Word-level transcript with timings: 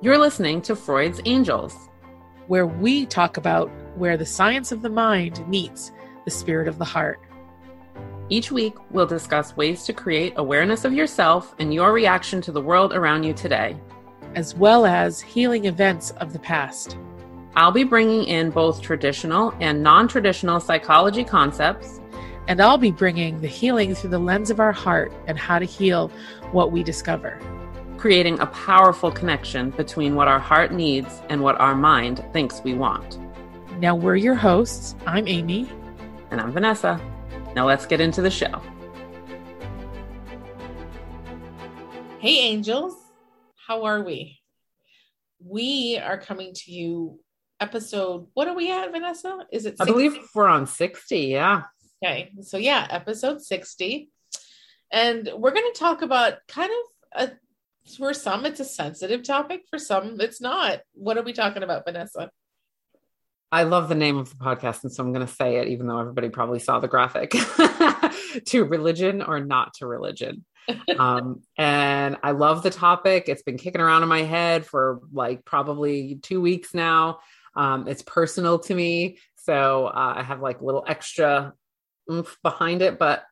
You're 0.00 0.18
listening 0.18 0.62
to 0.62 0.76
Freud's 0.76 1.20
Angels, 1.24 1.88
where 2.46 2.68
we 2.68 3.04
talk 3.04 3.36
about 3.36 3.68
where 3.96 4.16
the 4.16 4.24
science 4.24 4.70
of 4.70 4.80
the 4.80 4.88
mind 4.88 5.44
meets 5.48 5.90
the 6.24 6.30
spirit 6.30 6.68
of 6.68 6.78
the 6.78 6.84
heart. 6.84 7.18
Each 8.28 8.52
week, 8.52 8.74
we'll 8.92 9.08
discuss 9.08 9.56
ways 9.56 9.82
to 9.86 9.92
create 9.92 10.34
awareness 10.36 10.84
of 10.84 10.92
yourself 10.92 11.52
and 11.58 11.74
your 11.74 11.92
reaction 11.92 12.40
to 12.42 12.52
the 12.52 12.60
world 12.60 12.92
around 12.92 13.24
you 13.24 13.32
today, 13.32 13.76
as 14.36 14.54
well 14.54 14.86
as 14.86 15.20
healing 15.20 15.64
events 15.64 16.12
of 16.12 16.32
the 16.32 16.38
past. 16.38 16.96
I'll 17.56 17.72
be 17.72 17.82
bringing 17.82 18.22
in 18.22 18.50
both 18.50 18.80
traditional 18.80 19.52
and 19.58 19.82
non 19.82 20.06
traditional 20.06 20.60
psychology 20.60 21.24
concepts. 21.24 22.00
And 22.46 22.60
I'll 22.60 22.78
be 22.78 22.92
bringing 22.92 23.40
the 23.40 23.48
healing 23.48 23.96
through 23.96 24.10
the 24.10 24.18
lens 24.20 24.48
of 24.48 24.60
our 24.60 24.72
heart 24.72 25.12
and 25.26 25.36
how 25.36 25.58
to 25.58 25.64
heal 25.64 26.12
what 26.52 26.70
we 26.70 26.84
discover 26.84 27.40
creating 27.98 28.38
a 28.38 28.46
powerful 28.46 29.10
connection 29.10 29.70
between 29.70 30.14
what 30.14 30.28
our 30.28 30.38
heart 30.38 30.72
needs 30.72 31.20
and 31.28 31.42
what 31.42 31.60
our 31.60 31.74
mind 31.74 32.24
thinks 32.32 32.62
we 32.62 32.72
want. 32.72 33.18
Now, 33.80 33.96
we're 33.96 34.14
your 34.14 34.36
hosts. 34.36 34.94
I'm 35.04 35.26
Amy. 35.26 35.68
And 36.30 36.40
I'm 36.40 36.52
Vanessa. 36.52 37.00
Now, 37.56 37.66
let's 37.66 37.86
get 37.86 38.00
into 38.00 38.22
the 38.22 38.30
show. 38.30 38.62
Hey, 42.20 42.38
angels. 42.38 42.94
How 43.66 43.84
are 43.84 44.00
we? 44.02 44.38
We 45.44 45.98
are 45.98 46.18
coming 46.18 46.54
to 46.54 46.70
you 46.70 47.18
episode. 47.58 48.28
What 48.34 48.46
are 48.46 48.54
we 48.54 48.70
at, 48.70 48.92
Vanessa? 48.92 49.44
Is 49.50 49.66
it 49.66 49.76
60? 49.76 49.82
I 49.82 49.86
believe 49.86 50.16
we're 50.36 50.46
on 50.46 50.66
60. 50.66 51.18
Yeah. 51.18 51.62
Okay. 52.04 52.30
So, 52.42 52.58
yeah, 52.58 52.86
episode 52.90 53.42
60. 53.42 54.08
And 54.92 55.28
we're 55.36 55.50
going 55.50 55.72
to 55.72 55.78
talk 55.78 56.02
about 56.02 56.34
kind 56.46 56.70
of 56.70 57.28
a 57.28 57.32
for 57.96 58.12
some 58.12 58.44
it's 58.44 58.60
a 58.60 58.64
sensitive 58.64 59.22
topic. 59.22 59.62
For 59.70 59.78
some 59.78 60.20
it's 60.20 60.40
not. 60.40 60.80
What 60.92 61.16
are 61.18 61.22
we 61.22 61.32
talking 61.32 61.62
about 61.62 61.84
vanessa? 61.84 62.30
I 63.50 63.62
love 63.62 63.88
the 63.88 63.94
name 63.94 64.18
of 64.18 64.28
the 64.30 64.36
podcast 64.36 64.82
and 64.82 64.92
so 64.92 65.02
i'm 65.02 65.12
going 65.12 65.26
to 65.26 65.32
say 65.32 65.56
it 65.56 65.68
even 65.68 65.86
though 65.86 65.98
everybody 65.98 66.28
probably 66.28 66.58
saw 66.58 66.80
the 66.80 66.88
graphic. 66.88 67.34
To 68.46 68.64
religion 68.64 69.22
or 69.22 69.40
not 69.40 69.74
to 69.74 69.86
religion. 69.86 70.44
Um, 70.98 71.42
and 71.56 72.18
i 72.22 72.32
love 72.32 72.62
the 72.62 72.70
topic. 72.70 73.24
It's 73.28 73.42
been 73.42 73.56
kicking 73.56 73.80
around 73.80 74.02
in 74.02 74.08
my 74.08 74.22
head 74.22 74.66
for 74.66 75.00
like 75.12 75.44
probably 75.46 76.18
two 76.22 76.42
weeks 76.42 76.74
now. 76.74 77.20
Um, 77.56 77.88
it's 77.88 78.02
personal 78.02 78.58
to 78.60 78.74
me 78.74 79.18
so 79.48 79.86
uh, 79.86 80.12
i 80.16 80.22
have 80.22 80.40
like 80.42 80.60
a 80.60 80.64
little 80.64 80.84
extra 80.86 81.54
oomph 82.12 82.36
behind 82.42 82.82
it 82.82 82.98
but 82.98 83.24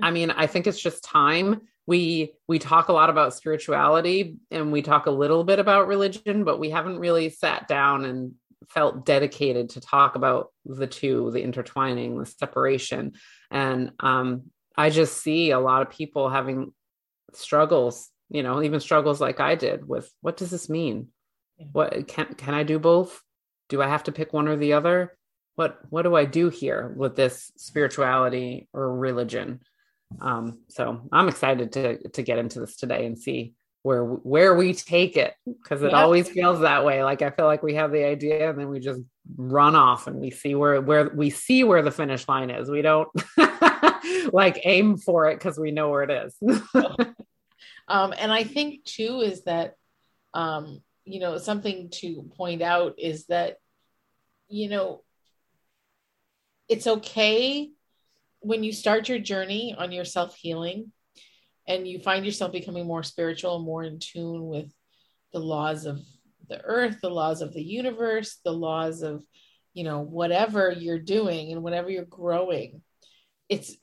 i 0.00 0.12
mean 0.12 0.30
i 0.30 0.46
think 0.46 0.68
it's 0.68 0.80
just 0.80 1.02
time 1.02 1.60
we 1.86 2.32
we 2.48 2.58
talk 2.58 2.88
a 2.88 2.92
lot 2.92 3.10
about 3.10 3.34
spirituality 3.34 4.36
and 4.50 4.72
we 4.72 4.82
talk 4.82 5.06
a 5.06 5.10
little 5.10 5.44
bit 5.44 5.58
about 5.58 5.88
religion 5.88 6.44
but 6.44 6.58
we 6.58 6.70
haven't 6.70 6.98
really 6.98 7.30
sat 7.30 7.68
down 7.68 8.04
and 8.04 8.34
felt 8.68 9.04
dedicated 9.04 9.70
to 9.70 9.80
talk 9.80 10.16
about 10.16 10.52
the 10.64 10.86
two 10.86 11.30
the 11.30 11.42
intertwining 11.42 12.18
the 12.18 12.26
separation. 12.26 13.12
And 13.50 13.92
um, 14.00 14.50
i 14.76 14.90
just 14.90 15.22
see 15.22 15.50
a 15.50 15.60
lot 15.60 15.82
of 15.82 15.90
people 15.90 16.28
having 16.28 16.72
struggles 17.32 18.10
you 18.28 18.42
know 18.42 18.62
even 18.62 18.80
struggles 18.80 19.20
like 19.20 19.40
i 19.40 19.54
did 19.54 19.86
with 19.86 20.10
what 20.20 20.36
does 20.36 20.50
this 20.50 20.68
mean? 20.68 21.08
What 21.72 22.08
can 22.08 22.34
can 22.34 22.54
i 22.54 22.62
do 22.62 22.78
both? 22.78 23.22
Do 23.68 23.80
i 23.80 23.88
have 23.88 24.04
to 24.04 24.12
pick 24.12 24.32
one 24.32 24.48
or 24.48 24.56
the 24.56 24.74
other? 24.74 25.16
What 25.54 25.78
what 25.88 26.02
do 26.02 26.14
i 26.14 26.24
do 26.24 26.48
here 26.48 26.92
with 26.96 27.16
this 27.16 27.52
spirituality 27.56 28.68
or 28.72 28.94
religion 28.94 29.60
um, 30.20 30.60
so 30.68 31.02
I'm 31.12 31.28
excited 31.28 31.72
to 31.72 32.08
to 32.10 32.22
get 32.22 32.38
into 32.38 32.60
this 32.60 32.76
today 32.76 33.06
and 33.06 33.18
see 33.18 33.54
where 33.82 34.04
where 34.04 34.54
we 34.54 34.74
take 34.74 35.16
it 35.16 35.34
because 35.46 35.82
it 35.82 35.94
always 35.94 36.28
feels 36.28 36.60
that 36.60 36.84
way. 36.84 37.04
Like 37.04 37.22
I 37.22 37.30
feel 37.30 37.46
like 37.46 37.62
we 37.62 37.74
have 37.74 37.92
the 37.92 38.04
idea 38.04 38.50
and 38.50 38.58
then 38.58 38.68
we 38.68 38.80
just 38.80 39.00
run 39.36 39.76
off 39.76 40.06
and 40.06 40.16
we 40.16 40.30
see 40.30 40.54
where 40.54 40.80
where 40.80 41.10
we 41.14 41.30
see 41.30 41.62
where 41.62 41.82
the 41.82 41.90
finish 41.90 42.26
line 42.26 42.50
is. 42.50 42.68
We 42.68 42.82
don't 42.82 43.08
like 44.32 44.60
aim 44.64 44.96
for 44.96 45.26
it 45.26 45.38
because 45.38 45.58
we 45.58 45.70
know 45.70 45.90
where 45.90 46.02
it 46.02 46.26
is. 46.26 46.36
um, 47.88 48.12
and 48.18 48.32
I 48.32 48.42
think 48.42 48.84
too 48.84 49.20
is 49.20 49.44
that 49.44 49.74
um, 50.34 50.82
you 51.04 51.20
know 51.20 51.38
something 51.38 51.90
to 52.00 52.28
point 52.36 52.62
out 52.62 52.94
is 52.98 53.26
that 53.26 53.58
you 54.48 54.68
know 54.68 55.02
it's 56.68 56.88
okay 56.88 57.70
when 58.46 58.62
you 58.62 58.72
start 58.72 59.08
your 59.08 59.18
journey 59.18 59.74
on 59.76 59.90
your 59.90 60.04
self 60.04 60.36
healing 60.36 60.92
and 61.66 61.86
you 61.86 61.98
find 61.98 62.24
yourself 62.24 62.52
becoming 62.52 62.86
more 62.86 63.02
spiritual 63.02 63.56
and 63.56 63.64
more 63.64 63.82
in 63.82 63.98
tune 63.98 64.46
with 64.46 64.72
the 65.32 65.40
laws 65.40 65.84
of 65.84 66.00
the 66.48 66.60
earth, 66.62 66.98
the 67.02 67.10
laws 67.10 67.42
of 67.42 67.52
the 67.52 67.62
universe, 67.62 68.38
the 68.44 68.52
laws 68.52 69.02
of, 69.02 69.24
you 69.74 69.82
know, 69.82 70.00
whatever 70.00 70.70
you're 70.70 71.00
doing 71.00 71.50
and 71.50 71.64
whatever 71.64 71.90
you're 71.90 72.04
growing, 72.04 72.82
it's 73.48 73.74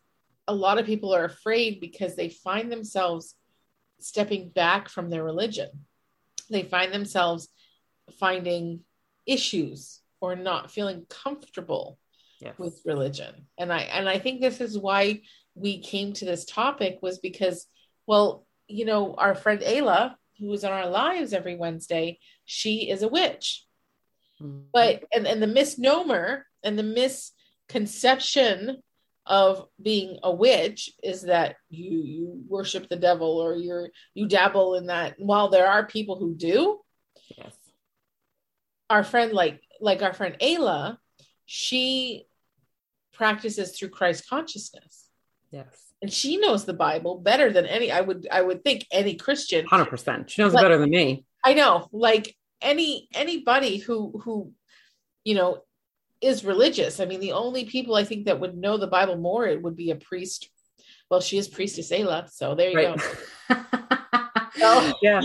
a 0.48 0.56
lot 0.56 0.78
of 0.78 0.86
people 0.86 1.14
are 1.14 1.26
afraid 1.26 1.82
because 1.82 2.16
they 2.16 2.30
find 2.30 2.72
themselves 2.72 3.36
stepping 4.00 4.50
back 4.50 4.88
from 4.88 5.10
their 5.10 5.26
religion. 5.26 5.70
They 6.50 6.64
find 6.64 6.94
themselves 6.94 7.50
finding 8.18 8.80
issues 9.26 10.00
or 10.22 10.38
not 10.38 10.72
feeling 10.72 11.06
comfortable 11.10 12.00
yes. 12.44 12.58
with 12.58 12.82
religion. 12.86 13.48
And 13.58 13.72
I 13.72 13.82
and 13.82 14.08
I 14.10 14.20
think 14.20 14.42
this 14.42 14.62
is 14.62 14.78
why 14.78 15.22
we 15.56 15.80
came 15.82 16.14
to 16.14 16.26
this 16.26 16.46
topic 16.46 17.00
was 17.02 17.20
because, 17.20 17.68
well, 18.08 18.46
you 18.68 18.86
know, 18.86 19.16
our 19.16 19.36
friend 19.36 19.62
Ayla, 19.62 20.16
who 20.40 20.52
is 20.52 20.64
on 20.64 20.72
our 20.72 20.90
lives 20.90 21.34
every 21.34 21.56
Wednesday, 21.56 22.20
she 22.46 22.90
is 22.90 23.04
a 23.04 23.08
witch. 23.08 23.66
Mm-hmm. 24.42 24.66
But 24.74 25.04
and, 25.14 25.28
and 25.28 25.42
the 25.42 25.48
misnomer 25.48 26.46
and 26.64 26.78
the 26.78 26.84
misconception 27.70 28.82
of 29.26 29.68
being 29.82 30.18
a 30.24 30.32
witch 30.32 30.90
is 31.02 31.24
that 31.24 31.56
you 31.70 32.02
you 32.02 32.44
worship 32.48 32.90
the 32.90 32.98
devil 32.98 33.38
or 33.38 33.56
you're 33.56 33.90
you 34.14 34.28
dabble 34.28 34.76
in 34.76 34.88
that 34.88 35.16
while 35.18 35.48
there 35.50 35.68
are 35.68 35.86
people 35.86 36.20
who 36.20 36.36
do 36.36 36.80
yes 37.38 37.54
our 38.90 39.02
friend 39.02 39.32
like 39.32 39.62
like 39.80 40.02
our 40.02 40.12
friend 40.12 40.36
ayla 40.42 40.98
she 41.46 42.26
practices 43.14 43.78
through 43.78 43.90
Christ 43.90 44.30
consciousness. 44.30 45.10
Yes. 45.52 45.94
And 46.02 46.12
she 46.12 46.38
knows 46.38 46.66
the 46.66 46.74
Bible 46.74 47.20
better 47.20 47.52
than 47.52 47.66
any 47.66 47.92
I 47.92 48.02
would 48.02 48.28
I 48.30 48.42
would 48.42 48.64
think 48.64 48.86
any 48.92 49.16
Christian. 49.16 49.66
100%. 49.66 50.30
She 50.30 50.42
knows 50.42 50.54
like, 50.54 50.64
better 50.64 50.78
than 50.78 50.90
me. 50.90 51.26
I 51.46 51.54
know. 51.54 51.88
Like 51.92 52.36
any 52.62 53.08
anybody 53.14 53.78
who 53.78 54.20
who 54.24 54.52
you 55.24 55.36
know 55.36 55.64
is 56.22 56.46
religious. 56.46 57.00
I 57.00 57.06
mean, 57.06 57.20
the 57.20 57.34
only 57.34 57.66
people 57.66 57.96
I 57.96 58.06
think 58.06 58.26
that 58.26 58.40
would 58.40 58.58
know 58.58 58.78
the 58.78 58.88
Bible 58.88 59.18
more 59.18 59.46
it 59.46 59.62
would 59.62 59.76
be 59.76 59.92
a 59.92 59.96
priest. 59.96 60.50
Well, 61.10 61.22
she 61.22 61.38
is 61.38 61.48
priestess 61.48 61.92
Ayla, 61.92 62.30
so 62.32 62.56
there 62.56 62.70
you 62.70 62.78
right. 62.78 63.02
go. 63.50 63.56
so, 64.56 64.94
yeah. 65.02 65.22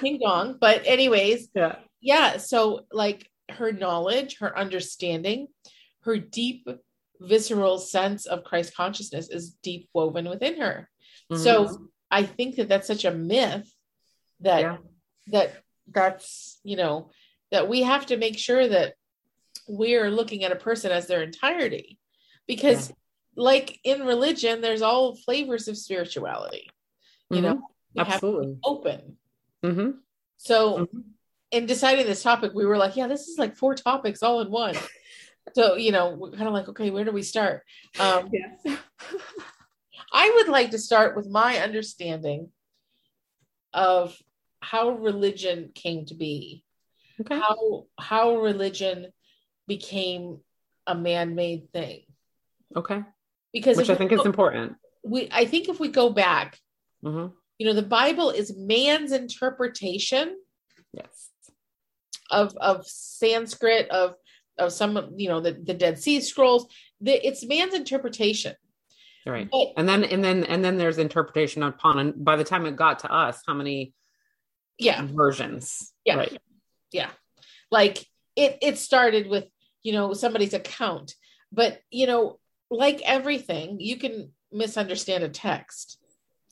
Ding 0.00 0.20
dong. 0.24 0.56
But 0.58 0.82
anyways, 0.86 1.48
yeah. 1.54 1.76
Yeah. 2.00 2.36
So 2.38 2.86
like 2.92 3.28
her 3.50 3.72
knowledge, 3.72 4.38
her 4.38 4.56
understanding, 4.56 5.48
her 6.02 6.16
deep 6.16 6.68
visceral 7.20 7.78
sense 7.78 8.26
of 8.26 8.44
Christ 8.44 8.76
consciousness 8.76 9.28
is 9.30 9.56
deep 9.62 9.88
woven 9.92 10.28
within 10.28 10.60
her. 10.60 10.88
Mm-hmm. 11.32 11.42
So 11.42 11.88
I 12.10 12.24
think 12.24 12.56
that 12.56 12.68
that's 12.68 12.86
such 12.86 13.04
a 13.04 13.10
myth 13.10 13.70
that 14.40 14.60
yeah. 14.60 14.76
that 15.28 15.52
that's 15.92 16.60
you 16.64 16.76
know 16.76 17.10
that 17.50 17.68
we 17.68 17.82
have 17.82 18.06
to 18.06 18.16
make 18.16 18.38
sure 18.38 18.66
that 18.66 18.94
we're 19.68 20.10
looking 20.10 20.44
at 20.44 20.52
a 20.52 20.56
person 20.56 20.90
as 20.90 21.06
their 21.06 21.22
entirety 21.22 21.98
because 22.46 22.90
yeah. 22.90 22.94
like 23.36 23.78
in 23.84 24.04
religion 24.04 24.60
there's 24.60 24.82
all 24.82 25.16
flavors 25.16 25.68
of 25.68 25.76
spirituality 25.76 26.70
you 27.30 27.36
mm-hmm. 27.36 27.46
know 27.46 27.62
absolutely 27.96 28.58
open 28.64 29.16
mm-hmm. 29.64 29.90
so 30.36 30.78
mm-hmm. 30.78 31.00
in 31.52 31.66
deciding 31.66 32.06
this 32.06 32.22
topic 32.22 32.52
we 32.54 32.66
were 32.66 32.78
like 32.78 32.96
yeah 32.96 33.06
this 33.06 33.28
is 33.28 33.38
like 33.38 33.56
four 33.56 33.74
topics 33.74 34.22
all 34.22 34.40
in 34.40 34.50
one 34.50 34.74
so 35.54 35.76
you 35.76 35.92
know 35.92 36.10
we're 36.10 36.32
kind 36.32 36.48
of 36.48 36.52
like 36.52 36.68
okay 36.68 36.90
where 36.90 37.04
do 37.04 37.12
we 37.12 37.22
start 37.22 37.62
um 37.98 38.28
yes. 38.32 38.78
i 40.12 40.30
would 40.36 40.48
like 40.48 40.70
to 40.70 40.78
start 40.78 41.16
with 41.16 41.28
my 41.28 41.58
understanding 41.58 42.50
of 43.72 44.16
how 44.60 44.90
religion 44.90 45.70
came 45.74 46.04
to 46.06 46.14
be 46.14 46.64
okay. 47.20 47.38
how 47.38 47.86
how 47.98 48.36
religion 48.36 49.06
became 49.66 50.38
a 50.86 50.94
man-made 50.94 51.70
thing 51.72 52.02
okay 52.76 53.02
because 53.52 53.76
which 53.76 53.90
i 53.90 53.94
think 53.94 54.10
go, 54.10 54.16
is 54.16 54.26
important 54.26 54.74
we 55.04 55.28
i 55.32 55.44
think 55.44 55.68
if 55.68 55.78
we 55.78 55.88
go 55.88 56.10
back 56.10 56.58
mm-hmm. 57.04 57.32
you 57.58 57.66
know 57.66 57.74
the 57.74 57.82
bible 57.82 58.30
is 58.30 58.56
man's 58.56 59.12
interpretation 59.12 60.36
yes 60.92 61.30
of 62.30 62.56
of 62.56 62.86
sanskrit 62.86 63.88
of 63.90 64.14
of 64.58 64.72
some 64.72 65.12
you 65.16 65.28
know 65.28 65.40
the, 65.40 65.52
the 65.52 65.74
dead 65.74 65.98
sea 65.98 66.20
scrolls 66.20 66.66
the, 67.00 67.26
it's 67.26 67.44
man's 67.44 67.74
interpretation 67.74 68.54
right 69.26 69.48
but, 69.50 69.68
and 69.76 69.88
then 69.88 70.04
and 70.04 70.22
then 70.24 70.44
and 70.44 70.64
then 70.64 70.76
there's 70.76 70.98
interpretation 70.98 71.62
upon 71.62 71.98
and 71.98 72.24
by 72.24 72.36
the 72.36 72.44
time 72.44 72.66
it 72.66 72.76
got 72.76 73.00
to 73.00 73.12
us 73.12 73.42
how 73.46 73.54
many 73.54 73.92
yeah 74.78 75.06
versions. 75.12 75.92
Yeah. 76.04 76.16
Right. 76.16 76.38
yeah 76.92 77.10
like 77.70 78.04
it 78.36 78.58
it 78.62 78.78
started 78.78 79.28
with 79.28 79.46
you 79.82 79.92
know 79.92 80.12
somebody's 80.12 80.54
account 80.54 81.14
but 81.52 81.80
you 81.90 82.06
know 82.06 82.38
like 82.70 83.00
everything 83.04 83.78
you 83.80 83.96
can 83.96 84.32
misunderstand 84.52 85.24
a 85.24 85.28
text 85.28 85.98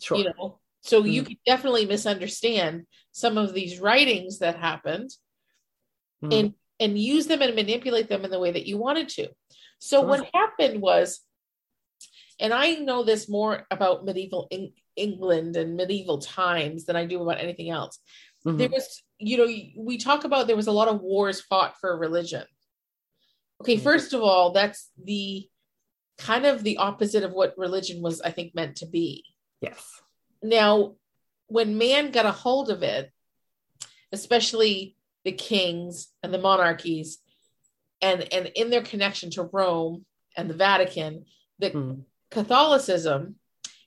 Sure. 0.01 0.19
you 0.19 0.25
know 0.25 0.59
so 0.81 1.05
you 1.05 1.23
Mhm. 1.23 1.27
can 1.27 1.37
definitely 1.47 1.87
misunderstand 1.87 2.87
some 3.13 3.39
of 3.39 3.55
these 3.55 3.79
writings 3.79 4.39
that 4.41 4.57
happened 4.57 5.11
Mhm. 6.23 6.33
and 6.39 6.55
and 6.81 6.99
use 6.99 7.27
them 7.27 7.43
and 7.43 7.55
manipulate 7.55 8.09
them 8.09 8.25
in 8.25 8.31
the 8.31 8.39
way 8.39 8.51
that 8.53 8.67
you 8.67 8.77
wanted 8.79 9.09
to 9.09 9.29
so 9.79 10.01
Sure. 10.01 10.09
what 10.09 10.31
happened 10.35 10.81
was 10.81 11.21
and 12.41 12.53
i 12.53 12.75
know 12.75 13.03
this 13.05 13.29
more 13.29 13.67
about 13.71 14.05
medieval 14.05 14.49
Eng- 14.51 14.73
england 14.97 15.57
and 15.57 15.77
medieval 15.77 16.19
times 16.19 16.85
than 16.87 16.97
i 16.97 17.05
do 17.07 17.21
about 17.23 17.39
anything 17.41 17.71
else 17.71 17.99
Mhm. 18.45 18.59
there 18.59 18.69
was 18.69 19.03
you 19.19 19.37
know 19.37 19.47
we 19.77 19.99
talk 19.99 20.25
about 20.25 20.47
there 20.47 20.57
was 20.57 20.67
a 20.67 20.73
lot 20.73 20.89
of 20.89 21.01
wars 21.01 21.41
fought 21.41 21.79
for 21.81 21.97
religion 21.97 22.45
okay 23.61 23.77
Mhm. 23.77 23.83
first 23.83 24.13
of 24.13 24.21
all 24.23 24.51
that's 24.53 24.91
the 25.03 25.49
kind 26.19 26.45
of 26.47 26.63
the 26.65 26.77
opposite 26.79 27.23
of 27.23 27.33
what 27.33 27.57
religion 27.57 28.03
was 28.03 28.21
i 28.23 28.31
think 28.31 28.55
meant 28.55 28.77
to 28.77 28.87
be 28.87 29.25
yes. 29.61 30.01
now 30.43 30.97
when 31.47 31.79
man 31.79 32.11
got 32.11 32.27
a 32.27 32.33
hold 32.33 32.71
of 32.71 32.83
it 32.83 33.11
especially 34.13 34.97
the 35.25 35.33
kings 35.33 36.09
and 36.23 36.33
the 36.33 36.39
monarchies 36.39 37.19
and 38.01 38.33
and 38.33 38.47
in 38.55 38.71
their 38.71 38.83
connection 38.83 39.31
to 39.31 39.45
rome 39.45 40.05
and 40.37 40.49
the 40.51 40.55
vatican 40.55 41.25
the 41.59 41.71
Mhm. 41.71 42.05
Catholicism 42.31 43.37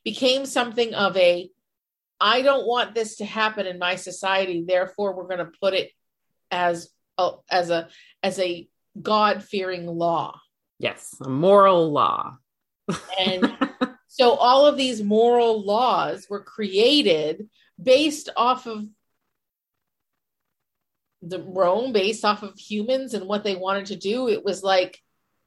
became 0.04 0.46
something 0.46 0.94
of 0.94 1.18
a 1.18 1.50
I 2.22 2.42
don't 2.44 2.66
want 2.66 2.96
this 2.96 3.18
to 3.18 3.26
happen 3.26 3.66
in 3.68 3.78
my 3.80 3.96
society, 3.96 4.64
therefore 4.66 5.14
we're 5.16 5.28
going 5.28 5.46
to 5.46 5.52
put 5.62 5.74
it 5.74 5.92
as 6.52 6.90
a, 7.18 7.32
as 7.52 7.70
a 7.70 7.90
as 8.24 8.40
a 8.40 8.70
God 9.02 9.44
fearing 9.44 9.86
law. 9.88 10.40
Yes. 10.80 11.14
A 11.22 11.30
moral 11.30 11.92
law. 11.92 12.38
And 13.20 13.58
so 14.08 14.32
all 14.32 14.66
of 14.66 14.78
these 14.78 15.04
moral 15.04 15.66
laws 15.66 16.28
were 16.30 16.44
created 16.44 17.50
based 17.82 18.30
off 18.38 18.68
of 18.68 18.86
the 21.27 21.42
Rome, 21.42 21.92
based 21.92 22.24
off 22.24 22.44
of 22.44 22.57
humans 22.57 23.13
and 23.13 23.27
what 23.27 23.44
they 23.44 23.56
wanted 23.56 23.88
to 23.88 23.95
do. 23.95 24.27
It 24.30 24.45
was 24.45 24.63
like, 24.63 25.00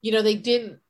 you 0.03 0.13
know, 0.13 0.23
they 0.23 0.35
didn't 0.37 0.81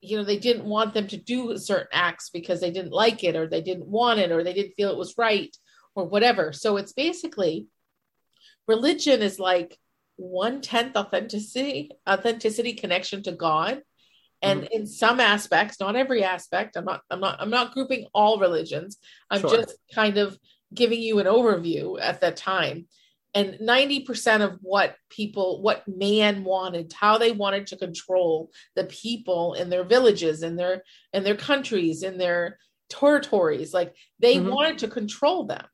you 0.00 0.16
know 0.16 0.24
they 0.24 0.38
didn't 0.38 0.64
want 0.64 0.94
them 0.94 1.06
to 1.08 1.16
do 1.16 1.56
certain 1.58 1.88
acts 1.92 2.30
because 2.30 2.60
they 2.60 2.70
didn't 2.70 2.92
like 2.92 3.24
it 3.24 3.36
or 3.36 3.46
they 3.48 3.60
didn't 3.60 3.86
want 3.86 4.20
it 4.20 4.30
or 4.30 4.44
they 4.44 4.52
didn't 4.52 4.74
feel 4.74 4.90
it 4.90 4.98
was 4.98 5.18
right 5.18 5.56
or 5.94 6.04
whatever 6.04 6.52
so 6.52 6.76
it's 6.76 6.92
basically 6.92 7.66
religion 8.66 9.22
is 9.22 9.38
like 9.40 9.76
one 10.16 10.60
tenth 10.60 10.96
authenticity 10.96 11.90
authenticity 12.08 12.74
connection 12.74 13.22
to 13.22 13.32
god 13.32 13.82
and 14.40 14.62
mm-hmm. 14.62 14.72
in 14.72 14.86
some 14.86 15.18
aspects 15.20 15.80
not 15.80 15.96
every 15.96 16.22
aspect 16.22 16.76
i'm 16.76 16.84
not 16.84 17.02
i'm 17.10 17.20
not 17.20 17.40
i'm 17.40 17.50
not 17.50 17.74
grouping 17.74 18.06
all 18.14 18.38
religions 18.38 18.98
i'm 19.30 19.40
Sure. 19.40 19.50
just 19.50 19.76
kind 19.94 20.18
of 20.18 20.38
giving 20.72 21.00
you 21.00 21.18
an 21.18 21.26
overview 21.26 21.98
at 22.00 22.20
that 22.20 22.36
time 22.36 22.86
and 23.34 23.58
90% 23.60 24.40
of 24.40 24.58
what 24.62 24.96
people 25.10 25.60
what 25.62 25.86
man 25.86 26.44
wanted 26.44 26.92
how 26.92 27.18
they 27.18 27.32
wanted 27.32 27.66
to 27.68 27.76
control 27.76 28.50
the 28.74 28.84
people 28.84 29.54
in 29.54 29.68
their 29.70 29.84
villages 29.84 30.42
in 30.42 30.56
their 30.56 30.82
in 31.12 31.24
their 31.24 31.36
countries 31.36 32.02
in 32.02 32.18
their 32.18 32.58
territories 32.88 33.74
like 33.74 33.94
they 34.18 34.36
Mhm. 34.36 34.50
wanted 34.50 34.78
to 34.78 34.88
control 34.88 35.44
them 35.44 35.66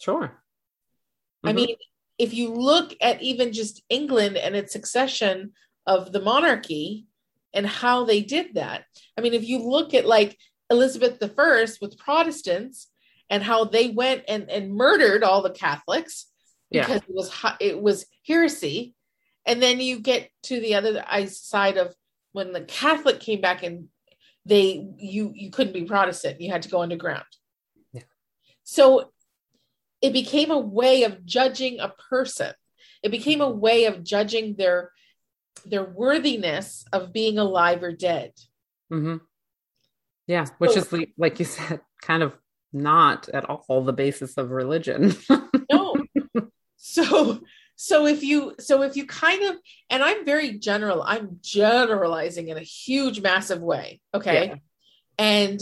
Sure. 0.00 0.42
I 1.44 1.52
Mhm. 1.52 1.54
mean, 1.54 1.76
if 2.18 2.34
you 2.34 2.52
look 2.52 2.94
at 3.00 3.22
even 3.22 3.52
just 3.52 3.82
England 3.88 4.36
and 4.36 4.54
its 4.56 4.72
succession 4.72 5.54
of 5.86 6.12
the 6.12 6.20
monarchy 6.20 7.06
and 7.52 7.66
how 7.66 8.04
they 8.04 8.20
did 8.20 8.54
that, 8.54 8.84
I 9.16 9.20
mean, 9.20 9.34
if 9.34 9.44
you 9.48 9.58
look 9.58 9.94
at 9.94 10.06
like 10.06 10.38
Elizabeth 10.70 11.22
I 11.22 11.66
with 11.80 11.98
Protestants 11.98 12.90
and 13.30 13.42
how 13.42 13.64
they 13.64 13.88
went 13.90 14.24
and, 14.28 14.50
and 14.50 14.74
murdered 14.74 15.22
all 15.22 15.42
the 15.42 15.50
Catholics 15.50 16.26
Yeah. 16.74 16.86
because 16.86 17.02
it 17.08 17.14
was 17.14 17.30
it 17.60 17.80
was 17.82 18.06
heresy, 18.26 18.94
and 19.46 19.62
then 19.62 19.80
you 19.80 20.00
get 20.00 20.30
to 20.44 20.60
the 20.60 20.74
other 20.74 21.04
side 21.28 21.76
of 21.76 21.94
when 22.32 22.52
the 22.52 22.62
Catholic 22.62 23.20
came 23.20 23.40
back 23.40 23.62
and 23.62 23.88
they 24.44 24.86
you 24.98 25.32
you 25.34 25.50
couldn't 25.50 25.72
be 25.72 25.84
Protestant, 25.84 26.40
you 26.40 26.50
had 26.50 26.62
to 26.62 26.68
go 26.68 26.82
underground. 26.82 27.24
Yeah. 27.92 28.02
So 28.64 29.10
it 30.02 30.12
became 30.12 30.50
a 30.50 30.58
way 30.58 31.04
of 31.04 31.24
judging 31.24 31.80
a 31.80 31.88
person 32.10 32.52
it 33.02 33.10
became 33.10 33.42
a 33.42 33.48
way 33.50 33.84
of 33.84 34.02
judging 34.02 34.56
their 34.56 34.90
their 35.66 35.84
worthiness 35.84 36.84
of 36.92 37.12
being 37.12 37.38
alive 37.38 37.82
or 37.82 37.92
dead 37.92 38.32
hmm 38.90 39.16
Yeah, 40.26 40.46
which 40.58 40.72
So- 40.72 40.78
is 40.80 40.92
like, 40.92 41.12
like 41.18 41.38
you 41.38 41.44
said, 41.44 41.80
kind 42.02 42.22
of 42.22 42.36
not 42.72 43.28
at 43.28 43.44
all 43.44 43.84
the 43.84 43.92
basis 43.92 44.36
of 44.36 44.50
religion. 44.50 45.14
no 45.70 45.83
so 46.86 47.40
so 47.76 48.06
if 48.06 48.22
you 48.22 48.54
so 48.60 48.82
if 48.82 48.94
you 48.94 49.06
kind 49.06 49.42
of 49.42 49.56
and 49.88 50.02
i'm 50.04 50.24
very 50.26 50.58
general 50.58 51.02
i'm 51.02 51.38
generalizing 51.42 52.48
in 52.48 52.58
a 52.58 52.60
huge 52.60 53.20
massive 53.22 53.62
way 53.62 54.00
okay 54.12 54.48
Yeah. 54.48 54.54
and 55.18 55.60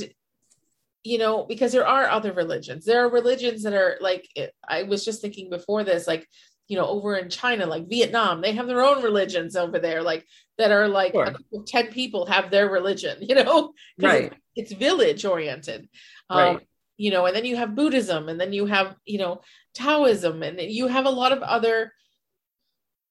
you 1.05 1.19
know 1.19 1.45
because 1.45 1.71
there 1.73 1.87
are 1.87 2.09
other 2.09 2.33
religions 2.33 2.85
there 2.85 3.05
are 3.05 3.09
religions 3.11 3.63
that 3.63 3.73
are 3.73 3.97
like 4.01 4.29
i 4.69 4.83
was 4.83 5.05
just 5.05 5.23
thinking 5.23 5.49
before 5.49 5.85
this 5.85 6.09
like 6.09 6.29
you 6.67 6.77
know 6.77 6.87
over 6.87 7.15
in 7.17 7.31
china 7.31 7.67
like 7.67 7.89
vietnam 7.89 8.41
they 8.41 8.53
have 8.53 8.67
their 8.67 8.83
own 8.83 9.01
religions 9.03 9.55
over 9.55 9.79
there 9.79 10.03
like 10.03 10.27
that 10.59 10.73
are 10.73 10.89
like 10.89 11.13
Sure. 11.13 11.25
a 11.25 11.31
group 11.33 11.47
of 11.55 11.67
10 11.67 11.87
people 11.93 12.27
have 12.27 12.51
their 12.51 12.69
religion 12.69 13.17
you 13.29 13.37
know 13.37 13.73
Right. 14.01 14.33
it's, 14.57 14.73
it's 14.73 14.79
village 14.87 15.25
oriented 15.25 15.89
um, 16.31 16.39
Right. 16.39 16.69
you 16.97 17.11
know 17.13 17.27
and 17.27 17.35
then 17.37 17.45
you 17.45 17.57
have 17.57 17.75
buddhism 17.77 18.29
and 18.29 18.41
then 18.41 18.53
you 18.53 18.67
have 18.67 18.95
you 19.05 19.19
know 19.19 19.41
taoism 19.75 20.43
and 20.43 20.61
you 20.61 20.87
have 20.89 21.07
a 21.07 21.11
lot 21.11 21.33
of 21.33 21.43
other 21.43 21.93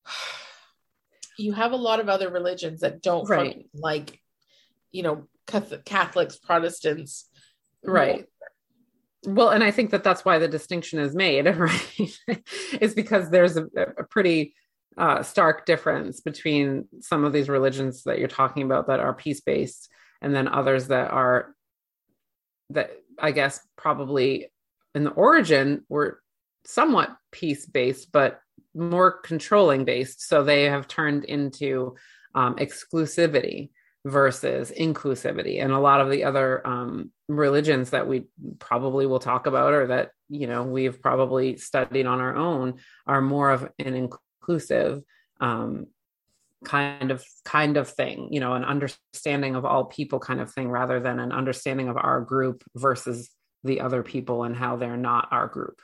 you 1.38 1.54
have 1.54 1.72
a 1.72 1.78
lot 1.78 2.00
of 2.00 2.10
other 2.10 2.30
religions 2.30 2.82
that 2.82 3.02
don't 3.02 3.28
Right. 3.28 3.68
like 3.74 4.20
you 4.92 5.04
know 5.04 5.28
catholics 5.86 6.38
protestants 6.38 7.26
Right. 7.84 8.26
Well, 9.26 9.50
and 9.50 9.64
I 9.64 9.72
think 9.72 9.92
that 9.92 10.04
that's 10.04 10.26
why 10.26 10.40
the 10.40 10.48
distinction 10.48 11.00
is 11.00 11.16
made, 11.16 11.46
right? 11.58 12.18
is 12.80 12.94
because 12.94 13.30
there's 13.30 13.58
a, 13.58 13.66
a 13.98 14.04
pretty 14.04 14.56
uh, 14.98 15.24
stark 15.24 15.66
difference 15.66 16.22
between 16.22 16.88
some 17.00 17.24
of 17.24 17.34
these 17.34 17.50
religions 17.50 18.04
that 18.04 18.20
you're 18.20 18.28
talking 18.28 18.64
about 18.64 18.88
that 18.88 19.00
are 19.00 19.14
peace 19.14 19.42
based, 19.42 19.92
and 20.22 20.36
then 20.36 20.48
others 20.48 20.88
that 20.88 21.12
are 21.12 21.56
that 22.72 22.92
I 23.20 23.32
guess 23.32 23.60
probably 23.78 24.52
in 24.96 25.04
the 25.04 25.12
origin 25.12 25.86
were 25.88 26.22
somewhat 26.66 27.16
peace 27.32 27.66
based, 27.66 28.12
but 28.12 28.42
more 28.74 29.12
controlling 29.12 29.86
based. 29.86 30.28
So 30.28 30.44
they 30.44 30.64
have 30.64 30.88
turned 30.88 31.26
into 31.26 31.96
um, 32.34 32.56
exclusivity 32.56 33.70
versus 34.06 34.72
inclusivity 34.72 35.62
and 35.62 35.72
a 35.72 35.80
lot 35.80 36.02
of 36.02 36.10
the 36.10 36.24
other 36.24 36.66
um, 36.66 37.12
religions 37.28 37.92
that 37.92 38.08
we 38.08 38.24
probably 38.58 39.06
will 39.06 39.20
talk 39.20 39.46
about 39.46 39.74
or 39.74 39.88
that 39.88 40.10
you 40.28 40.48
know 40.48 40.64
we've 40.64 41.02
probably 41.02 41.56
studied 41.58 42.08
on 42.08 42.20
our 42.20 42.36
own 42.36 42.80
are 43.06 43.22
more 43.22 43.52
of 43.52 43.70
an 43.78 43.94
inclusive 43.94 45.04
um, 45.40 45.86
kind 46.66 47.12
of 47.12 47.24
kind 47.46 47.78
of 47.78 47.88
thing 47.88 48.30
you 48.32 48.40
know 48.40 48.54
an 48.54 48.64
understanding 48.64 49.56
of 49.56 49.66
all 49.66 49.86
people 49.86 50.20
kind 50.20 50.42
of 50.42 50.52
thing 50.52 50.70
rather 50.70 51.00
than 51.00 51.20
an 51.20 51.32
understanding 51.32 51.88
of 51.88 51.98
our 51.98 52.22
group 52.22 52.64
versus 52.76 53.30
the 53.64 53.82
other 53.82 54.02
people 54.02 54.44
and 54.44 54.56
how 54.56 54.78
they're 54.78 54.98
not 54.98 55.28
our 55.30 55.48
group 55.48 55.80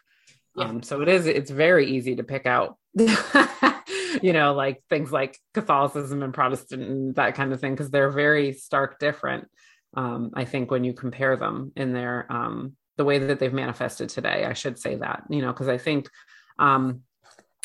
Yeah. 0.58 0.66
um, 0.66 0.82
so 0.82 1.02
it 1.02 1.08
is 1.08 1.28
it's 1.28 1.52
very 1.52 1.88
easy 1.92 2.16
to 2.16 2.24
pick 2.24 2.48
out 2.48 2.78
you 2.98 4.34
know 4.34 4.54
like 4.54 4.82
things 4.90 5.12
like 5.12 5.38
catholicism 5.54 6.24
and 6.24 6.34
protestant 6.34 6.82
and 6.82 7.16
that 7.16 7.36
kind 7.36 7.54
of 7.54 7.60
thing 7.60 7.74
because 7.74 7.92
they're 7.92 8.10
very 8.10 8.54
stark 8.54 8.98
different 8.98 9.48
um, 9.96 10.32
i 10.34 10.46
think 10.46 10.72
when 10.72 10.84
you 10.84 10.94
compare 10.94 11.38
them 11.38 11.72
in 11.76 11.94
their 11.94 12.26
um, 12.32 12.76
the 12.98 13.06
way 13.06 13.20
that 13.20 13.40
they've 13.40 13.54
manifested 13.54 14.10
today 14.10 14.46
i 14.46 14.54
should 14.54 14.80
say 14.80 14.96
that 14.96 15.24
you 15.30 15.42
know 15.42 15.54
because 15.54 15.68
i 15.68 15.78
think 15.78 16.10
um, 16.58 17.02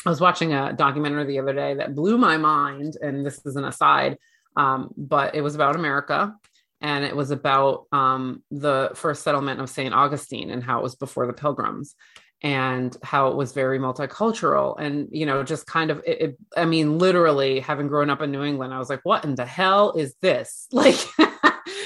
i 0.05 0.09
was 0.09 0.21
watching 0.21 0.53
a 0.53 0.73
documentary 0.73 1.25
the 1.25 1.39
other 1.39 1.53
day 1.53 1.73
that 1.73 1.95
blew 1.95 2.17
my 2.17 2.37
mind 2.37 2.95
and 3.01 3.25
this 3.25 3.41
is 3.43 3.55
an 3.55 3.65
aside 3.65 4.17
um, 4.55 4.91
but 4.95 5.33
it 5.33 5.41
was 5.41 5.55
about 5.55 5.75
america 5.75 6.35
and 6.79 7.05
it 7.05 7.15
was 7.15 7.31
about 7.31 7.85
um, 7.93 8.43
the 8.51 8.91
first 8.93 9.23
settlement 9.23 9.59
of 9.59 9.67
st 9.67 9.95
augustine 9.95 10.51
and 10.51 10.63
how 10.63 10.77
it 10.77 10.83
was 10.83 10.95
before 10.95 11.25
the 11.25 11.33
pilgrims 11.33 11.95
and 12.43 12.95
how 13.03 13.29
it 13.29 13.35
was 13.35 13.53
very 13.53 13.79
multicultural 13.79 14.77
and 14.77 15.07
you 15.11 15.25
know 15.25 15.43
just 15.43 15.65
kind 15.65 15.89
of 15.89 16.03
it, 16.05 16.21
it, 16.21 16.37
i 16.57 16.65
mean 16.65 16.99
literally 16.99 17.59
having 17.59 17.87
grown 17.87 18.09
up 18.09 18.21
in 18.21 18.31
new 18.31 18.43
england 18.43 18.73
i 18.73 18.79
was 18.79 18.89
like 18.89 19.01
what 19.03 19.23
in 19.23 19.35
the 19.35 19.45
hell 19.45 19.93
is 19.93 20.13
this 20.21 20.67
like 20.71 20.99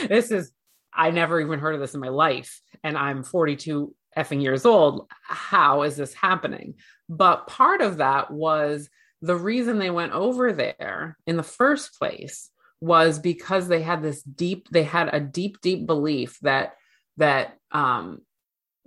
this 0.07 0.31
is 0.31 0.51
i 0.93 1.11
never 1.11 1.39
even 1.39 1.59
heard 1.59 1.75
of 1.75 1.81
this 1.81 1.93
in 1.93 1.99
my 1.99 2.09
life 2.09 2.59
and 2.83 2.97
i'm 2.97 3.23
42 3.23 3.93
effing 4.17 4.41
years 4.41 4.65
old. 4.65 5.07
How 5.21 5.83
is 5.83 5.95
this 5.95 6.13
happening? 6.13 6.75
But 7.07 7.47
part 7.47 7.81
of 7.81 7.97
that 7.97 8.31
was 8.31 8.89
the 9.21 9.35
reason 9.35 9.77
they 9.77 9.89
went 9.89 10.13
over 10.13 10.51
there 10.51 11.17
in 11.27 11.37
the 11.37 11.43
first 11.43 11.97
place 11.97 12.49
was 12.81 13.19
because 13.19 13.67
they 13.67 13.81
had 13.81 14.03
this 14.03 14.21
deep 14.21 14.67
they 14.69 14.83
had 14.83 15.09
a 15.11 15.19
deep 15.19 15.61
deep 15.61 15.87
belief 15.87 16.37
that 16.41 16.75
that 17.17 17.57
um 17.71 18.21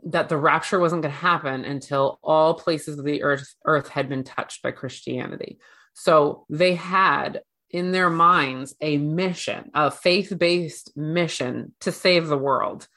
that 0.05 0.29
the 0.29 0.37
rapture 0.37 0.79
wasn't 0.79 1.03
going 1.03 1.13
to 1.13 1.19
happen 1.19 1.65
until 1.65 2.19
all 2.23 2.55
places 2.55 2.99
of 2.99 3.05
the 3.05 3.23
earth 3.23 3.55
earth 3.65 3.89
had 3.89 4.09
been 4.09 4.25
touched 4.25 4.63
by 4.63 4.71
Christianity. 4.71 5.59
So 5.95 6.47
they 6.49 6.75
had 6.75 7.43
in 7.71 7.93
their 7.93 8.11
minds 8.11 8.75
a 8.81 8.97
mission, 8.97 9.71
a 9.75 9.91
faith-based 9.91 10.97
mission 10.97 11.73
to 11.81 11.93
save 11.93 12.27
the 12.27 12.39
world, 12.39 12.89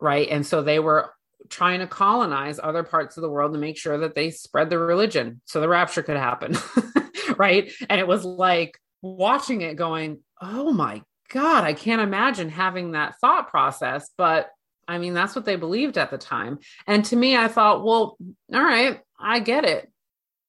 right? 0.00 0.28
And 0.28 0.46
so 0.46 0.62
they 0.62 0.78
were 0.78 1.12
trying 1.48 1.80
to 1.80 1.86
colonize 1.86 2.58
other 2.62 2.82
parts 2.82 3.16
of 3.16 3.22
the 3.22 3.30
world 3.30 3.52
to 3.52 3.58
make 3.58 3.76
sure 3.76 3.98
that 3.98 4.14
they 4.14 4.30
spread 4.30 4.70
the 4.70 4.78
religion 4.78 5.40
so 5.44 5.60
the 5.60 5.68
rapture 5.68 6.02
could 6.02 6.16
happen, 6.16 6.56
right? 7.36 7.70
And 7.88 8.00
it 8.00 8.06
was 8.06 8.24
like 8.24 8.78
watching 9.02 9.60
it 9.60 9.76
going, 9.76 10.20
"Oh 10.40 10.72
my 10.72 11.02
god, 11.28 11.64
I 11.64 11.72
can't 11.74 12.02
imagine 12.02 12.48
having 12.48 12.92
that 12.92 13.18
thought 13.20 13.50
process, 13.50 14.10
but 14.16 14.50
I 14.88 14.98
mean, 14.98 15.14
that's 15.14 15.34
what 15.34 15.44
they 15.44 15.56
believed 15.56 15.98
at 15.98 16.10
the 16.10 16.18
time. 16.18 16.58
And 16.86 17.04
to 17.06 17.16
me, 17.16 17.36
I 17.36 17.48
thought, 17.48 17.84
well, 17.84 18.16
all 18.52 18.62
right, 18.62 19.00
I 19.18 19.40
get 19.40 19.64
it. 19.64 19.90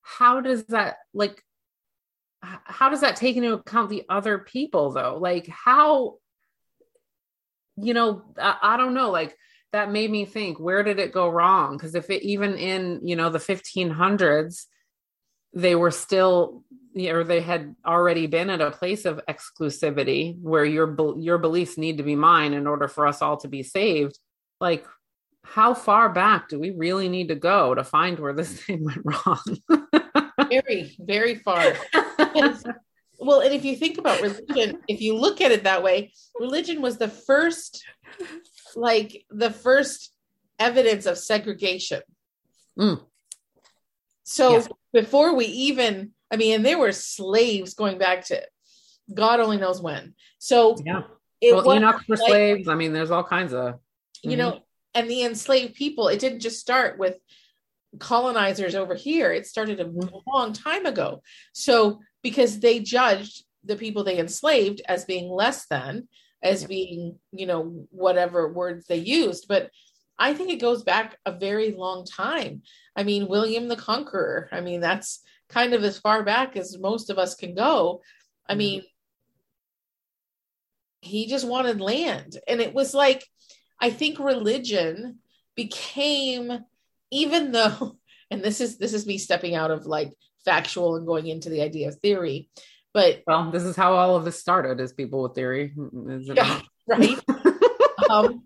How 0.01 0.41
does 0.41 0.65
that, 0.67 0.97
like, 1.13 1.43
how 2.41 2.89
does 2.89 3.01
that 3.01 3.15
take 3.15 3.35
into 3.35 3.53
account 3.53 3.89
the 3.89 4.03
other 4.09 4.37
people, 4.37 4.91
though? 4.91 5.17
Like, 5.19 5.47
how, 5.47 6.15
you 7.75 7.93
know, 7.93 8.23
I, 8.39 8.57
I 8.61 8.77
don't 8.77 8.93
know. 8.93 9.11
Like, 9.11 9.35
that 9.73 9.91
made 9.91 10.09
me 10.09 10.25
think, 10.25 10.59
where 10.59 10.83
did 10.83 10.99
it 10.99 11.11
go 11.11 11.29
wrong? 11.29 11.75
Because 11.75 11.95
if 11.95 12.09
it, 12.09 12.23
even 12.23 12.55
in, 12.55 13.01
you 13.03 13.15
know, 13.15 13.29
the 13.29 13.39
1500s, 13.39 14.65
they 15.53 15.75
were 15.75 15.91
still 15.91 16.63
or 17.05 17.23
they 17.23 17.41
had 17.41 17.75
already 17.85 18.25
been 18.25 18.49
at 18.49 18.61
a 18.61 18.71
place 18.71 19.05
of 19.05 19.21
exclusivity 19.29 20.35
where 20.41 20.65
your 20.65 20.95
your 21.19 21.37
beliefs 21.37 21.77
need 21.77 21.97
to 21.97 22.03
be 22.03 22.15
mine 22.15 22.53
in 22.53 22.65
order 22.65 22.87
for 22.87 23.05
us 23.05 23.21
all 23.21 23.37
to 23.37 23.47
be 23.47 23.61
saved 23.61 24.17
like 24.59 24.85
how 25.43 25.73
far 25.73 26.09
back 26.09 26.49
do 26.49 26.59
we 26.59 26.71
really 26.71 27.09
need 27.09 27.29
to 27.29 27.35
go 27.35 27.73
to 27.73 27.83
find 27.83 28.19
where 28.19 28.33
this 28.33 28.61
thing 28.63 28.83
went 28.83 29.01
wrong? 29.03 29.57
very, 30.49 30.95
very 30.99 31.35
far. 31.35 31.73
well, 33.19 33.41
and 33.41 33.53
if 33.53 33.63
you 33.65 33.75
think 33.75 33.97
about 33.97 34.21
religion, 34.21 34.79
if 34.87 35.01
you 35.01 35.15
look 35.15 35.41
at 35.41 35.51
it 35.51 35.63
that 35.63 35.83
way, 35.83 36.11
religion 36.39 36.81
was 36.81 36.97
the 36.97 37.07
first, 37.07 37.83
like 38.75 39.25
the 39.29 39.51
first 39.51 40.13
evidence 40.59 41.05
of 41.05 41.17
segregation. 41.17 42.01
Mm. 42.77 43.01
So 44.23 44.51
yes. 44.51 44.67
before 44.93 45.35
we 45.35 45.45
even, 45.45 46.11
I 46.31 46.35
mean, 46.35 46.55
and 46.55 46.65
there 46.65 46.77
were 46.77 46.91
slaves 46.91 47.73
going 47.73 47.97
back 47.97 48.25
to 48.25 48.43
God 49.13 49.39
only 49.39 49.57
knows 49.57 49.81
when. 49.81 50.13
So 50.39 50.75
yeah. 50.83 51.03
It 51.39 51.53
well, 51.53 51.71
Enoch 51.71 52.01
for 52.07 52.15
like, 52.15 52.27
slaves. 52.27 52.67
I 52.67 52.73
mean, 52.73 52.93
there's 52.93 53.11
all 53.11 53.23
kinds 53.23 53.53
of 53.53 53.75
you 54.23 54.31
mm-hmm. 54.31 54.39
know 54.39 54.59
and 54.93 55.09
the 55.09 55.23
enslaved 55.23 55.75
people 55.75 56.07
it 56.07 56.19
didn't 56.19 56.39
just 56.39 56.59
start 56.59 56.97
with 56.97 57.17
colonizers 57.99 58.75
over 58.75 58.95
here. 58.95 59.31
It 59.31 59.47
started 59.47 59.79
a 59.79 59.85
mm-hmm. 59.85 60.17
long 60.27 60.53
time 60.53 60.85
ago. 60.85 61.21
So 61.53 61.99
because 62.21 62.59
they 62.59 62.79
judged 62.79 63.43
the 63.63 63.75
people 63.75 64.03
they 64.03 64.19
enslaved 64.19 64.81
as 64.87 65.05
being 65.05 65.29
less 65.29 65.65
than 65.67 66.07
as 66.43 66.65
being 66.65 67.17
you 67.31 67.47
know 67.47 67.87
whatever 67.89 68.51
words 68.51 68.85
they 68.87 68.97
used. 68.97 69.45
But 69.47 69.71
i 70.19 70.33
think 70.33 70.49
it 70.49 70.61
goes 70.61 70.83
back 70.83 71.17
a 71.25 71.31
very 71.31 71.71
long 71.71 72.05
time. 72.05 72.61
I 72.95 73.03
mean 73.03 73.27
william 73.27 73.67
the 73.67 73.75
conqueror 73.75 74.49
i 74.51 74.61
mean 74.61 74.81
that's 74.81 75.21
kind 75.49 75.73
of 75.73 75.83
as 75.83 75.99
far 75.99 76.23
back 76.23 76.57
as 76.57 76.77
most 76.77 77.09
of 77.09 77.17
us 77.17 77.35
can 77.35 77.55
go. 77.55 78.01
I 78.47 78.53
mm-hmm. 78.53 78.59
mean 78.59 78.83
he 81.01 81.27
just 81.27 81.47
wanted 81.47 81.79
land. 81.79 82.37
And 82.47 82.59
it 82.59 82.73
was 82.73 82.93
like 82.93 83.25
I 83.79 83.89
think 83.89 84.19
religion 84.19 85.19
became, 85.55 86.65
even 87.11 87.51
though, 87.51 87.97
and 88.31 88.41
this 88.41 88.61
is 88.61 88.77
this 88.77 88.93
is 88.93 89.05
me 89.05 89.17
stepping 89.17 89.55
out 89.55 89.71
of 89.71 89.85
like 89.85 90.13
factual 90.45 90.95
and 90.95 91.07
going 91.07 91.27
into 91.27 91.49
the 91.49 91.61
idea 91.61 91.89
of 91.89 91.95
theory, 91.95 92.49
but 92.93 93.23
well, 93.27 93.51
this 93.51 93.63
is 93.63 93.75
how 93.75 93.93
all 93.93 94.15
of 94.15 94.25
this 94.25 94.39
started 94.39 94.79
as 94.79 94.93
people 94.93 95.23
with 95.23 95.35
theory, 95.35 95.73
yeah, 96.23 96.61
right? 96.87 97.19
um, 98.09 98.43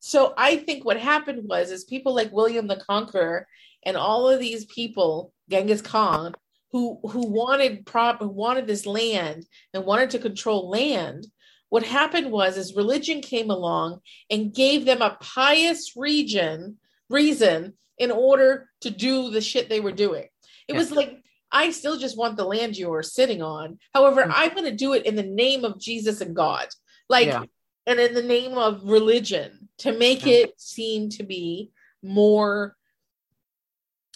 so 0.00 0.34
I 0.36 0.56
think 0.56 0.84
what 0.84 0.98
happened 0.98 1.48
was 1.48 1.70
is 1.70 1.84
people 1.84 2.14
like 2.14 2.32
William 2.32 2.66
the 2.66 2.76
Conqueror 2.76 3.46
and 3.84 3.96
all 3.96 4.28
of 4.28 4.40
these 4.40 4.64
people, 4.66 5.32
Genghis 5.50 5.80
Khan, 5.80 6.34
who 6.72 7.00
who 7.08 7.26
wanted 7.26 7.86
prop 7.86 8.18
who 8.18 8.28
wanted 8.28 8.66
this 8.66 8.86
land 8.86 9.46
and 9.72 9.84
wanted 9.84 10.10
to 10.10 10.18
control 10.18 10.68
land 10.68 11.26
what 11.68 11.84
happened 11.84 12.30
was 12.30 12.56
is 12.56 12.76
religion 12.76 13.20
came 13.20 13.50
along 13.50 14.00
and 14.30 14.54
gave 14.54 14.84
them 14.84 15.02
a 15.02 15.16
pious 15.20 15.96
region 15.96 16.78
reason 17.08 17.74
in 17.98 18.10
order 18.10 18.68
to 18.82 18.90
do 18.90 19.30
the 19.30 19.40
shit 19.40 19.68
they 19.68 19.80
were 19.80 19.92
doing. 19.92 20.26
It 20.68 20.74
was 20.74 20.90
like 20.90 21.22
I 21.52 21.70
still 21.70 21.96
just 21.96 22.18
want 22.18 22.36
the 22.36 22.44
land 22.44 22.76
you 22.76 22.92
are 22.92 23.02
sitting 23.02 23.42
on. 23.42 23.78
However, 23.94 24.22
mm-hmm. 24.22 24.32
I'm 24.34 24.50
going 24.50 24.64
to 24.64 24.74
do 24.74 24.94
it 24.94 25.06
in 25.06 25.16
the 25.16 25.22
name 25.22 25.64
of 25.64 25.80
Jesus 25.80 26.20
and 26.20 26.34
God. 26.34 26.66
Like 27.08 27.28
yeah. 27.28 27.44
and 27.86 28.00
in 28.00 28.14
the 28.14 28.22
name 28.22 28.58
of 28.58 28.82
religion 28.84 29.68
to 29.78 29.96
make 29.96 30.26
yeah. 30.26 30.34
it 30.34 30.60
seem 30.60 31.08
to 31.10 31.22
be 31.22 31.70
more 32.02 32.76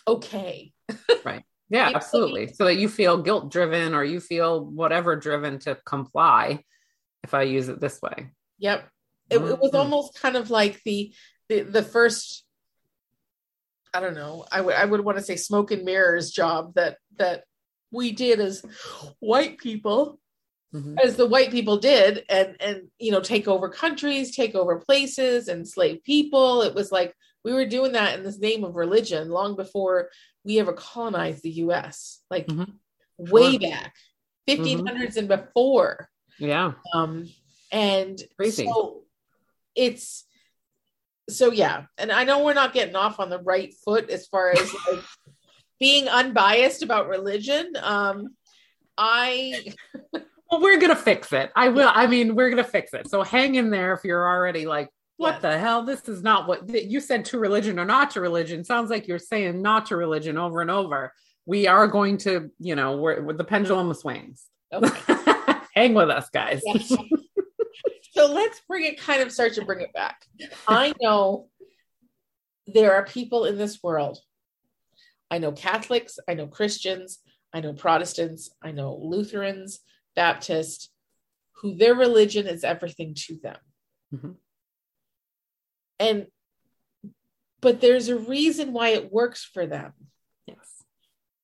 okay. 0.07 0.73
right. 1.25 1.45
Yeah, 1.69 1.93
absolutely. 1.95 2.53
So 2.53 2.65
that 2.65 2.77
you 2.77 2.89
feel 2.89 3.23
guilt 3.23 3.53
driven 3.53 3.95
or 3.95 4.03
you 4.03 4.19
feel 4.19 4.65
whatever 4.65 5.15
driven 5.15 5.61
to 5.61 5.77
comply 5.87 6.65
if 7.23 7.35
I 7.35 7.43
use 7.43 7.69
it 7.69 7.81
this 7.81 8.01
way. 8.03 8.31
Yep. 8.59 8.89
It, 9.31 9.39
mm-hmm. 9.39 9.49
it 9.49 9.61
was 9.61 9.75
almost 9.75 10.21
kind 10.21 10.37
of 10.37 10.51
like 10.51 10.83
the, 10.85 11.13
the, 11.49 11.63
the 11.63 11.83
first, 11.83 12.45
I 13.95 14.01
don't 14.01 14.15
know, 14.15 14.45
I 14.51 14.61
would, 14.61 14.75
I 14.75 14.85
would 14.85 15.01
want 15.03 15.19
to 15.19 15.25
say 15.25 15.37
smoke 15.37 15.71
and 15.71 15.85
mirrors 15.85 16.31
job 16.31 16.75
that, 16.75 16.99
that 17.17 17.45
we 17.91 18.13
did 18.13 18.41
as 18.41 18.65
white 19.21 19.59
people 19.59 20.19
Mm-hmm. 20.73 20.99
as 21.03 21.17
the 21.17 21.27
white 21.27 21.51
people 21.51 21.79
did 21.79 22.25
and 22.29 22.55
and 22.61 22.83
you 23.01 23.11
know 23.11 23.21
take 23.21 23.49
over 23.49 23.69
countries 23.69 24.37
take 24.37 24.55
over 24.55 24.79
places 24.79 25.49
enslave 25.49 26.05
people 26.05 26.63
it 26.63 26.77
was 26.77 26.93
like 26.93 27.13
we 27.45 27.53
were 27.53 27.67
doing 27.67 27.91
that 27.91 28.17
in 28.17 28.23
this 28.23 28.39
name 28.39 28.63
of 28.63 28.77
religion 28.77 29.31
long 29.31 29.57
before 29.57 30.11
we 30.45 30.61
ever 30.61 30.73
colonized 30.73 31.43
the 31.43 31.51
us 31.51 32.23
like 32.31 32.47
mm-hmm. 32.47 32.71
way 33.19 33.59
back 33.59 33.97
1500s 34.49 34.85
mm-hmm. 34.85 35.19
and 35.19 35.29
before 35.29 36.09
yeah. 36.41 36.73
Um, 36.93 37.29
and 37.71 38.21
Crazy. 38.37 38.67
so 38.67 39.03
it's 39.77 40.25
so 41.29 41.53
yeah, 41.53 41.85
and 41.97 42.11
I 42.11 42.25
know 42.25 42.45
we're 42.45 42.55
not 42.55 42.73
getting 42.73 42.97
off 42.97 43.21
on 43.21 43.31
the 43.31 43.39
right 43.39 43.73
foot 43.85 44.11
as 44.11 44.27
far 44.27 44.51
as 44.51 44.73
like 44.91 45.05
being 45.79 46.09
unbiased 46.09 46.83
about 46.83 47.09
religion. 47.09 47.73
Um, 47.81 48.35
I 48.99 49.73
well, 50.13 50.61
we're 50.61 50.81
gonna 50.81 50.97
fix 50.97 51.33
it. 51.33 51.51
I 51.55 51.69
will. 51.69 51.91
I 51.93 52.07
mean, 52.07 52.35
we're 52.35 52.51
gonna 52.51 52.65
fix 52.65 52.93
it. 52.95 53.09
So 53.09 53.23
hang 53.23 53.55
in 53.55 53.71
there 53.71 53.95
if 53.95 54.01
you're 54.05 54.29
already 54.29 54.67
like, 54.67 54.91
what 55.21 55.35
yes. 55.35 55.43
the 55.43 55.59
hell? 55.59 55.83
This 55.83 56.09
is 56.09 56.23
not 56.23 56.49
what 56.49 56.67
you 56.69 56.99
said 56.99 57.27
to 57.27 57.39
religion 57.39 57.79
or 57.79 57.85
not 57.85 58.13
to 58.13 58.23
religion. 58.23 58.65
Sounds 58.65 58.89
like 58.89 59.07
you're 59.07 59.19
saying 59.19 59.61
not 59.61 59.85
to 59.87 59.97
religion 59.97 60.39
over 60.39 60.63
and 60.63 60.71
over. 60.71 61.13
We 61.45 61.67
are 61.67 61.87
going 61.89 62.17
to, 62.19 62.51
you 62.59 62.75
know, 62.75 62.97
we're, 62.97 63.33
the 63.35 63.45
pendulum 63.45 63.93
swings. 63.93 64.47
Okay. 64.73 65.15
hang 65.75 65.95
with 65.95 66.11
us, 66.11 66.29
guys. 66.31 66.63
So 68.13 68.27
let's 68.27 68.61
bring 68.69 68.85
it 68.85 69.01
kind 69.01 69.23
of 69.23 69.33
start 69.33 69.55
to 69.55 69.65
bring 69.65 69.81
it 69.81 69.93
back. 69.93 70.27
I 70.67 70.93
know 71.01 71.49
there 72.67 72.95
are 72.95 73.05
people 73.05 73.45
in 73.45 73.57
this 73.57 73.83
world. 73.83 74.19
I 75.31 75.39
know 75.39 75.53
Catholics, 75.53 76.19
I 76.29 76.35
know 76.35 76.47
Christians, 76.47 77.21
I 77.55 77.61
know 77.61 77.73
Protestants, 77.73 78.51
I 78.63 78.73
know 78.73 78.99
Lutherans, 79.01 79.81
Baptists, 80.17 80.91
who 81.53 81.77
their 81.77 81.95
religion 81.95 82.47
is 82.47 82.65
everything 82.65 83.15
to 83.27 83.39
them. 83.43 83.57
Mm-hmm. 84.15 84.33
And 86.01 86.27
but 87.61 87.81
there's 87.81 88.09
a 88.09 88.19
reason 88.19 88.73
why 88.73 88.91
it 88.91 89.13
works 89.13 89.45
for 89.45 89.67
them. 89.67 89.93
Yes. 90.47 90.85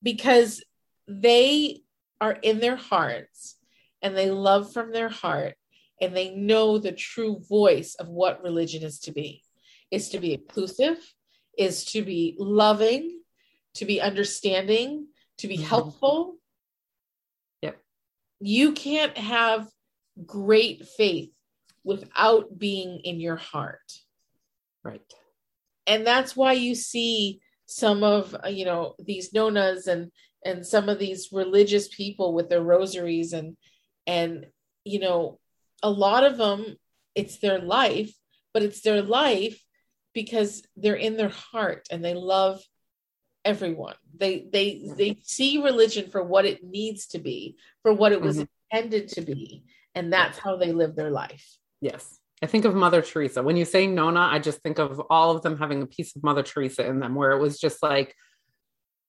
Because 0.02 0.64
they 1.06 1.83
are 2.21 2.33
in 2.33 2.61
their 2.61 2.76
hearts 2.76 3.56
and 4.07 4.17
they 4.17 4.31
love 4.31 4.73
from 4.73 4.93
their 4.93 5.09
heart 5.09 5.55
and 6.01 6.17
they 6.17 6.31
know 6.35 6.79
the 6.79 6.93
true 6.93 7.41
voice 7.49 7.97
of 7.99 8.09
what 8.09 8.43
religion 8.43 8.83
is 8.83 9.01
to 9.01 9.13
be. 9.13 9.43
Is 9.91 10.09
to 10.11 10.19
be 10.19 10.35
inclusive 10.35 10.99
is 11.57 11.85
to 11.87 12.03
be 12.03 12.37
loving 12.39 13.21
to 13.75 13.85
be 13.85 14.01
understanding 14.01 15.07
to 15.39 15.49
be 15.49 15.57
mm-hmm. 15.57 15.67
helpful. 15.67 16.37
Yep. 17.63 17.79
You 18.41 18.73
can't 18.73 19.17
have 19.17 19.69
great 20.25 20.87
faith 20.97 21.31
without 21.85 22.59
being 22.59 23.01
in 23.05 23.21
your 23.21 23.37
heart. 23.37 23.93
Right. 24.83 25.03
And 25.87 26.07
that's 26.07 26.35
why 26.35 26.53
you 26.53 26.75
see 26.75 27.41
some 27.67 28.03
of 28.03 28.35
uh, 28.45 28.49
you 28.49 28.65
know 28.65 28.95
these 28.99 29.33
nonas 29.33 29.89
and 29.89 30.11
and 30.45 30.65
some 30.65 30.89
of 30.89 30.99
these 30.99 31.31
religious 31.33 31.89
people 31.89 32.33
with 32.33 32.49
their 32.49 32.63
rosaries 32.63 33.33
and 33.33 33.57
and 34.07 34.47
you 34.85 35.01
know 35.01 35.39
a 35.83 35.91
lot 35.91 36.25
of 36.25 36.37
them 36.37 36.77
it's 37.15 37.39
their 37.39 37.59
life 37.59 38.15
but 38.53 38.63
it's 38.63 38.81
their 38.81 39.03
life 39.03 39.61
because 40.15 40.63
they're 40.77 40.95
in 40.95 41.17
their 41.17 41.29
heart 41.29 41.87
and 41.91 42.05
they 42.05 42.15
love 42.15 42.63
everyone 43.45 43.95
they 44.17 44.47
they 44.53 44.91
they 44.97 45.17
see 45.23 45.63
religion 45.63 46.11
for 46.11 46.23
what 46.23 46.45
it 46.45 46.65
needs 46.65 47.07
to 47.07 47.19
be 47.19 47.57
for 47.83 47.93
what 47.93 48.13
it 48.13 48.21
was 48.21 48.39
mm-hmm. 48.39 48.77
intended 48.77 49.09
to 49.09 49.21
be 49.21 49.65
and 49.95 50.13
that's 50.13 50.39
how 50.39 50.57
they 50.57 50.73
live 50.73 50.97
their 50.97 51.11
life 51.11 51.59
yes 51.81 52.19
I 52.43 52.47
think 52.47 52.67
of 52.67 52.75
Mother 52.75 53.01
Teresa. 53.01 53.43
When 53.43 53.57
you 53.57 53.65
say 53.65 53.87
Nona, 53.87 54.21
I 54.21 54.39
just 54.39 54.61
think 54.61 54.79
of 54.79 55.01
all 55.09 55.35
of 55.35 55.43
them 55.43 55.57
having 55.57 55.83
a 55.83 55.87
piece 55.87 56.15
of 56.15 56.23
Mother 56.23 56.43
Teresa 56.43 56.87
in 56.87 57.01
them, 57.01 57.15
where 57.15 57.31
it 57.31 57.41
was 57.41 57.59
just 57.59 57.83
like, 57.83 58.15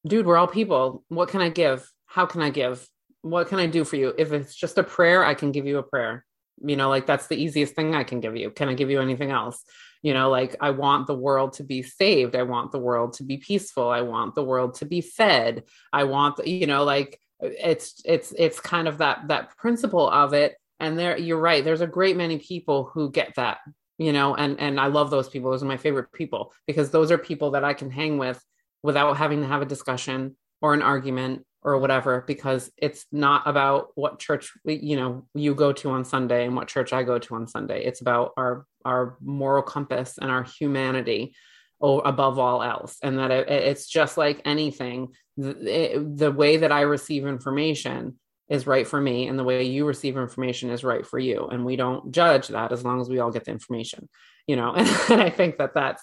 dude, 0.08 0.26
we're 0.26 0.38
all 0.38 0.48
people. 0.48 1.04
What 1.10 1.30
can 1.30 1.42
I 1.42 1.50
give? 1.50 1.92
How 2.06 2.26
can 2.26 2.42
I 2.42 2.52
give? 2.52 2.88
What 3.22 3.48
can 3.48 3.60
I 3.60 3.68
do 3.68 3.84
for 3.84 3.96
you? 3.96 4.14
If 4.18 4.32
it's 4.32 4.56
just 4.56 4.78
a 4.78 4.84
prayer, 4.84 5.24
I 5.24 5.34
can 5.34 5.52
give 5.52 5.66
you 5.66 5.78
a 5.78 5.84
prayer. 5.84 6.26
You 6.64 6.76
know, 6.76 6.90
like 6.90 7.06
that's 7.06 7.28
the 7.28 7.36
easiest 7.36 7.76
thing 7.76 7.94
I 7.94 8.04
can 8.04 8.20
give 8.20 8.36
you. 8.36 8.50
Can 8.50 8.70
I 8.70 8.74
give 8.74 8.90
you 8.90 9.00
anything 9.00 9.32
else? 9.32 9.64
You 10.02 10.14
know, 10.14 10.30
like 10.30 10.56
I 10.60 10.72
want 10.72 11.08
the 11.08 11.16
world 11.16 11.54
to 11.54 11.64
be 11.64 11.84
saved. 11.84 12.36
I 12.36 12.44
want 12.44 12.72
the 12.72 12.80
world 12.80 13.14
to 13.14 13.24
be 13.24 13.38
peaceful. 13.38 13.90
I 13.90 14.02
want 14.02 14.36
the 14.36 14.44
world 14.44 14.76
to 14.76 14.86
be 14.86 15.02
fed. 15.02 15.64
I 15.92 16.06
want, 16.06 16.46
you 16.48 16.68
know, 16.68 16.84
like 16.84 17.20
it's 17.40 18.02
it's 18.06 18.34
it's 18.38 18.60
kind 18.60 18.88
of 18.88 19.00
that 19.00 19.28
that 19.28 19.56
principle 19.58 20.10
of 20.10 20.34
it 20.34 20.56
and 20.80 20.98
there 20.98 21.18
you're 21.18 21.40
right 21.40 21.64
there's 21.64 21.82
a 21.82 21.88
great 21.88 22.18
many 22.18 22.38
people 22.40 22.90
who 22.94 23.12
get 23.12 23.34
that 23.36 23.60
you 23.98 24.12
know 24.12 24.36
and 24.36 24.60
and 24.60 24.80
i 24.80 24.88
love 24.88 25.10
those 25.10 25.30
people 25.30 25.52
those 25.52 25.64
are 25.64 25.68
my 25.68 25.78
favorite 25.78 26.12
people 26.14 26.52
because 26.66 26.90
those 26.90 27.12
are 27.12 27.18
people 27.18 27.52
that 27.52 27.64
i 27.64 27.74
can 27.74 27.92
hang 27.92 28.18
with 28.18 28.44
without 28.84 29.18
having 29.18 29.42
to 29.42 29.48
have 29.48 29.62
a 29.62 29.66
discussion 29.66 30.36
or 30.62 30.74
an 30.74 30.82
argument 30.82 31.46
or 31.68 31.78
whatever 31.80 32.24
because 32.26 32.72
it's 32.78 33.06
not 33.12 33.46
about 33.46 33.90
what 33.96 34.20
church 34.20 34.54
you 34.64 34.96
know 34.96 35.28
you 35.36 35.54
go 35.54 35.74
to 35.74 35.90
on 35.90 36.06
sunday 36.06 36.46
and 36.46 36.56
what 36.56 36.70
church 36.70 36.94
i 36.94 37.04
go 37.04 37.20
to 37.20 37.36
on 37.36 37.46
sunday. 37.46 37.84
It's 37.84 38.00
about 38.00 38.32
our 38.38 38.66
our 38.86 39.18
moral 39.20 39.64
compass 39.64 40.18
and 40.18 40.32
our 40.32 40.44
humanity 40.44 41.36
above 41.82 42.40
all 42.40 42.64
else. 42.64 42.98
And 43.04 43.20
that 43.20 43.32
it, 43.32 43.50
it's 43.50 43.86
just 43.86 44.18
like 44.18 44.42
anything. 44.46 45.10
The, 45.36 46.10
the 46.16 46.32
way 46.32 46.56
that 46.58 46.72
i 46.72 46.82
receive 46.82 47.28
information 47.28 48.18
is 48.50 48.66
right 48.66 48.88
for 48.88 49.02
me 49.02 49.28
and 49.28 49.38
the 49.38 49.44
way 49.44 49.64
you 49.64 49.86
receive 49.86 50.16
information 50.16 50.70
is 50.70 50.86
right 50.86 51.06
for 51.06 51.20
you. 51.20 51.48
And 51.48 51.66
we 51.66 51.76
don't 51.76 52.14
judge 52.14 52.48
that 52.48 52.72
as 52.72 52.86
long 52.86 53.02
as 53.02 53.10
we 53.10 53.20
all 53.20 53.30
get 53.30 53.44
the 53.44 53.52
information 53.52 54.08
you 54.48 54.56
know? 54.56 54.74
And, 54.74 54.88
and 55.10 55.22
i 55.22 55.30
think 55.30 55.58
that 55.58 55.74
that's 55.76 56.02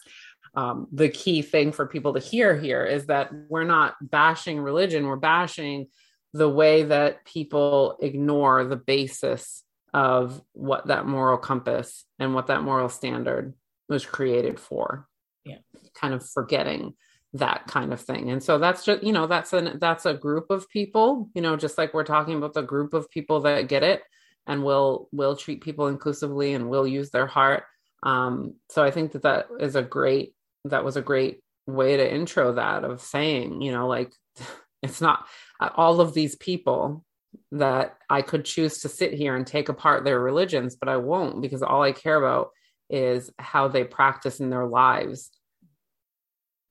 um, 0.57 0.87
the 0.93 1.09
key 1.09 1.43
thing 1.43 1.73
for 1.73 1.87
people 1.87 2.15
to 2.15 2.21
hear 2.21 2.59
here 2.59 2.85
is 2.85 3.07
that 3.07 3.31
we're 3.49 3.65
not 3.65 3.97
bashing 4.01 4.61
religion. 4.61 5.07
We're 5.07 5.17
bashing 5.17 5.89
the 6.33 6.49
way 6.49 6.85
that 6.85 7.25
people 7.25 7.97
ignore 8.01 8.65
the 8.65 8.77
basis 8.77 9.63
of 9.93 10.41
what 10.53 10.89
that 10.89 11.07
moral 11.07 11.39
compass 11.39 12.05
and 12.19 12.35
what 12.35 12.49
that 12.49 12.63
moral 12.63 12.89
standard 12.89 13.55
was 13.89 14.05
created 14.05 14.59
for. 14.59 15.07
Yeah. 15.45 15.59
Kind 15.95 16.15
of 16.15 16.29
forgetting 16.29 16.95
that 17.35 17.67
kind 17.67 17.93
of 17.93 18.01
thing. 18.01 18.31
And 18.31 18.43
so 18.43 18.59
that's 18.59 18.85
just 18.85 19.03
you 19.03 19.13
know 19.13 19.27
that's 19.27 19.53
an 19.53 19.79
that's 19.81 20.07
a 20.07 20.15
group 20.15 20.51
of 20.51 20.69
people 20.69 21.29
you 21.35 21.43
know 21.43 21.57
just 21.57 21.79
like 21.79 21.93
we're 21.93 22.05
talking 22.05 22.37
about 22.37 22.55
the 22.55 22.63
group 22.63 22.95
of 22.95 23.11
people 23.11 23.41
that 23.41 23.69
get 23.69 23.83
it 23.83 24.03
and 24.47 24.63
will 24.63 25.09
will 25.13 25.35
treat 25.35 25.63
people 25.63 25.89
inclusively 25.89 26.55
and 26.55 26.71
will 26.71 26.87
use 26.87 27.11
their 27.11 27.27
heart. 27.27 27.65
Um 28.05 28.55
so 28.71 28.85
i 28.85 28.91
think 28.91 29.13
that 29.13 29.23
that 29.23 29.47
is 29.59 29.77
a 29.77 29.83
great 29.83 30.35
that 30.65 30.85
was 30.85 30.97
a 30.97 31.03
great 31.03 31.41
way 31.67 31.97
to 31.97 32.15
intro 32.15 32.53
that 32.55 32.85
of 32.85 33.01
saying 33.01 33.61
you 33.63 33.73
know 33.73 33.87
like 33.87 34.13
it's 34.83 35.01
not 35.01 35.27
uh, 35.61 35.71
all 35.77 36.01
of 36.01 36.15
these 36.15 36.37
people 36.37 37.05
that 37.51 37.97
i 38.11 38.23
could 38.23 38.45
choose 38.45 38.79
to 38.79 38.89
sit 38.89 39.13
here 39.13 39.35
and 39.35 39.47
take 39.47 39.69
apart 39.69 40.05
their 40.05 40.21
religions 40.21 40.77
but 40.77 40.89
i 40.89 40.97
won't 40.97 41.41
because 41.41 41.63
all 41.63 41.83
i 41.83 41.93
care 41.93 42.17
about 42.17 42.51
is 42.91 43.31
how 43.39 43.67
they 43.67 43.83
practice 43.83 44.41
in 44.41 44.51
their 44.51 44.67
lives 44.67 45.31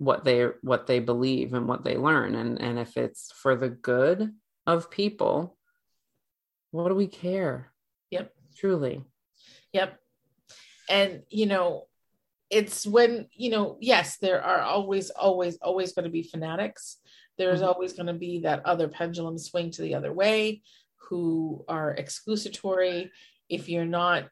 what 0.03 0.23
they 0.23 0.47
what 0.61 0.87
they 0.87 0.99
believe 0.99 1.53
and 1.53 1.67
what 1.67 1.83
they 1.83 1.97
learn. 1.97 2.35
And 2.35 2.61
and 2.61 2.77
if 2.77 2.97
it's 2.97 3.31
for 3.31 3.55
the 3.55 3.69
good 3.69 4.33
of 4.65 4.91
people 4.91 5.57
what 6.71 6.89
do 6.89 6.95
we 6.95 7.05
care? 7.07 7.71
Yep. 8.09 8.33
Truly. 8.57 9.03
Yep. 9.73 9.99
And 10.89 11.21
you 11.29 11.45
know 11.45 11.85
it's 12.53 12.85
when 12.85 13.27
you 13.33 13.49
know 13.49 13.77
yes 13.81 14.17
there 14.17 14.41
are 14.41 14.61
always 14.61 15.09
always 15.09 15.57
always 15.61 15.93
going 15.93 16.05
to 16.05 16.11
be 16.11 16.23
fanatics 16.23 16.97
there's 17.37 17.59
mm-hmm. 17.59 17.69
always 17.69 17.93
going 17.93 18.07
to 18.07 18.13
be 18.13 18.41
that 18.41 18.65
other 18.65 18.87
pendulum 18.87 19.37
swing 19.37 19.71
to 19.71 19.81
the 19.81 19.95
other 19.95 20.13
way 20.13 20.61
who 21.09 21.65
are 21.67 21.95
exclusatory 21.95 23.09
if 23.49 23.69
you're 23.69 23.85
not 23.85 24.29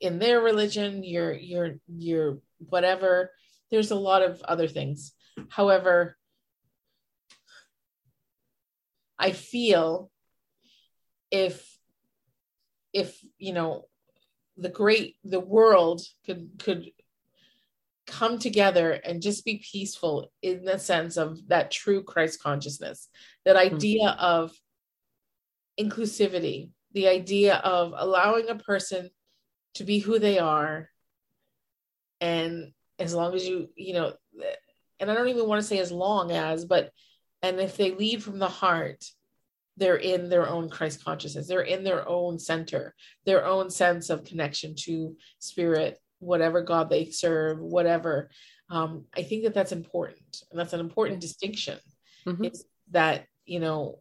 in 0.00 0.18
their 0.18 0.40
religion 0.40 1.02
you're 1.02 1.32
you're 1.32 1.76
you're 1.88 2.38
whatever 2.58 3.30
there's 3.74 3.90
a 3.90 3.96
lot 3.96 4.22
of 4.22 4.40
other 4.42 4.68
things. 4.68 5.12
However, 5.48 6.16
I 9.18 9.32
feel 9.32 10.10
if 11.30 11.78
if 12.92 13.18
you 13.38 13.52
know 13.52 13.86
the 14.56 14.68
great 14.68 15.16
the 15.24 15.40
world 15.40 16.02
could 16.24 16.50
could 16.58 16.90
come 18.06 18.38
together 18.38 18.92
and 18.92 19.22
just 19.22 19.44
be 19.44 19.64
peaceful 19.72 20.30
in 20.42 20.64
the 20.64 20.78
sense 20.78 21.16
of 21.16 21.38
that 21.48 21.70
true 21.70 22.02
Christ 22.02 22.42
consciousness, 22.42 23.08
that 23.44 23.56
hmm. 23.56 23.74
idea 23.74 24.08
mm-hmm. 24.08 24.24
of 24.24 24.52
inclusivity, 25.80 26.70
the 26.92 27.08
idea 27.08 27.56
of 27.56 27.94
allowing 27.96 28.48
a 28.48 28.56
person 28.56 29.10
to 29.74 29.84
be 29.84 29.98
who 29.98 30.18
they 30.18 30.38
are 30.38 30.88
and 32.20 32.72
as 32.98 33.12
long 33.14 33.34
as 33.34 33.46
you 33.46 33.68
you 33.76 33.92
know 33.92 34.12
and 35.00 35.10
i 35.10 35.14
don't 35.14 35.28
even 35.28 35.48
want 35.48 35.60
to 35.60 35.66
say 35.66 35.78
as 35.78 35.90
long 35.90 36.30
as 36.30 36.64
but 36.64 36.90
and 37.42 37.60
if 37.60 37.76
they 37.76 37.90
lead 37.90 38.22
from 38.22 38.38
the 38.38 38.48
heart 38.48 39.04
they're 39.76 39.96
in 39.96 40.28
their 40.28 40.48
own 40.48 40.68
christ 40.70 41.04
consciousness. 41.04 41.48
They're 41.48 41.60
in 41.60 41.84
their 41.84 42.08
own 42.08 42.38
center 42.38 42.94
their 43.24 43.44
own 43.44 43.70
sense 43.70 44.10
of 44.10 44.24
connection 44.24 44.74
to 44.76 45.16
spirit 45.38 45.98
whatever 46.20 46.62
god 46.62 46.90
they 46.90 47.10
serve 47.10 47.58
whatever. 47.58 48.30
Um, 48.70 49.04
i 49.14 49.22
think 49.22 49.44
that 49.44 49.54
that's 49.54 49.72
important. 49.72 50.42
And 50.50 50.58
that's 50.58 50.72
an 50.72 50.80
important 50.80 51.20
distinction 51.20 51.78
mm-hmm. 52.26 52.44
it's 52.44 52.64
that 52.90 53.26
you 53.44 53.60
know 53.60 53.98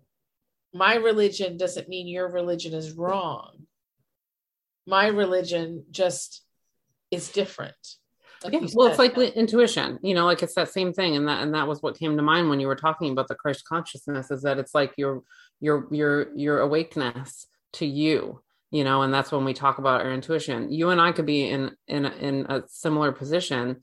my 0.74 0.96
religion 0.96 1.58
doesn't 1.58 1.88
mean 1.88 2.08
your 2.08 2.30
religion 2.30 2.74
is 2.74 2.94
wrong. 2.94 3.68
My 4.88 5.08
religion 5.08 5.86
just 5.92 6.44
is 7.12 7.30
different. 7.30 7.76
Like 8.44 8.54
yeah, 8.54 8.68
well, 8.74 8.88
it's 8.88 9.00
like 9.00 9.18
intuition, 9.18 10.00
you 10.02 10.14
know, 10.14 10.26
like 10.26 10.44
it's 10.44 10.56
that 10.56 10.70
same 10.70 10.92
thing, 10.92 11.16
and 11.16 11.28
that 11.30 11.44
and 11.44 11.54
that 11.54 11.68
was 11.68 11.82
what 11.82 11.98
came 11.98 12.18
to 12.18 12.24
mind 12.24 12.50
when 12.50 12.60
you 12.60 12.68
were 12.68 12.76
talking 12.76 13.12
about 13.12 13.30
the 13.30 13.36
Christ 13.36 13.64
consciousness. 13.66 14.32
Is 14.32 14.42
that 14.42 14.58
it's 14.58 14.76
like 14.76 14.94
your 14.98 15.22
your 15.64 15.88
your 15.92 16.36
your 16.36 16.60
awakeness 16.60 17.48
to 17.74 17.86
you, 17.86 18.42
you 18.70 18.84
know, 18.84 19.02
and 19.02 19.14
that's 19.14 19.32
when 19.32 19.46
we 19.46 19.54
talk 19.54 19.78
about 19.78 20.02
our 20.02 20.12
intuition. 20.12 20.70
You 20.74 20.90
and 20.90 21.00
I 21.00 21.14
could 21.14 21.26
be 21.26 21.48
in 21.48 21.72
in 21.88 22.06
in 22.06 22.46
a 22.50 22.64
similar 22.68 23.14
position, 23.14 23.82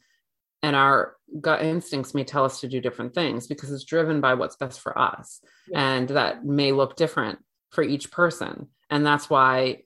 and 0.62 0.76
our 0.76 1.16
gut 1.40 1.62
instincts 1.62 2.12
may 2.12 2.22
tell 2.22 2.44
us 2.44 2.60
to 2.60 2.68
do 2.68 2.82
different 2.82 3.14
things 3.14 3.46
because 3.46 3.72
it's 3.72 3.84
driven 3.84 4.20
by 4.20 4.34
what's 4.34 4.56
best 4.56 4.80
for 4.80 4.96
us, 4.98 5.40
yeah. 5.68 5.94
and 5.94 6.08
that 6.10 6.44
may 6.44 6.72
look 6.72 6.96
different 6.96 7.38
for 7.70 7.82
each 7.82 8.10
person, 8.10 8.68
and 8.90 9.06
that's 9.06 9.30
why 9.30 9.78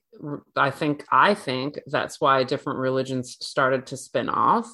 I 0.57 0.71
think 0.71 1.05
I 1.13 1.35
think 1.35 1.79
that's 1.87 2.21
why 2.21 2.43
different 2.43 2.81
religions 2.81 3.37
started 3.41 3.87
to 3.87 3.97
spin 3.97 4.29
off 4.29 4.67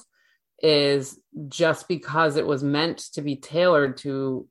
is 0.59 1.19
just 1.49 1.87
because 1.87 2.35
it 2.35 2.47
was 2.47 2.63
meant 2.63 2.97
to 3.13 3.21
be 3.21 3.35
tailored 3.35 3.97
to 3.97 4.47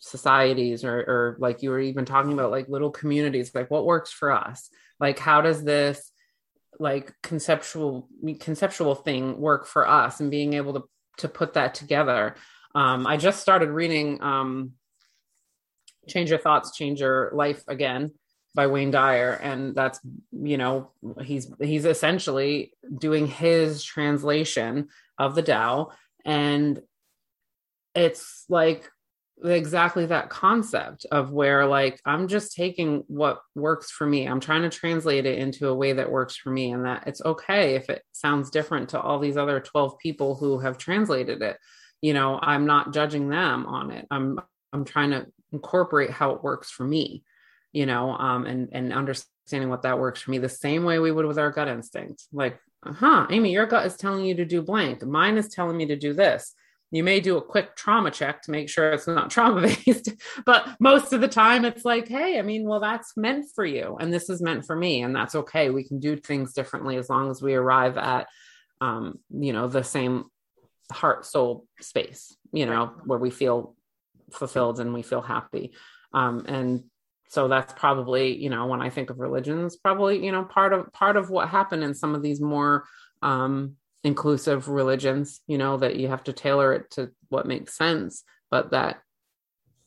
societies 0.00 0.84
or, 0.84 0.98
or 0.98 1.36
like 1.38 1.62
you 1.62 1.70
were 1.70 1.80
even 1.80 2.04
talking 2.04 2.32
about 2.32 2.50
like 2.50 2.68
little 2.68 2.90
communities 2.90 3.54
like 3.54 3.70
what 3.70 3.86
works 3.86 4.12
for 4.12 4.32
us? 4.32 4.68
Like 4.98 5.18
how 5.18 5.40
does 5.40 5.62
this 5.62 6.10
like 6.78 7.12
conceptual 7.22 8.08
conceptual 8.40 8.94
thing 8.94 9.40
work 9.40 9.66
for 9.66 9.86
us 9.86 10.20
and 10.20 10.30
being 10.30 10.54
able 10.54 10.74
to 10.74 10.82
to 11.18 11.28
put 11.28 11.54
that 11.54 11.74
together? 11.74 12.34
Um 12.74 13.06
i 13.06 13.16
just 13.16 13.40
started 13.40 13.70
reading 13.70 14.22
um 14.22 14.72
change 16.08 16.30
your 16.30 16.38
thoughts 16.38 16.76
change 16.76 17.00
your 17.00 17.30
life 17.34 17.62
again 17.68 18.12
by 18.54 18.66
Wayne 18.66 18.90
Dyer. 18.90 19.32
And 19.32 19.74
that's 19.74 20.00
you 20.32 20.56
know 20.56 20.90
he's 21.22 21.50
he's 21.60 21.84
essentially 21.84 22.72
doing 22.98 23.26
his 23.26 23.82
translation 23.82 24.88
of 25.18 25.34
the 25.34 25.42
Tao. 25.42 25.90
And 26.24 26.80
it's 27.94 28.44
like 28.48 28.90
exactly 29.44 30.06
that 30.06 30.28
concept 30.28 31.06
of 31.10 31.32
where 31.32 31.66
like 31.66 32.00
i'm 32.04 32.28
just 32.28 32.54
taking 32.54 33.02
what 33.06 33.40
works 33.54 33.90
for 33.90 34.06
me. 34.06 34.26
I'm 34.26 34.40
trying 34.40 34.62
to 34.62 34.70
translate 34.70 35.26
it 35.26 35.38
into 35.38 35.68
a 35.68 35.74
way 35.74 35.92
that 35.94 36.10
works 36.10 36.36
for 36.36 36.50
me 36.50 36.72
and 36.72 36.84
that 36.84 37.04
it's 37.06 37.22
okay 37.22 37.74
if 37.74 37.88
it 37.88 38.02
sounds 38.12 38.50
different 38.50 38.90
to 38.90 39.00
all 39.00 39.18
these 39.18 39.36
other 39.36 39.60
12 39.60 39.98
people 39.98 40.34
who 40.34 40.58
have 40.58 40.78
translated 40.78 41.42
it. 41.42 41.56
You 42.02 42.14
know 42.14 42.38
i'm 42.40 42.66
not 42.66 42.92
judging 42.92 43.28
them 43.28 43.66
on 43.66 43.90
it. 43.90 44.06
I'm 44.10 44.40
i'm 44.72 44.84
trying 44.84 45.10
to 45.10 45.26
incorporate 45.52 46.10
how 46.10 46.32
it 46.32 46.42
works 46.42 46.70
for 46.70 46.84
me 46.84 47.24
you 47.72 47.86
know 47.86 48.12
um 48.12 48.46
and 48.46 48.68
and 48.72 48.92
understanding 48.92 49.68
what 49.68 49.82
that 49.82 49.98
works 49.98 50.20
for 50.20 50.30
me 50.30 50.38
the 50.38 50.48
same 50.48 50.84
way 50.84 50.98
we 50.98 51.10
would 51.10 51.26
with 51.26 51.38
our 51.38 51.50
gut 51.50 51.68
instinct. 51.68 52.24
Like 52.32 52.58
huh 52.84 53.26
amy 53.30 53.52
your 53.52 53.66
gut 53.66 53.86
is 53.86 53.96
telling 53.96 54.24
you 54.24 54.34
to 54.36 54.44
do 54.44 54.62
blank. 54.62 55.04
Mine 55.04 55.38
is 55.38 55.48
telling 55.48 55.76
me 55.76 55.86
to 55.86 55.96
do 55.96 56.12
this 56.12 56.54
you 56.90 57.04
may 57.04 57.20
do 57.20 57.36
a 57.36 57.42
quick 57.42 57.76
trauma 57.76 58.10
check 58.10 58.42
to 58.42 58.50
make 58.50 58.68
sure 58.68 58.92
it's 58.92 59.06
not 59.06 59.30
trauma 59.30 59.62
based, 59.62 60.10
but 60.44 60.68
most 60.80 61.12
of 61.12 61.20
the 61.20 61.28
time 61.28 61.64
it's 61.64 61.84
like, 61.84 62.08
hey, 62.08 62.38
I 62.38 62.42
mean, 62.42 62.68
well, 62.68 62.80
that's 62.80 63.16
meant 63.16 63.46
for 63.54 63.64
you, 63.64 63.96
and 64.00 64.12
this 64.12 64.28
is 64.28 64.42
meant 64.42 64.66
for 64.66 64.76
me, 64.76 65.02
and 65.02 65.14
that's 65.14 65.34
okay. 65.34 65.70
We 65.70 65.84
can 65.84 66.00
do 66.00 66.16
things 66.16 66.52
differently 66.52 66.96
as 66.96 67.08
long 67.08 67.30
as 67.30 67.42
we 67.42 67.54
arrive 67.54 67.96
at, 67.96 68.26
um, 68.80 69.18
you 69.30 69.52
know, 69.52 69.68
the 69.68 69.84
same 69.84 70.24
heart 70.90 71.24
soul 71.24 71.66
space, 71.80 72.36
you 72.52 72.66
know, 72.66 72.92
where 73.04 73.18
we 73.18 73.30
feel 73.30 73.74
fulfilled 74.32 74.80
and 74.80 74.94
we 74.94 75.02
feel 75.02 75.22
happy. 75.22 75.72
Um, 76.12 76.44
and 76.46 76.84
so 77.28 77.46
that's 77.46 77.72
probably, 77.74 78.36
you 78.36 78.50
know, 78.50 78.66
when 78.66 78.82
I 78.82 78.90
think 78.90 79.10
of 79.10 79.20
religions, 79.20 79.76
probably, 79.76 80.24
you 80.24 80.32
know, 80.32 80.44
part 80.44 80.72
of 80.72 80.92
part 80.92 81.16
of 81.16 81.30
what 81.30 81.48
happened 81.48 81.84
in 81.84 81.94
some 81.94 82.14
of 82.14 82.22
these 82.22 82.40
more 82.40 82.84
um, 83.22 83.76
inclusive 84.02 84.68
religions, 84.68 85.40
you 85.46 85.58
know, 85.58 85.76
that 85.76 85.96
you 85.96 86.08
have 86.08 86.24
to 86.24 86.32
tailor 86.32 86.72
it 86.72 86.90
to 86.92 87.10
what 87.28 87.46
makes 87.46 87.76
sense, 87.76 88.24
but 88.50 88.70
that 88.70 89.00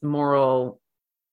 moral 0.02 0.80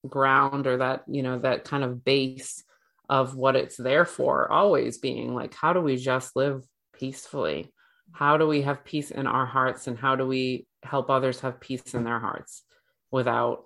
ground 0.09 0.66
or 0.66 0.79
that, 0.79 1.05
you 1.07 1.23
know, 1.23 1.38
that 1.38 1.64
kind 1.64 1.85
of 1.85 2.05
base 2.05 2.64
of 3.09 3.35
what 3.35 3.57
it's 3.57 3.77
there 3.77 4.05
for 4.05 4.51
always 4.51 4.99
being 4.99 5.35
like, 5.35 5.55
how 5.55 5.73
do 5.73 5.81
we 5.81 5.97
just 5.97 6.37
live 6.37 6.64
peacefully? 6.95 7.71
How 8.12 8.37
do 8.37 8.47
we 8.47 8.62
have 8.62 8.85
peace 8.85 9.11
in 9.11 9.27
our 9.27 9.47
hearts 9.47 9.87
and 9.87 9.99
how 9.99 10.16
do 10.16 10.27
we 10.27 10.66
help 10.83 11.11
others 11.11 11.40
have 11.40 11.61
peace 11.61 11.95
in 11.95 12.05
their 12.05 12.19
hearts 12.19 12.62
without, 13.11 13.64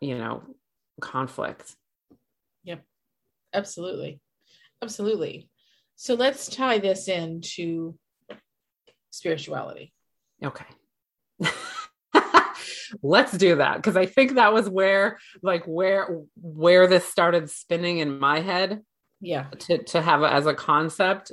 you 0.00 0.18
know, 0.18 0.42
conflict? 1.00 1.74
Yep. 2.64 2.82
Absolutely. 3.54 4.20
Absolutely. 4.82 5.48
So 5.94 6.14
let's 6.14 6.48
tie 6.48 6.78
this 6.78 7.08
into 7.08 7.96
spirituality. 9.16 9.92
Okay. 10.44 10.64
Let's 13.02 13.36
do 13.36 13.56
that 13.56 13.76
because 13.76 13.96
I 13.96 14.06
think 14.06 14.34
that 14.34 14.52
was 14.52 14.68
where 14.68 15.18
like 15.42 15.64
where 15.64 16.20
where 16.40 16.86
this 16.86 17.04
started 17.04 17.50
spinning 17.50 17.98
in 17.98 18.18
my 18.18 18.40
head. 18.40 18.82
Yeah. 19.20 19.46
To 19.60 19.82
to 19.84 20.02
have 20.02 20.22
it 20.22 20.32
as 20.32 20.46
a 20.46 20.54
concept 20.54 21.32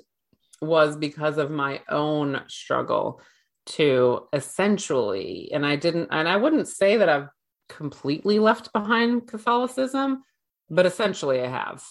was 0.61 0.95
because 0.95 1.37
of 1.37 1.51
my 1.51 1.81
own 1.89 2.41
struggle 2.47 3.21
to 3.65 4.27
essentially 4.33 5.51
and 5.53 5.65
I 5.65 5.75
didn't 5.75 6.09
and 6.11 6.27
I 6.27 6.37
wouldn't 6.37 6.67
say 6.67 6.97
that 6.97 7.09
I've 7.09 7.29
completely 7.69 8.39
left 8.39 8.73
behind 8.73 9.27
Catholicism, 9.27 10.23
but 10.69 10.85
essentially 10.85 11.41
I 11.41 11.47
have. 11.47 11.83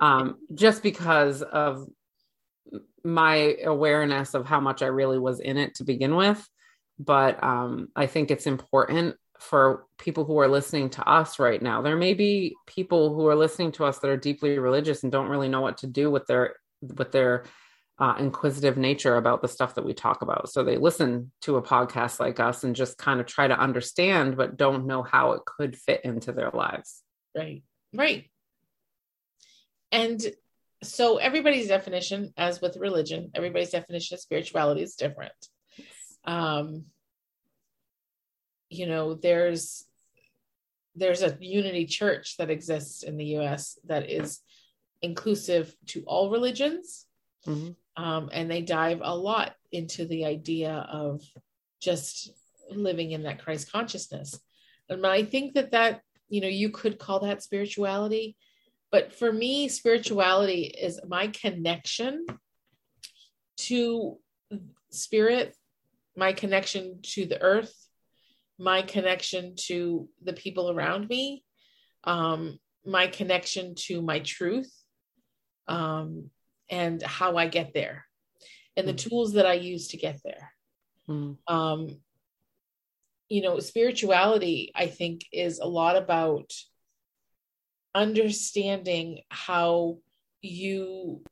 Um, 0.00 0.38
just 0.54 0.82
because 0.82 1.42
of 1.42 1.86
my 3.04 3.56
awareness 3.64 4.34
of 4.34 4.46
how 4.46 4.60
much 4.60 4.82
I 4.82 4.86
really 4.86 5.18
was 5.18 5.40
in 5.40 5.56
it 5.56 5.76
to 5.76 5.84
begin 5.84 6.16
with. 6.16 6.46
But 6.98 7.42
um, 7.42 7.88
I 7.96 8.06
think 8.06 8.30
it's 8.30 8.46
important 8.46 9.16
for 9.38 9.86
people 9.98 10.24
who 10.24 10.38
are 10.38 10.48
listening 10.48 10.90
to 10.90 11.08
us 11.08 11.38
right 11.38 11.60
now. 11.62 11.80
There 11.80 11.96
may 11.96 12.14
be 12.14 12.54
people 12.66 13.14
who 13.14 13.26
are 13.26 13.36
listening 13.36 13.72
to 13.72 13.84
us 13.84 13.98
that 13.98 14.10
are 14.10 14.16
deeply 14.16 14.58
religious 14.58 15.02
and 15.02 15.10
don't 15.10 15.30
really 15.30 15.48
know 15.48 15.62
what 15.62 15.78
to 15.78 15.86
do 15.86 16.10
with 16.10 16.26
their 16.26 16.56
with 16.82 17.12
their 17.12 17.44
uh, 17.98 18.14
inquisitive 18.18 18.78
nature 18.78 19.16
about 19.16 19.42
the 19.42 19.48
stuff 19.48 19.74
that 19.74 19.84
we 19.84 19.92
talk 19.92 20.22
about. 20.22 20.50
So 20.50 20.64
they 20.64 20.78
listen 20.78 21.32
to 21.42 21.56
a 21.56 21.62
podcast 21.62 22.18
like 22.18 22.40
us 22.40 22.64
and 22.64 22.74
just 22.74 22.96
kind 22.96 23.20
of 23.20 23.26
try 23.26 23.46
to 23.46 23.58
understand, 23.58 24.36
but 24.36 24.56
don't 24.56 24.86
know 24.86 25.02
how 25.02 25.32
it 25.32 25.44
could 25.44 25.76
fit 25.76 26.00
into 26.04 26.32
their 26.32 26.50
lives. 26.50 27.02
Right. 27.36 27.62
Right. 27.92 28.30
And 29.92 30.22
so 30.82 31.18
everybody's 31.18 31.68
definition, 31.68 32.32
as 32.36 32.60
with 32.60 32.76
religion, 32.76 33.30
everybody's 33.34 33.70
definition 33.70 34.14
of 34.14 34.20
spirituality 34.20 34.82
is 34.82 34.94
different. 34.94 35.32
Um, 36.24 36.86
you 38.68 38.86
know, 38.86 39.14
there's 39.14 39.84
there's 40.96 41.22
a 41.22 41.36
unity 41.40 41.86
church 41.86 42.36
that 42.38 42.50
exists 42.50 43.02
in 43.02 43.16
the 43.16 43.26
U.S. 43.26 43.78
that 43.86 44.10
is 44.10 44.40
inclusive 45.02 45.74
to 45.86 46.02
all 46.06 46.30
religions, 46.30 47.06
mm-hmm. 47.46 48.02
um, 48.02 48.30
and 48.32 48.50
they 48.50 48.62
dive 48.62 49.00
a 49.02 49.16
lot 49.16 49.54
into 49.72 50.06
the 50.06 50.24
idea 50.24 50.72
of 50.90 51.22
just 51.80 52.32
living 52.70 53.12
in 53.12 53.24
that 53.24 53.42
Christ 53.42 53.70
consciousness. 53.70 54.38
And 54.88 55.06
I 55.06 55.24
think 55.24 55.54
that 55.54 55.72
that 55.72 56.00
you 56.28 56.40
know 56.40 56.48
you 56.48 56.70
could 56.70 56.98
call 56.98 57.20
that 57.20 57.42
spirituality 57.42 58.36
but 58.92 59.12
for 59.12 59.32
me, 59.32 59.68
spirituality 59.68 60.62
is 60.62 61.00
my 61.06 61.28
connection 61.28 62.26
to 63.56 64.18
spirit, 64.90 65.54
my 66.16 66.32
connection 66.32 67.00
to 67.02 67.26
the 67.26 67.40
earth, 67.40 67.74
my 68.58 68.82
connection 68.82 69.54
to 69.56 70.08
the 70.22 70.32
people 70.32 70.70
around 70.70 71.08
me, 71.08 71.44
um, 72.04 72.58
my 72.84 73.06
connection 73.06 73.74
to 73.74 74.02
my 74.02 74.18
truth, 74.20 74.72
um, 75.68 76.30
and 76.68 77.02
how 77.02 77.36
I 77.36 77.46
get 77.46 77.72
there, 77.72 78.06
and 78.76 78.88
the 78.88 78.94
mm. 78.94 79.08
tools 79.08 79.34
that 79.34 79.46
I 79.46 79.54
use 79.54 79.88
to 79.88 79.96
get 79.96 80.18
there. 80.24 80.52
Mm. 81.08 81.36
Um, 81.46 82.00
you 83.28 83.42
know, 83.42 83.60
spirituality, 83.60 84.72
I 84.74 84.88
think, 84.88 85.22
is 85.32 85.60
a 85.60 85.66
lot 85.66 85.96
about 85.96 86.52
understanding 87.94 89.20
how 89.28 89.98
you 90.42 91.22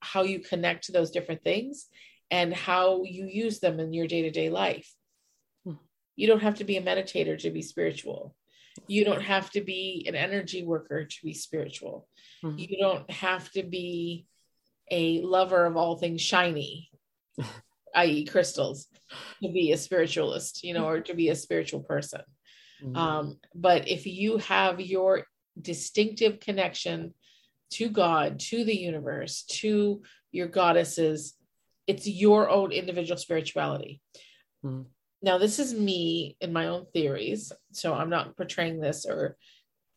how 0.00 0.22
you 0.22 0.38
connect 0.38 0.84
to 0.84 0.92
those 0.92 1.10
different 1.10 1.42
things 1.42 1.86
and 2.30 2.52
how 2.52 3.02
you 3.04 3.26
use 3.26 3.60
them 3.60 3.80
in 3.80 3.92
your 3.92 4.06
day-to-day 4.06 4.50
life 4.50 4.92
hmm. 5.64 5.74
you 6.16 6.26
don't 6.26 6.42
have 6.42 6.56
to 6.56 6.64
be 6.64 6.76
a 6.76 6.82
meditator 6.82 7.38
to 7.38 7.50
be 7.50 7.62
spiritual 7.62 8.34
you 8.86 9.04
don't 9.04 9.22
have 9.22 9.50
to 9.50 9.60
be 9.60 10.04
an 10.08 10.14
energy 10.14 10.64
worker 10.64 11.04
to 11.04 11.16
be 11.22 11.32
spiritual 11.32 12.08
mm-hmm. 12.42 12.58
you 12.58 12.76
don't 12.78 13.08
have 13.10 13.50
to 13.52 13.62
be 13.62 14.26
a 14.90 15.22
lover 15.22 15.64
of 15.64 15.76
all 15.76 15.96
things 15.96 16.20
shiny 16.20 16.90
i.e 17.94 18.24
crystals 18.24 18.88
to 19.42 19.50
be 19.50 19.72
a 19.72 19.76
spiritualist 19.76 20.64
you 20.64 20.74
know 20.74 20.86
or 20.86 21.00
to 21.00 21.14
be 21.14 21.28
a 21.28 21.36
spiritual 21.36 21.80
person 21.80 22.22
mm-hmm. 22.82 22.96
um, 22.96 23.38
but 23.54 23.88
if 23.88 24.06
you 24.06 24.38
have 24.38 24.80
your 24.80 25.24
distinctive 25.60 26.40
connection 26.40 27.14
to 27.72 27.88
God, 27.88 28.38
to 28.38 28.64
the 28.64 28.76
universe, 28.76 29.42
to 29.44 30.02
your 30.32 30.48
goddesses. 30.48 31.34
It's 31.86 32.06
your 32.06 32.48
own 32.48 32.72
individual 32.72 33.18
spirituality. 33.18 34.00
Mm. 34.64 34.86
Now, 35.22 35.38
this 35.38 35.58
is 35.58 35.74
me 35.74 36.36
in 36.40 36.52
my 36.52 36.68
own 36.68 36.86
theories. 36.92 37.52
So 37.72 37.94
I'm 37.94 38.10
not 38.10 38.36
portraying 38.36 38.80
this 38.80 39.06
or 39.06 39.36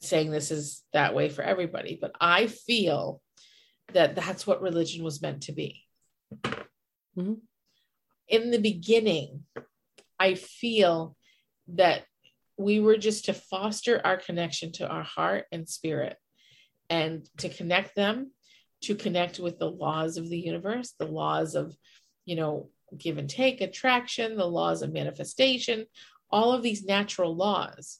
saying 0.01 0.31
this 0.31 0.51
is 0.51 0.83
that 0.93 1.13
way 1.13 1.29
for 1.29 1.41
everybody, 1.41 1.97
but 1.99 2.13
I 2.21 2.47
feel 2.47 3.21
that 3.93 4.15
that's 4.15 4.45
what 4.45 4.61
religion 4.61 5.03
was 5.03 5.21
meant 5.21 5.43
to 5.43 5.51
be. 5.51 5.83
Mm-hmm. 6.43 7.33
In 8.27 8.51
the 8.51 8.59
beginning, 8.59 9.43
I 10.19 10.35
feel 10.35 11.15
that 11.69 12.03
we 12.57 12.79
were 12.79 12.97
just 12.97 13.25
to 13.25 13.33
foster 13.33 14.01
our 14.03 14.17
connection 14.17 14.71
to 14.73 14.87
our 14.87 15.03
heart 15.03 15.45
and 15.51 15.69
spirit 15.69 16.17
and 16.89 17.27
to 17.37 17.49
connect 17.49 17.95
them 17.95 18.31
to 18.81 18.95
connect 18.95 19.39
with 19.39 19.59
the 19.59 19.69
laws 19.69 20.17
of 20.17 20.29
the 20.29 20.39
universe 20.39 20.93
the 20.99 21.05
laws 21.05 21.55
of 21.55 21.75
you 22.25 22.35
know 22.35 22.69
give 22.97 23.17
and 23.17 23.29
take 23.29 23.61
attraction 23.61 24.35
the 24.35 24.45
laws 24.45 24.81
of 24.81 24.93
manifestation 24.93 25.85
all 26.31 26.51
of 26.51 26.63
these 26.63 26.83
natural 26.83 27.35
laws 27.35 27.99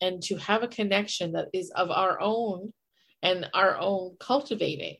and 0.00 0.22
to 0.22 0.36
have 0.36 0.62
a 0.62 0.68
connection 0.68 1.32
that 1.32 1.48
is 1.52 1.70
of 1.70 1.90
our 1.90 2.20
own 2.20 2.72
and 3.22 3.48
our 3.54 3.76
own 3.78 4.16
cultivating 4.20 4.96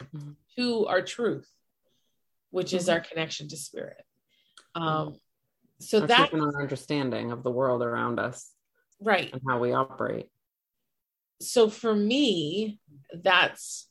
mm-hmm. 0.00 0.32
to 0.56 0.86
our 0.86 1.02
truth 1.02 1.48
which 2.50 2.68
mm-hmm. 2.68 2.76
is 2.76 2.88
our 2.88 3.00
connection 3.00 3.48
to 3.48 3.56
spirit 3.56 4.04
um, 4.74 5.16
so 5.82 6.00
that 6.00 6.32
our 6.32 6.60
understanding 6.60 7.32
of 7.32 7.42
the 7.42 7.50
world 7.50 7.82
around 7.82 8.18
us 8.18 8.50
right 9.00 9.32
and 9.32 9.42
how 9.48 9.58
we 9.58 9.72
operate 9.72 10.28
so 11.40 11.68
for 11.68 11.94
me 11.94 12.78
that's 13.22 13.88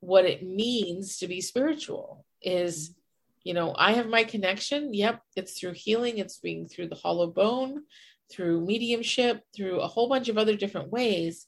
what 0.00 0.24
it 0.24 0.42
means 0.42 1.18
to 1.18 1.26
be 1.26 1.40
spiritual 1.40 2.24
is 2.42 2.94
you 3.42 3.54
know 3.54 3.74
i 3.76 3.92
have 3.92 4.08
my 4.08 4.24
connection 4.24 4.92
yep 4.92 5.20
it's 5.36 5.58
through 5.58 5.72
healing 5.72 6.18
it's 6.18 6.38
being 6.38 6.66
through 6.66 6.88
the 6.88 6.94
hollow 6.94 7.26
bone 7.26 7.82
through 8.30 8.64
mediumship, 8.64 9.42
through 9.54 9.80
a 9.80 9.86
whole 9.86 10.08
bunch 10.08 10.28
of 10.28 10.38
other 10.38 10.56
different 10.56 10.90
ways. 10.90 11.46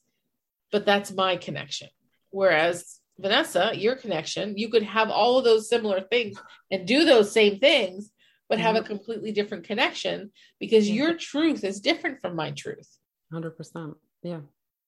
But 0.72 0.86
that's 0.86 1.12
my 1.12 1.36
connection. 1.36 1.88
Whereas 2.30 3.00
Vanessa, 3.18 3.72
your 3.74 3.96
connection, 3.96 4.58
you 4.58 4.68
could 4.68 4.82
have 4.82 5.10
all 5.10 5.38
of 5.38 5.44
those 5.44 5.68
similar 5.68 6.00
things 6.00 6.38
and 6.70 6.86
do 6.86 7.04
those 7.04 7.32
same 7.32 7.58
things, 7.58 8.10
but 8.48 8.58
have 8.58 8.76
a 8.76 8.80
mm-hmm. 8.80 8.88
completely 8.88 9.32
different 9.32 9.64
connection 9.64 10.30
because 10.60 10.88
your 10.88 11.14
truth 11.14 11.64
is 11.64 11.80
different 11.80 12.20
from 12.20 12.36
my 12.36 12.52
truth. 12.52 12.88
100%. 13.32 13.94
Yeah. 14.22 14.40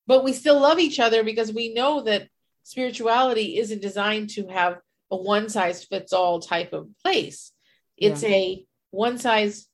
But 0.06 0.24
we 0.24 0.32
still 0.32 0.60
love 0.60 0.78
each 0.78 1.00
other 1.00 1.22
because 1.24 1.52
we 1.52 1.74
know 1.74 2.02
that 2.02 2.28
spirituality 2.62 3.58
isn't 3.58 3.82
designed 3.82 4.30
to 4.30 4.46
have 4.48 4.78
a 5.10 5.16
one 5.16 5.48
size 5.48 5.84
fits 5.84 6.12
all 6.12 6.40
type 6.40 6.72
of 6.72 6.88
place. 7.02 7.52
It's 7.96 8.22
yeah. 8.22 8.28
a 8.28 8.66
one 8.90 9.18
size 9.18 9.66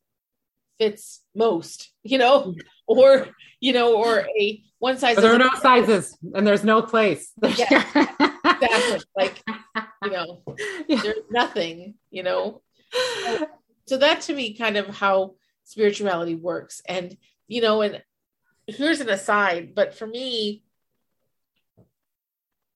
fits 0.78 1.20
most, 1.34 1.90
you 2.02 2.18
know, 2.18 2.54
or, 2.86 3.28
you 3.60 3.72
know, 3.72 3.96
or 3.96 4.26
a 4.38 4.62
one 4.78 4.98
size. 4.98 5.16
There 5.16 5.34
are 5.34 5.38
no 5.38 5.50
sizes 5.60 6.16
and 6.34 6.46
there's 6.46 6.64
no 6.64 6.82
place. 6.82 7.32
Yeah, 7.42 7.82
exactly. 8.44 9.00
Like, 9.16 9.42
you 10.04 10.10
know, 10.10 10.42
yeah. 10.88 11.00
there's 11.02 11.24
nothing, 11.30 11.94
you 12.10 12.22
know. 12.22 12.62
So 12.92 13.48
that 13.88 14.22
to 14.22 14.34
me 14.34 14.54
kind 14.54 14.76
of 14.76 14.88
how 14.88 15.34
spirituality 15.64 16.34
works. 16.34 16.82
And, 16.86 17.16
you 17.48 17.60
know, 17.60 17.82
and 17.82 18.02
here's 18.66 19.00
an 19.00 19.10
aside, 19.10 19.74
but 19.74 19.94
for 19.94 20.06
me, 20.06 20.62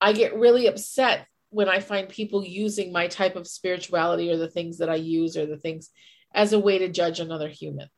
I 0.01 0.13
get 0.13 0.37
really 0.37 0.67
upset 0.67 1.27
when 1.51 1.69
I 1.69 1.81
find 1.81 2.09
people 2.09 2.45
using 2.45 2.93
my 2.93 3.09
type 3.09 3.37
of 3.37 3.47
spirituality 3.47 4.31
or 4.31 4.37
the 4.37 4.51
things 4.51 4.79
that 4.79 4.91
I 4.91 4.97
use 4.97 5.37
or 5.37 5.47
the 5.47 5.57
things 5.57 5.91
as 6.35 6.53
a 6.53 6.59
way 6.59 6.79
to 6.79 6.89
judge 6.89 7.21
another 7.21 7.49
human. 7.49 7.89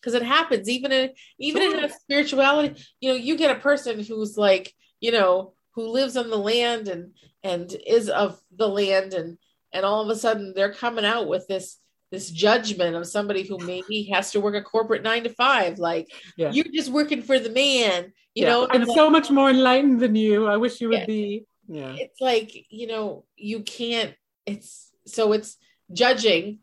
Because 0.00 0.14
it 0.14 0.22
happens 0.22 0.68
even 0.68 0.92
in 0.92 1.10
even 1.38 1.62
sure. 1.62 1.78
in 1.78 1.84
a 1.84 1.88
spirituality, 1.88 2.82
you 3.00 3.10
know, 3.10 3.16
you 3.16 3.36
get 3.36 3.56
a 3.56 3.60
person 3.60 4.02
who's 4.02 4.36
like, 4.36 4.74
you 5.00 5.12
know, 5.12 5.54
who 5.74 5.88
lives 5.88 6.16
on 6.16 6.30
the 6.30 6.38
land 6.38 6.88
and 6.88 7.14
and 7.42 7.74
is 7.86 8.08
of 8.10 8.38
the 8.54 8.68
land 8.68 9.14
and 9.14 9.38
and 9.74 9.84
all 9.84 10.02
of 10.02 10.08
a 10.08 10.18
sudden 10.18 10.54
they're 10.54 10.72
coming 10.72 11.04
out 11.04 11.28
with 11.28 11.46
this 11.48 11.78
this 12.10 12.30
judgment 12.30 12.94
of 12.94 13.06
somebody 13.06 13.42
who 13.42 13.58
maybe 13.58 14.04
has 14.04 14.30
to 14.30 14.40
work 14.40 14.54
a 14.54 14.62
corporate 14.62 15.02
nine 15.02 15.24
to 15.24 15.30
five. 15.30 15.78
Like 15.78 16.08
yeah. 16.36 16.52
you're 16.52 16.64
just 16.72 16.90
working 16.90 17.22
for 17.22 17.38
the 17.38 17.50
man, 17.50 18.12
you 18.34 18.44
yeah. 18.44 18.50
know. 18.50 18.68
I'm 18.70 18.84
like, 18.84 18.96
so 18.96 19.10
much 19.10 19.30
more 19.30 19.50
enlightened 19.50 20.00
than 20.00 20.14
you. 20.14 20.46
I 20.46 20.56
wish 20.56 20.80
you 20.80 20.90
would 20.90 21.00
yeah. 21.00 21.06
be. 21.06 21.46
Yeah. 21.66 21.94
It's 21.98 22.20
like, 22.20 22.52
you 22.70 22.86
know, 22.86 23.24
you 23.36 23.60
can't, 23.60 24.14
it's 24.46 24.92
so 25.06 25.32
it's 25.32 25.56
judging, 25.92 26.60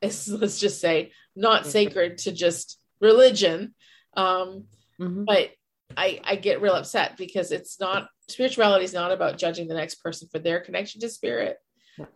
is, 0.00 0.28
let's 0.40 0.60
just 0.60 0.80
say, 0.80 1.12
not 1.34 1.66
sacred 1.66 2.18
to 2.18 2.32
just 2.32 2.78
religion. 3.00 3.74
Um, 4.14 4.66
mm-hmm. 5.00 5.24
but 5.24 5.50
I, 5.96 6.20
I 6.22 6.36
get 6.36 6.62
real 6.62 6.74
upset 6.74 7.16
because 7.16 7.50
it's 7.50 7.80
not 7.80 8.08
spirituality 8.28 8.84
is 8.84 8.94
not 8.94 9.10
about 9.10 9.36
judging 9.36 9.66
the 9.66 9.74
next 9.74 9.96
person 9.96 10.28
for 10.30 10.38
their 10.38 10.60
connection 10.60 11.00
to 11.00 11.08
spirit. 11.08 11.58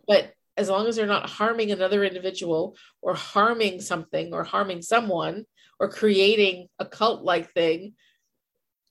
But 0.06 0.32
as 0.56 0.68
long 0.68 0.86
as 0.86 0.96
they're 0.96 1.06
not 1.06 1.28
harming 1.28 1.70
another 1.70 2.04
individual 2.04 2.76
or 3.02 3.14
harming 3.14 3.80
something 3.80 4.32
or 4.32 4.44
harming 4.44 4.82
someone 4.82 5.44
or 5.78 5.88
creating 5.88 6.68
a 6.78 6.86
cult 6.86 7.22
like 7.22 7.52
thing, 7.52 7.94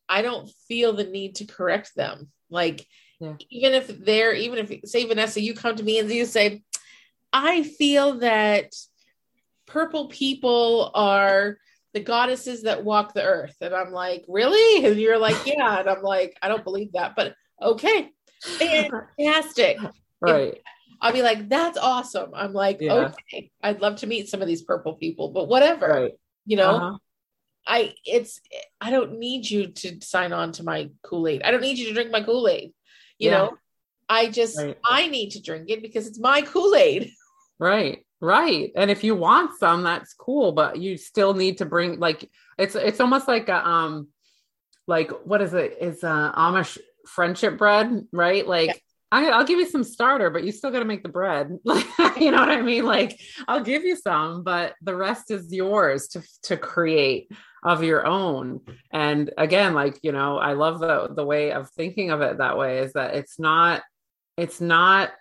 I 0.08 0.22
don't 0.22 0.50
feel 0.68 0.94
the 0.94 1.04
need 1.04 1.36
to 1.36 1.46
correct 1.46 1.96
them. 1.96 2.30
Like, 2.50 2.86
yeah. 3.20 3.34
even 3.50 3.74
if 3.74 3.88
they're, 3.88 4.34
even 4.34 4.60
if, 4.60 4.90
say, 4.90 5.06
Vanessa, 5.06 5.42
you 5.42 5.56
come 5.56 5.76
to 5.76 5.84
me 5.84 6.00
and 6.00 6.10
you 6.12 6.26
say, 6.26 6.64
I 7.34 7.64
feel 7.64 8.20
that 8.20 8.72
purple 9.66 10.08
people 10.08 10.92
are 10.94 11.58
the 11.94 12.00
goddesses 12.02 12.64
that 12.64 12.84
walk 12.84 13.14
the 13.14 13.24
earth. 13.24 13.56
And 13.62 13.74
I'm 13.74 13.92
like, 13.92 14.26
really? 14.28 14.86
And 14.86 15.00
you're 15.00 15.18
like, 15.18 15.38
yeah. 15.46 15.80
And 15.80 15.90
I'm 15.90 16.04
like, 16.04 16.38
I 16.42 16.48
don't 16.48 16.64
believe 16.64 16.92
that, 16.94 17.16
but 17.16 17.34
okay. 17.62 18.12
Fantastic. 18.42 19.80
Right. 20.22 20.62
I'll 21.02 21.14
be 21.14 21.22
like, 21.22 21.50
that's 21.50 21.78
awesome. 21.78 22.32
I'm 22.34 22.54
like, 22.54 22.80
yeah. 22.82 23.12
okay, 23.32 23.52
I'd 23.62 23.82
love 23.82 23.98
to 23.98 24.08
meet 24.08 24.30
some 24.30 24.42
of 24.42 24.48
these 24.48 24.64
purple 24.64 24.94
people, 24.94 25.30
but 25.30 25.48
whatever. 25.48 25.88
Right. 25.88 26.12
You 26.46 26.58
know, 26.58 26.70
uh-huh. 26.70 26.98
I 27.68 27.94
it's 28.06 28.40
I 28.80 28.92
don't 28.92 29.20
need 29.20 29.50
you 29.50 29.68
to 29.68 30.00
sign 30.02 30.34
on 30.34 30.52
to 30.54 30.64
my 30.64 30.90
Kool-Aid. 31.04 31.42
I 31.44 31.52
don't 31.52 31.62
need 31.62 31.78
you 31.78 31.88
to 31.88 31.94
drink 31.94 32.12
my 32.12 32.22
Kool-Aid. 32.22 32.74
You 33.18 33.30
yeah. 33.30 33.38
know, 33.38 33.58
I 34.08 34.30
just 34.30 34.58
right. 34.58 34.78
I 34.86 35.08
need 35.08 35.32
to 35.32 35.42
drink 35.42 35.70
it 35.70 35.82
because 35.82 36.08
it's 36.08 36.20
my 36.20 36.42
Kool-Aid. 36.42 37.12
Right. 37.58 38.06
Right. 38.20 38.72
And 38.76 38.92
if 38.92 39.06
you 39.06 39.16
want 39.16 39.58
some, 39.58 39.84
that's 39.84 40.14
cool, 40.14 40.52
but 40.52 40.78
you 40.78 40.98
still 40.98 41.34
need 41.34 41.60
to 41.60 41.66
bring 41.66 42.00
like 42.00 42.30
it's 42.58 42.76
it's 42.76 43.00
almost 43.00 43.30
like 43.30 43.48
a 43.48 43.66
um 43.66 44.10
like 44.88 45.12
what 45.26 45.42
is 45.42 45.54
it? 45.54 45.78
Is 45.80 46.04
uh 46.04 46.34
Amish 46.34 46.78
friendship 47.08 47.58
bread, 47.58 48.08
right? 48.12 48.46
Like 48.46 48.68
yeah. 48.68 48.74
I, 49.12 49.38
will 49.38 49.46
give 49.46 49.60
you 49.60 49.68
some 49.68 49.84
starter, 49.84 50.30
but 50.30 50.44
you 50.44 50.52
still 50.52 50.72
got 50.72 50.80
to 50.80 50.86
make 50.86 51.04
the 51.04 51.10
bread. 51.10 51.48
you 52.18 52.32
know 52.32 52.40
what 52.40 52.52
I 52.52 52.62
mean? 52.62 52.86
Like 52.86 53.20
I'll 53.48 53.64
give 53.64 53.84
you 53.84 53.96
some, 53.96 54.44
but 54.44 54.74
the 54.82 54.96
rest 54.96 55.32
is 55.32 55.52
yours 55.54 56.08
to 56.10 56.24
to 56.44 56.58
create 56.58 57.32
of 57.64 57.84
your 57.84 58.06
own. 58.06 58.62
And 58.92 59.32
again, 59.38 59.74
like 59.74 60.00
you 60.04 60.12
know, 60.12 60.38
I 60.38 60.54
love 60.54 60.80
the 60.80 61.10
the 61.14 61.26
way 61.26 61.52
of 61.52 61.70
thinking 61.72 62.12
of 62.12 62.22
it 62.22 62.40
that 62.40 62.58
way 62.58 62.80
is 62.80 62.94
that 62.94 63.16
it's 63.16 63.40
not 63.40 63.84
it's 64.38 64.60
not 64.60 65.12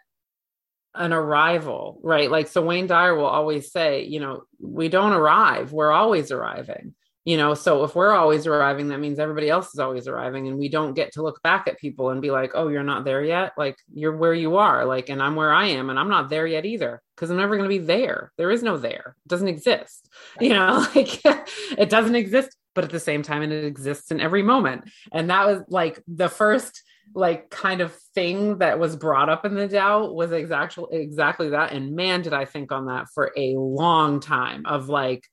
an 0.95 1.13
arrival, 1.13 2.01
right? 2.03 2.31
Like 2.31 2.49
so, 2.49 2.63
Wayne 2.63 2.87
Dyer 2.87 3.15
will 3.15 3.27
always 3.27 3.73
say, 3.73 4.05
you 4.05 4.21
know, 4.21 4.45
we 4.61 4.89
don't 4.89 5.13
arrive; 5.13 5.73
we're 5.73 5.93
always 5.93 6.33
arriving 6.33 6.95
you 7.25 7.37
know 7.37 7.55
so 7.55 7.85
if 7.85 7.95
we're 7.95 8.13
always 8.13 8.47
arriving 8.47 8.89
that 8.89 9.01
means 9.01 9.19
everybody 9.19 9.49
else 9.49 9.69
is 9.73 9.79
always 9.79 10.07
arriving 10.09 10.49
and 10.49 10.59
we 10.59 10.69
don't 10.69 10.95
get 10.95 11.13
to 11.13 11.23
look 11.23 11.43
back 11.43 11.67
at 11.67 11.79
people 11.79 12.11
and 12.11 12.23
be 12.23 12.31
like 12.31 12.53
oh 12.55 12.69
you're 12.69 12.83
not 12.83 13.05
there 13.05 13.23
yet? 13.23 13.53
Like 13.57 13.77
you're 13.93 14.17
where 14.17 14.35
you 14.35 14.57
are 14.57 14.85
like 14.85 15.09
and 15.09 15.23
i'm 15.23 15.37
where 15.37 15.53
i 15.53 15.67
am 15.67 15.91
and 15.91 15.99
i'm 15.99 16.09
not 16.09 16.29
there 16.29 16.47
yet 16.47 16.65
either 16.65 17.03
because 17.15 17.31
i'm 17.31 17.37
never 17.37 17.57
going 17.57 17.69
to 17.69 17.79
be 17.79 17.85
there. 17.85 18.33
There 18.37 18.51
is 18.51 18.63
no 18.63 18.77
there. 18.77 19.17
It 19.25 19.29
doesn't 19.29 19.49
exist. 19.49 20.09
You 20.41 20.51
know 20.51 20.87
like 20.95 21.21
it 21.25 21.91
doesn't 21.91 22.15
exist 22.15 22.57
but 22.75 22.85
at 22.85 22.91
the 22.91 23.01
same 23.01 23.23
time 23.23 23.43
it 23.43 23.65
exists 23.65 24.11
in 24.11 24.21
every 24.21 24.43
moment. 24.43 24.91
And 25.13 25.31
that 25.31 25.47
was 25.47 25.63
like 25.69 26.03
the 26.09 26.29
first 26.29 26.83
like 27.15 27.51
kind 27.51 27.81
of 27.81 27.95
thing 28.15 28.59
that 28.59 28.79
was 28.79 28.97
brought 28.97 29.29
up 29.29 29.45
in 29.45 29.55
the 29.55 29.69
Tao 29.69 30.11
was 30.11 30.33
exactly 30.33 30.85
exactly 30.91 31.51
that. 31.51 31.73
And 31.73 31.95
man, 31.95 32.23
did 32.23 32.33
I 32.33 32.45
think 32.45 32.73
on 32.73 32.87
that 32.87 33.07
for 33.15 33.33
a 33.37 33.55
long 33.57 34.21
time 34.21 34.67
of 34.67 34.89
like, 34.89 35.25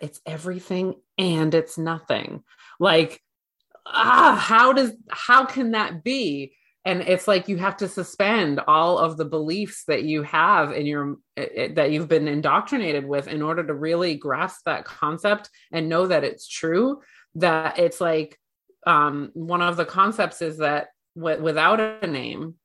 it's 0.00 0.20
everything 0.26 0.94
and 1.18 1.54
it's 1.54 1.78
nothing. 1.78 2.42
Like, 2.78 3.20
ah, 3.86 4.36
how 4.40 4.72
does, 4.72 4.92
how 5.10 5.44
can 5.44 5.72
that 5.72 6.04
be? 6.04 6.54
And 6.84 7.00
it's 7.00 7.26
like 7.26 7.48
you 7.48 7.56
have 7.56 7.78
to 7.78 7.88
suspend 7.88 8.60
all 8.66 8.98
of 8.98 9.16
the 9.16 9.24
beliefs 9.24 9.84
that 9.88 10.04
you 10.04 10.22
have 10.22 10.72
in 10.72 10.84
your, 10.84 11.16
that 11.36 11.90
you've 11.90 12.08
been 12.08 12.28
indoctrinated 12.28 13.06
with 13.06 13.26
in 13.26 13.40
order 13.40 13.66
to 13.66 13.74
really 13.74 14.16
grasp 14.16 14.60
that 14.66 14.84
concept 14.84 15.48
and 15.72 15.88
know 15.88 16.06
that 16.06 16.24
it's 16.24 16.46
true. 16.46 17.00
That 17.36 17.78
it's 17.78 18.00
like, 18.00 18.38
um, 18.86 19.30
one 19.32 19.62
of 19.62 19.78
the 19.78 19.86
concepts 19.86 20.42
is 20.42 20.58
that 20.58 20.88
w- 21.16 21.42
without 21.42 21.80
a 21.80 22.06
name, 22.06 22.56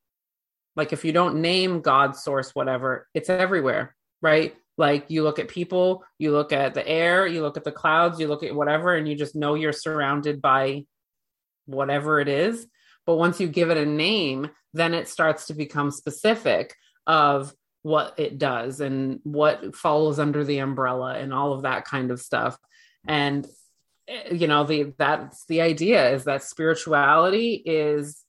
like 0.75 0.91
if 0.91 1.05
you 1.05 1.13
don't 1.13 1.41
name 1.41 1.81
God, 1.81 2.15
source, 2.15 2.53
whatever, 2.53 3.07
it's 3.13 3.29
everywhere, 3.29 3.95
right? 4.21 4.53
Like 4.79 5.07
you 5.09 5.23
look 5.23 5.39
at 5.39 5.49
people, 5.49 6.05
you 6.17 6.31
look 6.31 6.53
at 6.53 6.73
the 6.73 6.87
air, 6.87 7.27
you 7.27 7.41
look 7.41 7.57
at 7.57 7.65
the 7.65 7.71
clouds, 7.71 8.17
you 8.17 8.29
look 8.29 8.43
at 8.43 8.55
whatever, 8.55 8.95
and 8.95 9.05
you 9.09 9.13
just 9.13 9.35
know 9.35 9.55
you're 9.55 9.73
surrounded 9.73 10.41
by 10.41 10.85
whatever 11.65 12.21
it 12.21 12.29
is. 12.29 12.65
But 13.05 13.17
once 13.17 13.41
you 13.41 13.49
give 13.49 13.71
it 13.71 13.77
a 13.77 13.85
name, 13.85 14.49
then 14.73 14.93
it 14.93 15.09
starts 15.09 15.47
to 15.47 15.53
become 15.53 15.91
specific 15.91 16.77
of 17.05 17.53
what 17.81 18.13
it 18.17 18.37
does 18.37 18.79
and 18.79 19.19
what 19.23 19.75
falls 19.75 20.17
under 20.17 20.45
the 20.45 20.59
umbrella 20.59 21.13
and 21.15 21.33
all 21.33 21.51
of 21.51 21.63
that 21.63 21.83
kind 21.83 22.09
of 22.09 22.21
stuff. 22.21 22.57
And 23.05 23.45
eh, 24.07 24.33
you 24.33 24.47
know, 24.47 24.63
the 24.63 24.93
that's 24.97 25.45
the 25.47 25.59
idea 25.59 26.09
is 26.11 26.23
that 26.23 26.43
spirituality 26.43 27.61
is 27.65 28.23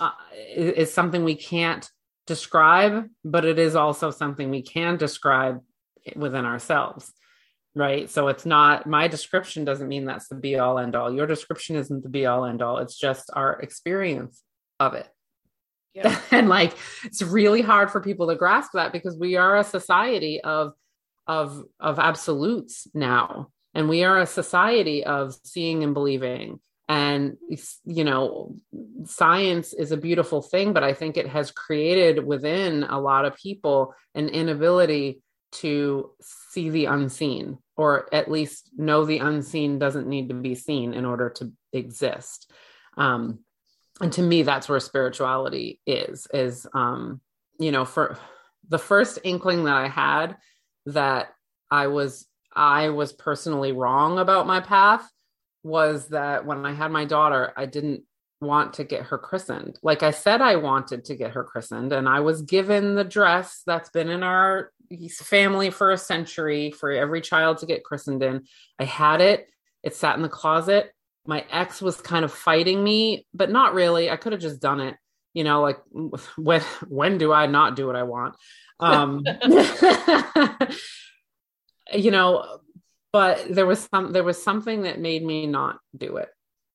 uh, 0.00 0.10
is 0.56 0.92
something 0.92 1.22
we 1.22 1.36
can't 1.36 1.88
describe, 2.26 3.08
but 3.24 3.44
it 3.44 3.58
is 3.58 3.76
also 3.76 4.10
something 4.10 4.50
we 4.50 4.62
can 4.62 4.96
describe 4.96 5.60
within 6.16 6.44
ourselves. 6.44 7.12
Right. 7.74 8.10
So 8.10 8.28
it's 8.28 8.44
not 8.44 8.86
my 8.86 9.08
description 9.08 9.64
doesn't 9.64 9.88
mean 9.88 10.04
that's 10.04 10.28
the 10.28 10.34
be 10.34 10.58
all 10.58 10.78
end 10.78 10.94
all. 10.94 11.12
Your 11.12 11.26
description 11.26 11.76
isn't 11.76 12.02
the 12.02 12.10
be 12.10 12.26
all 12.26 12.44
end 12.44 12.60
all. 12.60 12.78
It's 12.78 12.98
just 12.98 13.30
our 13.32 13.58
experience 13.60 14.42
of 14.78 14.92
it. 14.92 15.08
Yeah. 15.94 16.20
and 16.30 16.50
like 16.50 16.74
it's 17.04 17.22
really 17.22 17.62
hard 17.62 17.90
for 17.90 18.00
people 18.00 18.28
to 18.28 18.36
grasp 18.36 18.72
that 18.74 18.92
because 18.92 19.16
we 19.16 19.36
are 19.36 19.56
a 19.56 19.64
society 19.64 20.40
of 20.42 20.72
of 21.26 21.64
of 21.80 21.98
absolutes 21.98 22.86
now 22.92 23.48
and 23.74 23.88
we 23.88 24.04
are 24.04 24.18
a 24.18 24.26
society 24.26 25.04
of 25.04 25.34
seeing 25.44 25.82
and 25.82 25.94
believing 25.94 26.60
and 26.88 27.36
you 27.84 28.04
know 28.04 28.56
science 29.04 29.72
is 29.72 29.92
a 29.92 29.96
beautiful 29.96 30.42
thing 30.42 30.72
but 30.72 30.82
i 30.82 30.92
think 30.92 31.16
it 31.16 31.28
has 31.28 31.50
created 31.50 32.24
within 32.24 32.82
a 32.84 33.00
lot 33.00 33.24
of 33.24 33.36
people 33.36 33.94
an 34.14 34.28
inability 34.28 35.22
to 35.52 36.10
see 36.20 36.70
the 36.70 36.86
unseen 36.86 37.58
or 37.76 38.12
at 38.12 38.30
least 38.30 38.70
know 38.76 39.04
the 39.04 39.18
unseen 39.18 39.78
doesn't 39.78 40.08
need 40.08 40.28
to 40.28 40.34
be 40.34 40.54
seen 40.54 40.94
in 40.94 41.04
order 41.04 41.30
to 41.30 41.52
exist. 41.72 42.50
Um, 42.96 43.40
and 44.00 44.12
to 44.14 44.22
me, 44.22 44.42
that's 44.42 44.68
where 44.68 44.80
spirituality 44.80 45.80
is, 45.86 46.26
is, 46.32 46.66
um, 46.74 47.20
you 47.58 47.70
know, 47.70 47.84
for 47.84 48.18
the 48.68 48.78
first 48.78 49.18
inkling 49.24 49.64
that 49.64 49.76
I 49.76 49.88
had 49.88 50.36
that 50.86 51.28
I 51.70 51.86
was, 51.86 52.26
I 52.54 52.90
was 52.90 53.12
personally 53.12 53.72
wrong 53.72 54.18
about 54.18 54.46
my 54.46 54.60
path 54.60 55.08
was 55.62 56.08
that 56.08 56.44
when 56.44 56.66
I 56.66 56.72
had 56.72 56.90
my 56.90 57.04
daughter, 57.04 57.52
I 57.56 57.66
didn't 57.66 58.02
want 58.40 58.74
to 58.74 58.84
get 58.84 59.04
her 59.04 59.18
christened. 59.18 59.78
Like 59.82 60.02
I 60.02 60.10
said, 60.10 60.40
I 60.40 60.56
wanted 60.56 61.04
to 61.06 61.14
get 61.14 61.32
her 61.32 61.44
christened, 61.44 61.92
and 61.92 62.08
I 62.08 62.20
was 62.20 62.42
given 62.42 62.94
the 62.94 63.04
dress 63.04 63.62
that's 63.66 63.90
been 63.90 64.08
in 64.08 64.22
our 64.22 64.72
family 65.10 65.70
for 65.70 65.90
a 65.90 65.98
century 65.98 66.70
for 66.70 66.90
every 66.90 67.20
child 67.20 67.58
to 67.58 67.66
get 67.66 67.84
christened 67.84 68.22
in. 68.22 68.44
I 68.78 68.84
had 68.84 69.20
it, 69.20 69.48
it 69.82 69.94
sat 69.94 70.16
in 70.16 70.22
the 70.22 70.28
closet. 70.28 70.92
My 71.26 71.44
ex 71.50 71.80
was 71.80 72.00
kind 72.00 72.24
of 72.24 72.32
fighting 72.32 72.82
me, 72.82 73.26
but 73.32 73.50
not 73.50 73.74
really. 73.74 74.10
I 74.10 74.16
could 74.16 74.32
have 74.32 74.40
just 74.40 74.60
done 74.60 74.80
it. 74.80 74.96
You 75.34 75.44
know, 75.44 75.62
like 75.62 75.78
when 76.36 76.60
when 76.88 77.18
do 77.18 77.32
I 77.32 77.46
not 77.46 77.76
do 77.76 77.86
what 77.86 77.96
I 77.96 78.02
want? 78.02 78.34
Um 78.80 79.24
you 81.94 82.10
know, 82.10 82.58
but 83.12 83.46
there 83.48 83.66
was 83.66 83.88
some 83.92 84.12
there 84.12 84.24
was 84.24 84.42
something 84.42 84.82
that 84.82 85.00
made 85.00 85.24
me 85.24 85.46
not 85.46 85.78
do 85.96 86.16
it 86.16 86.28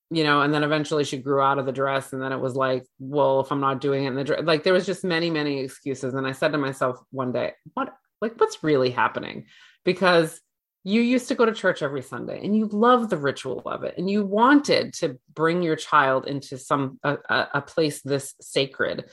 you 0.10 0.23
know 0.23 0.41
and 0.41 0.54
then 0.54 0.63
eventually 0.63 1.04
she 1.04 1.17
grew 1.17 1.41
out 1.41 1.60
of 1.60 1.65
the 1.65 1.71
dress 1.71 2.13
and 2.13 2.21
then 2.21 2.32
it 2.32 2.39
was 2.39 2.56
like 2.56 2.86
well 3.00 3.41
if 3.41 3.52
i'm 3.52 3.60
not 3.60 3.82
doing 3.82 4.06
it 4.06 4.08
in 4.08 4.15
the 4.15 4.23
dress 4.23 4.41
like 4.43 4.63
there 4.63 4.73
was 4.73 4.86
just 4.86 5.04
many 5.04 5.30
many 5.30 5.60
excuses. 5.60 6.13
And 6.13 6.26
i 6.26 6.32
said 6.32 6.52
to 6.54 6.58
myself 6.58 6.97
one 7.12 7.32
day 7.32 7.54
what 7.73 7.93
like 8.21 8.34
what's 8.38 8.63
really 8.63 8.89
happening? 8.89 9.45
Because 9.86 10.39
you 10.84 11.02
used 11.02 11.28
to 11.28 11.36
go 11.36 11.45
to 11.45 11.54
church 11.54 11.82
every 11.82 12.02
sunday 12.02 12.39
and 12.43 12.56
you 12.56 12.67
loved 12.67 13.10
the 13.10 13.17
ritual 13.17 13.62
of 13.65 13.84
it 13.84 13.95
and 13.97 14.10
you 14.10 14.26
wanted 14.26 14.93
to 14.93 15.19
bring 15.34 15.62
your 15.62 15.76
child 15.76 16.28
into 16.28 16.58
some 16.58 17.00
a, 17.04 17.17
a 17.54 17.62
place 17.62 18.02
this 18.02 18.36
sacred. 18.41 19.06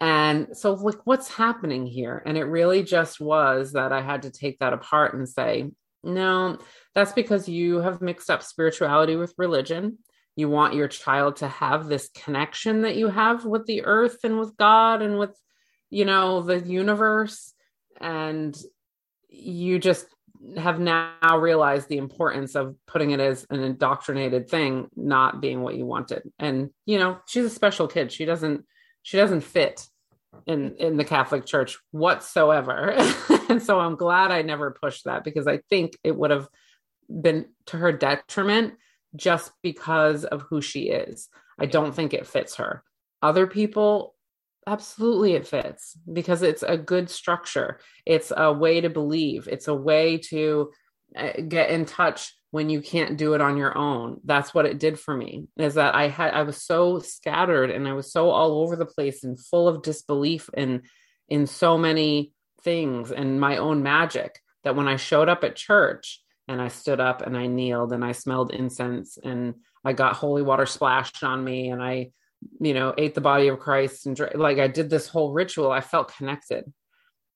And 0.00 0.56
so 0.56 0.74
like 0.74 1.04
what's 1.04 1.28
happening 1.28 1.84
here? 1.84 2.22
And 2.24 2.38
it 2.38 2.44
really 2.44 2.82
just 2.82 3.20
was 3.20 3.72
that 3.72 3.92
i 3.92 4.00
had 4.00 4.22
to 4.22 4.30
take 4.30 4.58
that 4.60 4.72
apart 4.72 5.14
and 5.14 5.28
say 5.28 5.70
no, 6.02 6.58
that's 6.94 7.12
because 7.12 7.48
you 7.48 7.78
have 7.80 8.00
mixed 8.00 8.30
up 8.30 8.42
spirituality 8.42 9.16
with 9.16 9.34
religion. 9.36 9.98
You 10.36 10.48
want 10.48 10.74
your 10.74 10.88
child 10.88 11.36
to 11.36 11.48
have 11.48 11.88
this 11.88 12.10
connection 12.14 12.82
that 12.82 12.96
you 12.96 13.08
have 13.08 13.44
with 13.44 13.66
the 13.66 13.84
earth 13.84 14.18
and 14.22 14.38
with 14.38 14.56
God 14.56 15.02
and 15.02 15.18
with, 15.18 15.36
you 15.90 16.04
know, 16.04 16.42
the 16.42 16.60
universe. 16.60 17.52
And 18.00 18.56
you 19.28 19.78
just 19.78 20.06
have 20.56 20.78
now 20.78 21.38
realized 21.38 21.88
the 21.88 21.98
importance 21.98 22.54
of 22.54 22.76
putting 22.86 23.10
it 23.10 23.18
as 23.18 23.44
an 23.50 23.60
indoctrinated 23.60 24.48
thing, 24.48 24.88
not 24.94 25.40
being 25.40 25.60
what 25.60 25.74
you 25.74 25.84
wanted. 25.84 26.22
And, 26.38 26.70
you 26.86 26.98
know, 26.98 27.18
she's 27.26 27.44
a 27.44 27.50
special 27.50 27.88
kid. 27.88 28.12
She 28.12 28.24
doesn't, 28.24 28.64
she 29.02 29.16
doesn't 29.16 29.40
fit 29.40 29.84
in 30.48 30.74
in 30.78 30.96
the 30.96 31.04
Catholic 31.04 31.46
Church 31.46 31.78
whatsoever. 31.92 32.94
and 33.48 33.62
so 33.62 33.78
I'm 33.78 33.94
glad 33.94 34.32
I 34.32 34.42
never 34.42 34.72
pushed 34.72 35.04
that 35.04 35.22
because 35.22 35.46
I 35.46 35.58
think 35.70 35.96
it 36.02 36.16
would 36.16 36.30
have 36.30 36.48
been 37.08 37.46
to 37.66 37.76
her 37.76 37.92
detriment 37.92 38.74
just 39.14 39.52
because 39.62 40.24
of 40.24 40.42
who 40.42 40.60
she 40.60 40.88
is. 40.88 41.28
I 41.58 41.66
don't 41.66 41.94
think 41.94 42.14
it 42.14 42.26
fits 42.26 42.56
her. 42.56 42.82
Other 43.22 43.46
people 43.46 44.14
absolutely 44.66 45.32
it 45.32 45.46
fits 45.46 45.96
because 46.12 46.42
it's 46.42 46.62
a 46.62 46.76
good 46.76 47.08
structure. 47.08 47.78
It's 48.04 48.32
a 48.36 48.52
way 48.52 48.80
to 48.80 48.90
believe. 48.90 49.48
It's 49.48 49.68
a 49.68 49.74
way 49.74 50.18
to 50.28 50.70
uh, 51.16 51.32
get 51.46 51.70
in 51.70 51.84
touch 51.84 52.34
when 52.50 52.70
you 52.70 52.80
can't 52.80 53.18
do 53.18 53.34
it 53.34 53.40
on 53.40 53.56
your 53.56 53.76
own. 53.76 54.20
That's 54.24 54.54
what 54.54 54.66
it 54.66 54.78
did 54.78 54.98
for 54.98 55.16
me 55.16 55.48
is 55.56 55.74
that 55.74 55.94
i 55.94 56.08
had 56.08 56.34
i 56.34 56.42
was 56.42 56.62
so 56.62 56.98
scattered 56.98 57.70
and 57.70 57.86
i 57.86 57.92
was 57.92 58.10
so 58.12 58.30
all 58.30 58.62
over 58.62 58.76
the 58.76 58.86
place 58.86 59.24
and 59.24 59.38
full 59.38 59.68
of 59.68 59.82
disbelief 59.82 60.48
in 60.56 60.82
in 61.28 61.46
so 61.46 61.76
many 61.76 62.32
things 62.62 63.12
and 63.12 63.40
my 63.40 63.58
own 63.58 63.82
magic 63.82 64.40
that 64.64 64.76
when 64.76 64.88
i 64.88 64.96
showed 64.96 65.28
up 65.28 65.44
at 65.44 65.56
church 65.56 66.22
and 66.48 66.60
i 66.60 66.68
stood 66.68 67.00
up 67.00 67.22
and 67.22 67.36
i 67.36 67.46
kneeled 67.46 67.92
and 67.92 68.04
i 68.04 68.12
smelled 68.12 68.52
incense 68.52 69.18
and 69.22 69.54
i 69.84 69.92
got 69.92 70.16
holy 70.16 70.42
water 70.42 70.66
splashed 70.66 71.22
on 71.22 71.44
me 71.44 71.68
and 71.68 71.82
i 71.82 72.10
you 72.60 72.74
know 72.74 72.94
ate 72.96 73.14
the 73.14 73.20
body 73.20 73.48
of 73.48 73.58
christ 73.58 74.06
and 74.06 74.18
like 74.34 74.58
i 74.58 74.68
did 74.68 74.90
this 74.90 75.08
whole 75.08 75.32
ritual 75.32 75.70
i 75.70 75.80
felt 75.80 76.14
connected. 76.16 76.64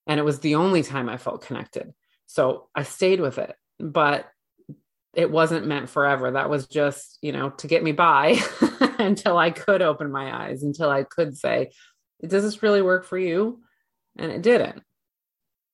And 0.07 0.19
it 0.19 0.25
was 0.25 0.41
the 0.41 0.57
only 0.57 0.83
time 0.83 1.09
i 1.09 1.17
felt 1.17 1.45
connected. 1.47 1.93
So 2.27 2.69
i 2.75 2.83
stayed 2.83 3.21
with 3.21 3.39
it. 3.39 3.55
But 3.79 4.27
it 5.15 5.31
wasn't 5.31 5.67
meant 5.67 5.91
forever. 5.91 6.31
That 6.31 6.49
was 6.49 6.67
just, 6.67 7.19
you 7.21 7.33
know, 7.33 7.51
to 7.51 7.67
get 7.67 7.83
me 7.83 7.93
by 7.93 8.41
until 8.99 9.37
I 9.37 9.51
could 9.51 9.83
open 9.83 10.11
my 10.11 10.47
eyes, 10.47 10.63
until 10.63 10.91
I 10.91 11.05
could 11.05 11.37
say, 11.37 11.71
does 12.27 12.43
this 12.43 12.63
really 12.63 12.83
work 12.83 13.05
for 13.05 13.19
you? 13.19 13.63
And 14.17 14.33
it 14.33 14.43
didn't. 14.43 14.83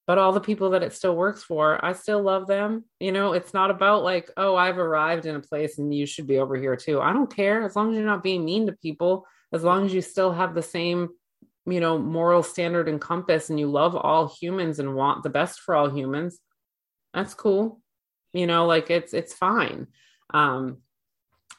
But 0.07 0.19
all 0.19 0.33
the 0.33 0.41
people 0.41 0.71
that 0.71 0.83
it 0.83 0.95
still 0.95 1.15
works 1.15 1.45
for, 1.45 1.85
I 1.85 1.93
still 1.93 2.23
love 2.23 2.47
them. 2.47 2.85
You 2.99 3.13
know, 3.13 3.35
it's 3.35 3.53
not 3.53 3.71
about 3.71 4.03
like, 4.03 4.31
oh, 4.37 4.57
I've 4.57 4.79
arrived 4.79 5.27
in 5.27 5.37
a 5.37 5.41
place 5.41 5.79
and 5.79 5.95
you 5.95 6.07
should 6.07 6.27
be 6.27 6.39
over 6.39 6.57
here 6.57 6.77
too. 6.77 7.01
I 7.01 7.13
don't 7.13 7.35
care 7.35 7.63
as 7.63 7.77
long 7.77 7.91
as 7.91 7.97
you're 7.97 8.07
not 8.07 8.23
being 8.23 8.45
mean 8.45 8.67
to 8.67 8.73
people, 8.73 9.27
as 9.53 9.63
long 9.63 9.85
as 9.85 9.93
you 9.93 10.01
still 10.01 10.33
have 10.33 10.55
the 10.55 10.63
same, 10.63 11.11
you 11.67 11.81
know, 11.81 11.99
moral 11.99 12.43
standard 12.43 12.89
and 12.89 13.01
compass 13.01 13.51
and 13.51 13.61
you 13.61 13.71
love 13.71 13.95
all 13.95 14.35
humans 14.41 14.79
and 14.79 14.97
want 14.97 15.23
the 15.23 15.31
best 15.31 15.61
for 15.61 15.75
all 15.75 15.91
humans. 15.91 16.41
That's 17.13 17.35
cool 17.35 17.83
you 18.33 18.47
know 18.47 18.67
like 18.67 18.91
it's 18.91 19.15
it's 19.15 19.35
fine. 19.35 19.87
Um 20.33 20.79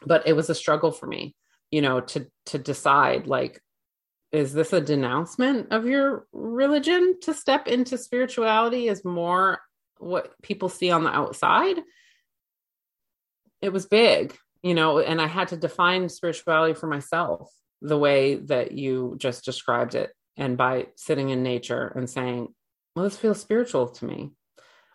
but 0.05 0.27
it 0.27 0.33
was 0.33 0.49
a 0.49 0.55
struggle 0.55 0.91
for 0.91 1.07
me 1.07 1.35
you 1.71 1.81
know 1.81 1.99
to 1.99 2.27
to 2.45 2.57
decide 2.57 3.27
like 3.27 3.61
is 4.31 4.53
this 4.53 4.73
a 4.73 4.81
denouncement 4.81 5.71
of 5.71 5.87
your 5.87 6.27
religion 6.31 7.19
to 7.21 7.33
step 7.33 7.67
into 7.67 7.97
spirituality 7.97 8.87
is 8.87 9.03
more 9.03 9.59
what 9.97 10.39
people 10.43 10.69
see 10.69 10.91
on 10.91 11.03
the 11.03 11.09
outside? 11.09 11.77
It 13.61 13.73
was 13.73 13.85
big 13.85 14.37
you 14.61 14.73
know 14.73 14.99
and 14.99 15.21
i 15.21 15.27
had 15.27 15.47
to 15.47 15.55
define 15.55 16.09
spirituality 16.09 16.73
for 16.73 16.87
myself 16.87 17.49
the 17.81 17.97
way 17.97 18.35
that 18.35 18.73
you 18.73 19.15
just 19.17 19.45
described 19.45 19.95
it 19.95 20.11
and 20.35 20.57
by 20.57 20.87
sitting 20.97 21.29
in 21.29 21.43
nature 21.43 21.87
and 21.95 22.09
saying 22.09 22.53
well 22.95 23.05
this 23.05 23.17
feels 23.17 23.39
spiritual 23.39 23.87
to 23.87 24.05
me. 24.05 24.31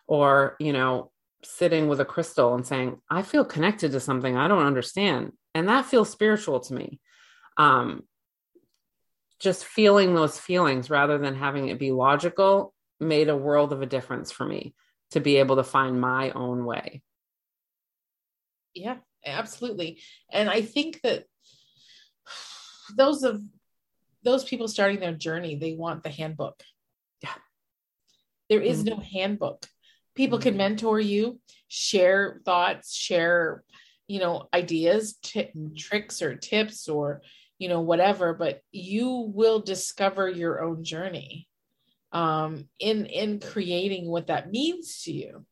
Or 0.07 0.55
you 0.59 0.73
know 0.73 1.11
sitting 1.45 1.87
with 1.87 1.99
a 1.99 2.05
crystal 2.05 2.53
and 2.53 2.65
saying, 2.65 2.99
I 3.09 3.21
feel 3.21 3.45
connected 3.45 3.91
to 3.91 3.99
something 3.99 4.35
I 4.35 4.47
don't 4.47 4.65
understand. 4.65 5.33
And 5.53 5.69
that 5.69 5.85
feels 5.85 6.09
spiritual 6.09 6.59
to 6.61 6.73
me. 6.73 6.99
Um, 7.57 8.03
just 9.39 9.65
feeling 9.65 10.15
those 10.15 10.39
feelings 10.39 10.89
rather 10.89 11.17
than 11.17 11.35
having 11.35 11.69
it 11.69 11.79
be 11.79 11.91
logical 11.91 12.73
made 12.99 13.29
a 13.29 13.37
world 13.37 13.73
of 13.73 13.81
a 13.81 13.85
difference 13.85 14.31
for 14.31 14.45
me 14.45 14.73
to 15.11 15.19
be 15.19 15.37
able 15.37 15.57
to 15.57 15.63
find 15.63 15.99
my 15.99 16.31
own 16.31 16.65
way. 16.65 17.01
Yeah, 18.73 18.97
absolutely. 19.25 20.01
And 20.31 20.49
I 20.49 20.61
think 20.61 21.01
that 21.03 21.25
those 22.95 23.23
of 23.23 23.41
those 24.23 24.43
people 24.43 24.67
starting 24.67 24.99
their 24.99 25.13
journey, 25.13 25.55
they 25.55 25.73
want 25.73 26.03
the 26.03 26.09
handbook. 26.09 26.61
Yeah. 27.21 27.29
There 28.49 28.61
is 28.61 28.83
mm-hmm. 28.83 28.97
no 28.97 29.03
handbook 29.03 29.67
people 30.15 30.39
can 30.39 30.57
mentor 30.57 30.99
you 30.99 31.39
share 31.67 32.41
thoughts 32.45 32.95
share 32.95 33.63
you 34.07 34.19
know 34.19 34.47
ideas 34.53 35.15
t- 35.21 35.51
tricks 35.77 36.21
or 36.21 36.35
tips 36.35 36.87
or 36.87 37.21
you 37.59 37.69
know 37.69 37.81
whatever 37.81 38.33
but 38.33 38.61
you 38.71 39.31
will 39.33 39.59
discover 39.59 40.29
your 40.29 40.61
own 40.63 40.83
journey 40.83 41.47
um 42.11 42.67
in 42.79 43.05
in 43.05 43.39
creating 43.39 44.07
what 44.07 44.27
that 44.27 44.51
means 44.51 45.01
to 45.03 45.11
you. 45.11 45.45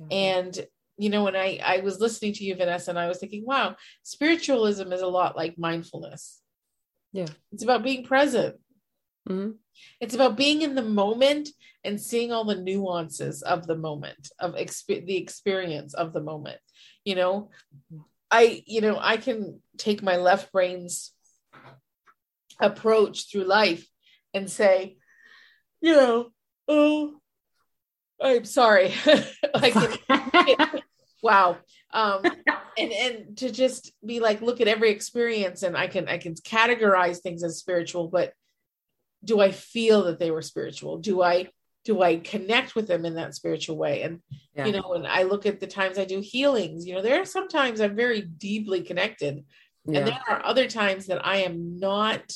Mm-hmm. 0.00 0.08
and 0.10 0.66
you 0.98 1.08
know 1.08 1.22
when 1.24 1.36
i 1.36 1.60
i 1.64 1.78
was 1.78 2.00
listening 2.00 2.32
to 2.32 2.44
you 2.44 2.56
vanessa 2.56 2.90
and 2.90 2.98
i 2.98 3.06
was 3.06 3.18
thinking 3.18 3.44
wow 3.46 3.76
spiritualism 4.02 4.92
is 4.92 5.02
a 5.02 5.06
lot 5.06 5.36
like 5.36 5.58
mindfulness. 5.58 6.40
Yeah. 7.12 7.28
It's 7.52 7.62
about 7.62 7.84
being 7.84 8.04
present 8.04 8.56
mm-hmm. 9.28 9.50
It's 10.00 10.14
about 10.14 10.36
being 10.36 10.62
in 10.62 10.74
the 10.74 10.82
moment 10.82 11.48
and 11.82 12.00
seeing 12.00 12.32
all 12.32 12.44
the 12.44 12.54
nuances 12.54 13.42
of 13.42 13.66
the 13.66 13.76
moment, 13.76 14.30
of 14.38 14.54
exp- 14.54 15.06
the 15.06 15.16
experience 15.16 15.94
of 15.94 16.12
the 16.12 16.20
moment. 16.20 16.58
You 17.04 17.16
know, 17.16 17.50
I, 18.30 18.62
you 18.66 18.80
know, 18.80 18.98
I 19.00 19.16
can 19.16 19.60
take 19.76 20.02
my 20.02 20.16
left 20.16 20.52
brain's 20.52 21.12
approach 22.60 23.30
through 23.30 23.44
life 23.44 23.86
and 24.32 24.50
say, 24.50 24.96
you 25.80 25.94
know, 25.94 26.30
oh, 26.68 27.14
I'm 28.20 28.44
sorry. 28.44 28.94
like, 29.54 29.74
wow. 31.22 31.58
Um, 31.92 32.22
and 32.76 32.92
and 32.92 33.36
to 33.38 33.50
just 33.50 33.92
be 34.04 34.18
like, 34.20 34.40
look 34.40 34.60
at 34.60 34.68
every 34.68 34.90
experience, 34.90 35.62
and 35.62 35.76
I 35.76 35.86
can 35.86 36.08
I 36.08 36.18
can 36.18 36.34
categorize 36.34 37.18
things 37.18 37.44
as 37.44 37.58
spiritual, 37.58 38.08
but 38.08 38.32
do 39.24 39.40
I 39.40 39.50
feel 39.50 40.04
that 40.04 40.18
they 40.18 40.30
were 40.30 40.42
spiritual? 40.42 40.98
Do 40.98 41.22
I 41.22 41.48
do 41.84 42.00
I 42.00 42.16
connect 42.16 42.74
with 42.74 42.88
them 42.88 43.04
in 43.04 43.14
that 43.16 43.34
spiritual 43.34 43.76
way? 43.76 44.02
And 44.02 44.20
yeah. 44.54 44.66
you 44.66 44.72
know, 44.72 44.88
when 44.88 45.06
I 45.06 45.24
look 45.24 45.46
at 45.46 45.60
the 45.60 45.66
times 45.66 45.98
I 45.98 46.04
do 46.04 46.20
healings, 46.20 46.86
you 46.86 46.94
know, 46.94 47.02
there 47.02 47.20
are 47.20 47.26
sometimes 47.26 47.80
I'm 47.80 47.96
very 47.96 48.22
deeply 48.22 48.82
connected, 48.82 49.44
yeah. 49.86 49.98
and 49.98 50.08
there 50.08 50.20
are 50.28 50.44
other 50.44 50.68
times 50.68 51.06
that 51.06 51.24
I 51.26 51.38
am 51.38 51.78
not 51.78 52.32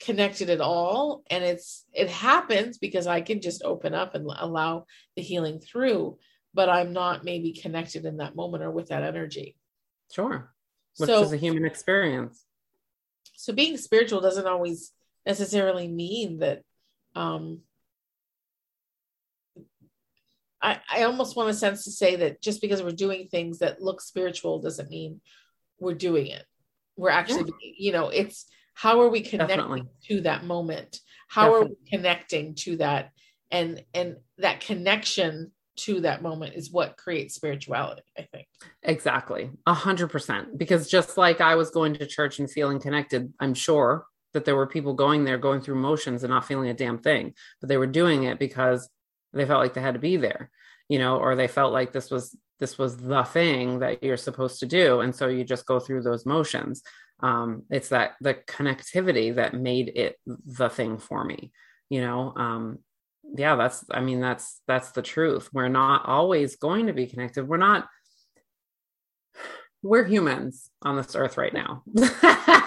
connected 0.00 0.48
at 0.48 0.62
all 0.62 1.22
and 1.28 1.44
it's 1.44 1.84
it 1.92 2.08
happens 2.08 2.78
because 2.78 3.06
i 3.06 3.20
can 3.20 3.42
just 3.42 3.62
open 3.64 3.94
up 3.94 4.14
and 4.14 4.26
allow 4.38 4.86
the 5.14 5.20
healing 5.20 5.60
through 5.60 6.16
but 6.54 6.70
i'm 6.70 6.94
not 6.94 7.22
maybe 7.22 7.52
connected 7.52 8.06
in 8.06 8.16
that 8.16 8.34
moment 8.34 8.64
or 8.64 8.70
with 8.70 8.88
that 8.88 9.02
energy 9.02 9.56
sure 10.10 10.54
which 10.96 11.08
so, 11.08 11.22
is 11.22 11.34
a 11.34 11.36
human 11.36 11.66
experience 11.66 12.46
so 13.40 13.52
being 13.52 13.76
spiritual 13.76 14.20
doesn't 14.20 14.46
always 14.46 14.92
necessarily 15.26 15.88
mean 15.88 16.38
that 16.38 16.62
um 17.14 17.60
I, 20.62 20.78
I 20.92 21.02
almost 21.04 21.36
want 21.36 21.48
a 21.48 21.54
sense 21.54 21.84
to 21.84 21.90
say 21.90 22.16
that 22.16 22.42
just 22.42 22.60
because 22.60 22.82
we're 22.82 22.90
doing 22.90 23.28
things 23.28 23.60
that 23.60 23.80
look 23.80 24.02
spiritual 24.02 24.60
doesn't 24.60 24.90
mean 24.90 25.22
we're 25.78 25.94
doing 25.94 26.26
it. 26.26 26.44
We're 26.96 27.08
actually, 27.08 27.50
yeah. 27.62 27.72
you 27.78 27.92
know, 27.92 28.10
it's 28.10 28.44
how 28.74 29.00
are 29.00 29.08
we 29.08 29.22
connecting 29.22 29.56
Definitely. 29.56 29.84
to 30.08 30.20
that 30.22 30.44
moment 30.44 31.00
how 31.30 31.44
Definitely. 31.44 31.66
are 31.66 31.68
we 31.68 31.90
connecting 31.90 32.54
to 32.56 32.76
that 32.78 33.12
and 33.50 33.84
and 33.94 34.16
that 34.38 34.60
connection 34.60 35.52
to 35.84 36.00
that 36.00 36.22
moment 36.22 36.54
is 36.54 36.70
what 36.70 36.96
creates 36.96 37.34
spirituality 37.34 38.02
i 38.18 38.22
think. 38.32 38.46
Exactly. 38.82 39.50
A 39.66 39.74
hundred 39.74 40.08
percent. 40.08 40.58
Because 40.58 40.88
just 40.88 41.16
like 41.16 41.40
i 41.40 41.54
was 41.54 41.70
going 41.70 41.94
to 41.94 42.06
church 42.06 42.38
and 42.38 42.50
feeling 42.50 42.80
connected 42.80 43.32
i'm 43.40 43.54
sure 43.54 44.06
that 44.32 44.44
there 44.44 44.56
were 44.56 44.66
people 44.66 44.94
going 44.94 45.24
there 45.24 45.38
going 45.38 45.60
through 45.60 45.74
motions 45.74 46.22
and 46.22 46.30
not 46.30 46.46
feeling 46.46 46.68
a 46.68 46.74
damn 46.74 46.98
thing. 46.98 47.34
But 47.60 47.68
they 47.68 47.76
were 47.76 47.86
doing 47.86 48.24
it 48.24 48.38
because 48.38 48.88
they 49.32 49.44
felt 49.44 49.60
like 49.60 49.74
they 49.74 49.80
had 49.80 49.94
to 49.94 50.00
be 50.00 50.16
there 50.16 50.50
you 50.88 50.98
know 50.98 51.18
or 51.18 51.36
they 51.36 51.48
felt 51.48 51.72
like 51.72 51.92
this 51.92 52.10
was 52.10 52.36
this 52.58 52.76
was 52.76 52.96
the 52.96 53.22
thing 53.22 53.78
that 53.78 54.02
you're 54.02 54.18
supposed 54.18 54.60
to 54.60 54.66
do. 54.66 55.00
And 55.00 55.14
so 55.14 55.28
you 55.28 55.44
just 55.44 55.64
go 55.64 55.80
through 55.80 56.02
those 56.02 56.26
motions. 56.26 56.82
Um, 57.22 57.62
it's 57.70 57.88
that 57.88 58.12
the 58.20 58.34
connectivity 58.34 59.34
that 59.34 59.54
made 59.54 59.92
it 59.94 60.16
the 60.26 60.68
thing 60.68 60.98
for 60.98 61.24
me 61.24 61.52
you 61.90 62.00
know? 62.00 62.32
Um, 62.34 62.78
yeah 63.36 63.56
that's 63.56 63.84
i 63.90 64.00
mean 64.00 64.20
that's 64.20 64.60
that's 64.66 64.90
the 64.92 65.02
truth. 65.02 65.50
We're 65.52 65.68
not 65.68 66.06
always 66.06 66.56
going 66.56 66.86
to 66.86 66.92
be 66.92 67.06
connected. 67.06 67.48
We're 67.48 67.56
not 67.56 67.88
we're 69.82 70.04
humans 70.04 70.70
on 70.82 70.96
this 70.96 71.16
earth 71.16 71.36
right 71.36 71.54
now. 71.54 71.82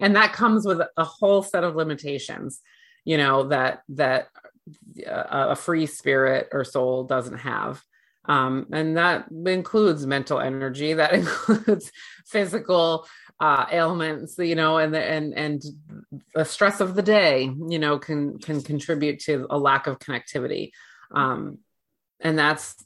And 0.00 0.16
that 0.16 0.32
comes 0.32 0.64
with 0.64 0.80
a 0.96 1.04
whole 1.04 1.42
set 1.42 1.64
of 1.64 1.76
limitations 1.76 2.62
you 3.04 3.16
know 3.16 3.44
that 3.44 3.82
that 3.90 4.28
uh, 5.06 5.48
a 5.50 5.56
free 5.56 5.86
spirit 5.86 6.48
or 6.52 6.64
soul 6.64 7.04
doesn't 7.04 7.38
have 7.38 7.82
um, 8.30 8.66
and 8.72 8.96
that 8.96 9.26
includes 9.44 10.06
mental 10.06 10.38
energy 10.38 10.94
that 10.94 11.12
includes 11.20 11.90
physical 12.26 13.04
uh, 13.40 13.66
ailments, 13.72 14.38
you 14.38 14.54
know, 14.54 14.78
and 14.78 14.94
the, 14.94 15.02
and 15.02 15.34
and 15.34 15.62
the 16.32 16.44
stress 16.44 16.80
of 16.80 16.94
the 16.94 17.02
day, 17.02 17.50
you 17.68 17.80
know, 17.80 17.98
can 17.98 18.38
can 18.38 18.62
contribute 18.62 19.18
to 19.20 19.48
a 19.50 19.58
lack 19.58 19.88
of 19.88 19.98
connectivity, 19.98 20.70
um, 21.12 21.58
and 22.20 22.38
that's 22.38 22.76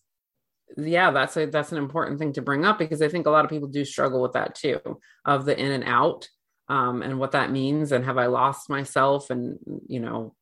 yeah, 0.79 1.11
that's 1.11 1.37
a 1.37 1.45
that's 1.45 1.73
an 1.73 1.79
important 1.79 2.19
thing 2.19 2.33
to 2.33 2.43
bring 2.43 2.65
up 2.65 2.79
because 2.79 3.03
I 3.03 3.09
think 3.09 3.27
a 3.27 3.31
lot 3.31 3.45
of 3.45 3.51
people 3.51 3.69
do 3.69 3.85
struggle 3.85 4.23
with 4.23 4.33
that 4.33 4.55
too, 4.55 4.81
of 5.27 5.45
the 5.45 5.59
in 5.59 5.73
and 5.73 5.85
out, 5.85 6.27
um, 6.71 7.03
and 7.03 7.19
what 7.19 7.33
that 7.33 7.51
means, 7.51 7.93
and 7.93 8.03
have 8.07 8.17
I 8.17 8.27
lost 8.27 8.71
myself, 8.71 9.29
and 9.29 9.59
you 9.89 10.01
know, 10.01 10.35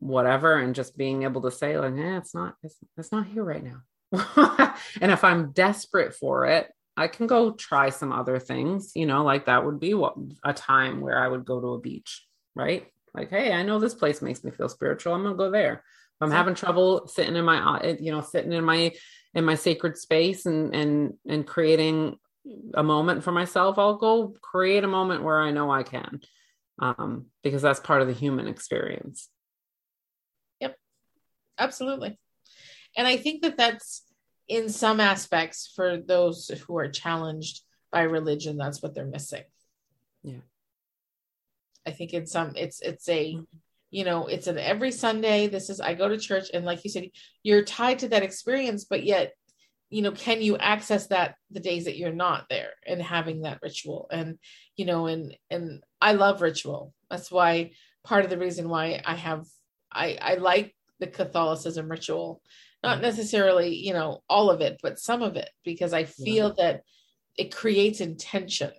whatever, 0.00 0.58
and 0.58 0.74
just 0.74 0.98
being 0.98 1.22
able 1.22 1.40
to 1.42 1.50
say 1.50 1.78
like, 1.78 1.94
eh, 1.94 2.18
it's 2.18 2.34
not 2.34 2.56
it's, 2.62 2.76
it's 2.98 3.12
not 3.12 3.26
here 3.26 3.42
right 3.42 3.64
now. 3.64 3.80
and 4.36 5.12
if 5.12 5.24
I'm 5.24 5.52
desperate 5.52 6.14
for 6.14 6.46
it, 6.46 6.70
I 6.96 7.08
can 7.08 7.26
go 7.26 7.52
try 7.52 7.90
some 7.90 8.12
other 8.12 8.38
things, 8.38 8.92
you 8.94 9.06
know, 9.06 9.24
like 9.24 9.46
that 9.46 9.64
would 9.64 9.80
be 9.80 9.94
what 9.94 10.16
a 10.44 10.52
time 10.52 11.00
where 11.00 11.22
I 11.22 11.28
would 11.28 11.44
go 11.44 11.60
to 11.60 11.74
a 11.74 11.80
beach, 11.80 12.26
right? 12.54 12.86
Like, 13.14 13.30
hey, 13.30 13.52
I 13.52 13.62
know 13.62 13.78
this 13.78 13.94
place 13.94 14.20
makes 14.20 14.44
me 14.44 14.50
feel 14.50 14.68
spiritual. 14.68 15.14
I'm 15.14 15.22
gonna 15.22 15.36
go 15.36 15.50
there. 15.50 15.72
If 15.72 16.22
I'm 16.22 16.30
having 16.30 16.54
trouble 16.54 17.08
sitting 17.08 17.36
in 17.36 17.44
my, 17.44 17.58
uh, 17.58 17.96
you 17.98 18.12
know, 18.12 18.20
sitting 18.20 18.52
in 18.52 18.64
my 18.64 18.92
in 19.32 19.44
my 19.44 19.54
sacred 19.54 19.96
space 19.96 20.44
and 20.46 20.74
and 20.74 21.14
and 21.26 21.46
creating 21.46 22.16
a 22.74 22.82
moment 22.82 23.24
for 23.24 23.32
myself, 23.32 23.78
I'll 23.78 23.96
go 23.96 24.34
create 24.42 24.84
a 24.84 24.88
moment 24.88 25.22
where 25.22 25.40
I 25.40 25.50
know 25.50 25.70
I 25.70 25.82
can, 25.82 26.20
um, 26.78 27.26
because 27.42 27.62
that's 27.62 27.80
part 27.80 28.02
of 28.02 28.08
the 28.08 28.14
human 28.14 28.48
experience. 28.48 29.28
Yep, 30.60 30.76
absolutely, 31.58 32.18
and 32.96 33.06
I 33.06 33.16
think 33.16 33.42
that 33.42 33.56
that's 33.56 34.02
in 34.48 34.68
some 34.68 35.00
aspects 35.00 35.72
for 35.74 35.98
those 35.98 36.48
who 36.66 36.76
are 36.76 36.88
challenged 36.88 37.62
by 37.92 38.02
religion 38.02 38.56
that's 38.56 38.82
what 38.82 38.94
they're 38.94 39.06
missing. 39.06 39.44
Yeah. 40.22 40.40
I 41.86 41.92
think 41.92 42.12
in 42.12 42.26
some 42.26 42.52
it's 42.56 42.80
it's 42.80 43.08
a 43.08 43.34
mm-hmm. 43.34 43.42
you 43.90 44.04
know 44.04 44.26
it's 44.26 44.46
an 44.46 44.58
every 44.58 44.90
sunday 44.90 45.46
this 45.48 45.70
is 45.70 45.80
i 45.80 45.94
go 45.94 46.08
to 46.08 46.18
church 46.18 46.48
and 46.52 46.64
like 46.64 46.84
you 46.84 46.90
said 46.90 47.08
you're 47.42 47.64
tied 47.64 48.00
to 48.00 48.08
that 48.08 48.22
experience 48.22 48.84
but 48.84 49.02
yet 49.02 49.32
you 49.88 50.02
know 50.02 50.12
can 50.12 50.40
you 50.40 50.56
access 50.56 51.08
that 51.08 51.34
the 51.50 51.60
days 51.60 51.84
that 51.86 51.96
you're 51.96 52.12
not 52.12 52.46
there 52.48 52.70
and 52.86 53.02
having 53.02 53.42
that 53.42 53.60
ritual? 53.62 54.08
And 54.10 54.38
you 54.76 54.84
know 54.84 55.06
and 55.06 55.36
and 55.50 55.82
i 56.00 56.12
love 56.12 56.42
ritual. 56.42 56.94
That's 57.10 57.30
why 57.30 57.72
part 58.04 58.24
of 58.24 58.30
the 58.30 58.38
reason 58.38 58.68
why 58.68 59.02
i 59.04 59.14
have 59.14 59.46
i 59.92 60.16
i 60.20 60.34
like 60.34 60.74
the 61.00 61.06
catholicism 61.06 61.90
ritual 61.90 62.40
not 62.82 62.96
mm-hmm. 62.96 63.02
necessarily 63.02 63.74
you 63.74 63.92
know 63.92 64.22
all 64.28 64.50
of 64.50 64.60
it 64.60 64.78
but 64.82 64.98
some 64.98 65.22
of 65.22 65.36
it 65.36 65.50
because 65.64 65.92
i 65.92 66.04
feel 66.04 66.54
yeah. 66.58 66.64
that 66.64 66.82
it 67.36 67.54
creates 67.54 68.00
intention 68.00 68.72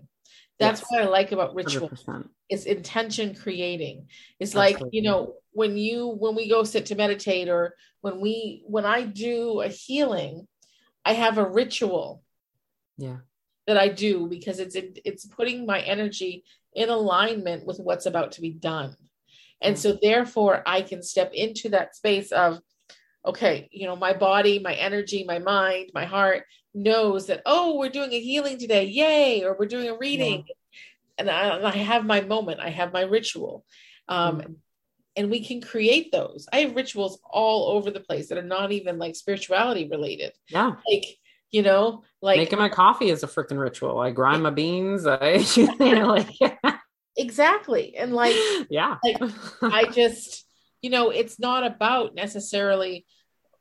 that's 0.59 0.81
yes. 0.81 0.87
what 0.89 1.01
i 1.01 1.05
like 1.05 1.31
about 1.31 1.55
ritual 1.55 1.89
100%. 1.89 2.27
it's 2.49 2.65
intention 2.65 3.35
creating 3.35 4.07
it's 4.39 4.55
Absolutely. 4.55 4.83
like 4.83 4.93
you 4.93 5.01
know 5.01 5.33
when 5.51 5.77
you 5.77 6.07
when 6.07 6.35
we 6.35 6.49
go 6.49 6.63
sit 6.63 6.85
to 6.87 6.95
meditate 6.95 7.49
or 7.49 7.75
when 8.01 8.19
we 8.19 8.63
when 8.65 8.85
i 8.85 9.03
do 9.03 9.61
a 9.61 9.67
healing 9.67 10.47
i 11.05 11.13
have 11.13 11.37
a 11.37 11.49
ritual 11.49 12.23
yeah 12.97 13.17
that 13.67 13.77
i 13.77 13.87
do 13.87 14.27
because 14.27 14.59
it's 14.59 14.75
it's 15.05 15.25
putting 15.25 15.65
my 15.65 15.79
energy 15.81 16.43
in 16.73 16.89
alignment 16.89 17.65
with 17.65 17.79
what's 17.79 18.05
about 18.05 18.33
to 18.33 18.41
be 18.41 18.51
done 18.51 18.95
and 19.61 19.77
so 19.77 19.97
therefore 20.01 20.63
i 20.65 20.81
can 20.81 21.03
step 21.03 21.31
into 21.33 21.69
that 21.69 21.95
space 21.95 22.31
of 22.31 22.59
okay, 23.26 23.69
you 23.72 23.86
know, 23.86 23.95
my 23.95 24.13
body, 24.13 24.59
my 24.59 24.74
energy, 24.74 25.24
my 25.24 25.39
mind, 25.39 25.91
my 25.93 26.05
heart 26.05 26.43
knows 26.74 27.28
that, 27.28 27.41
oh, 27.45 27.78
we're 27.78 27.89
doing 27.89 28.11
a 28.13 28.19
healing 28.19 28.57
today, 28.57 28.86
yay, 28.86 29.43
or 29.43 29.55
we're 29.57 29.67
doing 29.67 29.89
a 29.89 29.97
reading. 29.97 30.45
Yeah. 30.47 30.53
And, 31.17 31.30
I, 31.30 31.55
and, 31.57 31.67
I, 31.67 31.78
have 31.78 32.05
my 32.05 32.22
moment, 32.22 32.59
I 32.59 32.69
have 32.69 32.93
my 32.93 33.01
ritual. 33.01 33.65
Um, 34.07 34.39
mm-hmm. 34.39 34.53
And 35.17 35.30
we 35.30 35.43
can 35.43 35.61
create 35.61 36.11
those. 36.11 36.47
I 36.51 36.59
have 36.59 36.76
rituals 36.76 37.19
all 37.30 37.76
over 37.76 37.91
the 37.91 37.99
place 37.99 38.30
that 38.30 38.38
are 38.38 38.43
not 38.43 38.72
even 38.72 38.97
like 38.97 39.15
spirituality 39.15 39.88
related. 39.89 40.32
Yeah. 40.47 40.76
Like, 40.89 41.05
you 41.51 41.61
know, 41.63 42.03
like 42.22 42.38
making 42.38 42.59
my 42.59 42.69
coffee 42.69 43.09
is 43.09 43.22
a 43.22 43.28
freaking 43.28 43.59
ritual. 43.59 43.99
I 43.99 44.11
grind 44.11 44.41
my 44.41 44.51
beans. 44.51 45.05
I, 45.05 45.34
you 45.55 45.95
know, 45.95 46.07
like, 46.07 46.30
exactly. 47.17 47.97
And 47.97 48.13
like, 48.13 48.36
yeah, 48.69 48.97
like 49.03 49.17
I 49.61 49.84
just, 49.91 50.45
you 50.82 50.89
know, 50.89 51.09
it's 51.09 51.39
not 51.39 51.65
about 51.65 52.15
necessarily 52.15 53.05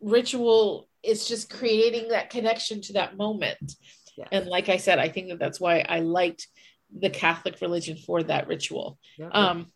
ritual. 0.00 0.88
It's 1.02 1.28
just 1.28 1.50
creating 1.50 2.08
that 2.08 2.30
connection 2.30 2.80
to 2.82 2.94
that 2.94 3.16
moment. 3.16 3.74
Yeah. 4.16 4.26
And 4.32 4.46
like 4.46 4.68
I 4.68 4.76
said, 4.78 4.98
I 4.98 5.08
think 5.08 5.28
that 5.28 5.38
that's 5.38 5.60
why 5.60 5.84
I 5.88 6.00
liked 6.00 6.48
the 6.96 7.10
Catholic 7.10 7.60
religion 7.60 7.96
for 7.96 8.22
that 8.24 8.48
ritual. 8.48 8.98
Yeah. 9.18 9.28
Um, 9.28 9.66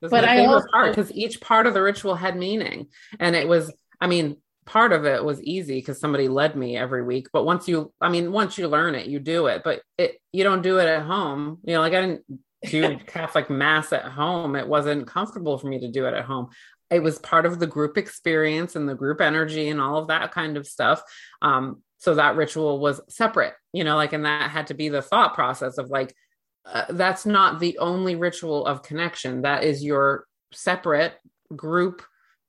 but 0.00 0.24
I 0.24 0.44
also 0.44 0.66
because 0.88 1.12
each 1.12 1.40
part 1.40 1.66
of 1.66 1.74
the 1.74 1.82
ritual 1.82 2.14
had 2.14 2.36
meaning, 2.36 2.88
and 3.18 3.34
it 3.34 3.48
was, 3.48 3.72
I 4.00 4.06
mean, 4.06 4.36
part 4.66 4.92
of 4.92 5.06
it 5.06 5.24
was 5.24 5.42
easy 5.42 5.76
because 5.76 5.98
somebody 5.98 6.28
led 6.28 6.56
me 6.56 6.76
every 6.76 7.02
week. 7.02 7.28
But 7.32 7.44
once 7.44 7.68
you, 7.68 7.92
I 8.00 8.10
mean, 8.10 8.32
once 8.32 8.58
you 8.58 8.68
learn 8.68 8.94
it, 8.94 9.06
you 9.06 9.18
do 9.18 9.46
it. 9.46 9.62
But 9.64 9.82
it, 9.96 10.18
you 10.32 10.44
don't 10.44 10.62
do 10.62 10.78
it 10.78 10.86
at 10.86 11.02
home. 11.02 11.58
You 11.64 11.74
know, 11.74 11.80
like 11.80 11.94
I 11.94 12.00
didn't 12.02 12.22
do 12.68 12.98
Catholic 13.06 13.50
mass 13.50 13.92
at 13.92 14.04
home. 14.04 14.56
It 14.56 14.68
wasn't 14.68 15.06
comfortable 15.06 15.58
for 15.58 15.68
me 15.68 15.80
to 15.80 15.90
do 15.90 16.06
it 16.06 16.14
at 16.14 16.24
home 16.24 16.48
it 16.90 17.02
was 17.02 17.18
part 17.18 17.46
of 17.46 17.58
the 17.58 17.66
group 17.66 17.96
experience 17.98 18.76
and 18.76 18.88
the 18.88 18.94
group 18.94 19.20
energy 19.20 19.68
and 19.68 19.80
all 19.80 19.98
of 19.98 20.08
that 20.08 20.32
kind 20.32 20.56
of 20.56 20.66
stuff. 20.66 21.02
Um, 21.42 21.82
so 21.98 22.16
that 22.16 22.36
ritual 22.36 22.80
was 22.80 23.00
separate 23.08 23.54
you 23.72 23.82
know 23.82 23.96
like 23.96 24.12
and 24.12 24.26
that 24.26 24.50
had 24.50 24.66
to 24.66 24.74
be 24.74 24.90
the 24.90 25.00
thought 25.00 25.32
process 25.32 25.78
of 25.78 25.88
like 25.88 26.14
uh, 26.66 26.84
that's 26.90 27.26
not 27.26 27.60
the 27.60 27.78
only 27.78 28.14
ritual 28.14 28.64
of 28.66 28.82
connection. 28.82 29.42
That 29.42 29.64
is 29.64 29.84
your 29.84 30.26
separate 30.52 31.14
group 31.54 32.02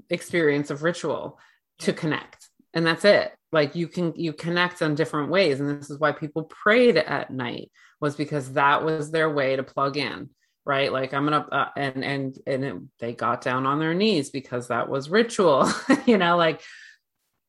experience 0.09 0.69
of 0.69 0.83
ritual 0.83 1.39
to 1.79 1.93
connect. 1.93 2.49
And 2.73 2.85
that's 2.85 3.05
it. 3.05 3.33
Like 3.51 3.75
you 3.75 3.87
can 3.87 4.13
you 4.15 4.33
connect 4.33 4.81
on 4.81 4.95
different 4.95 5.31
ways. 5.31 5.59
And 5.59 5.69
this 5.81 5.89
is 5.89 5.99
why 5.99 6.11
people 6.11 6.43
prayed 6.43 6.97
at 6.97 7.31
night 7.31 7.71
was 8.01 8.15
because 8.15 8.53
that 8.53 8.83
was 8.83 9.11
their 9.11 9.29
way 9.29 9.55
to 9.55 9.63
plug 9.63 9.97
in 9.97 10.29
right? 10.65 10.91
Like 10.91 11.13
i'm 11.13 11.25
gonna 11.25 11.47
uh, 11.51 11.69
and 11.77 12.03
and 12.03 12.37
and 12.47 12.65
it, 12.65 12.75
they 12.99 13.13
got 13.13 13.41
down 13.41 13.65
on 13.65 13.79
their 13.79 13.93
knees 13.93 14.29
because 14.29 14.67
that 14.67 14.89
was 14.89 15.09
ritual 15.09 15.69
you 16.05 16.17
know 16.17 16.37
like 16.37 16.61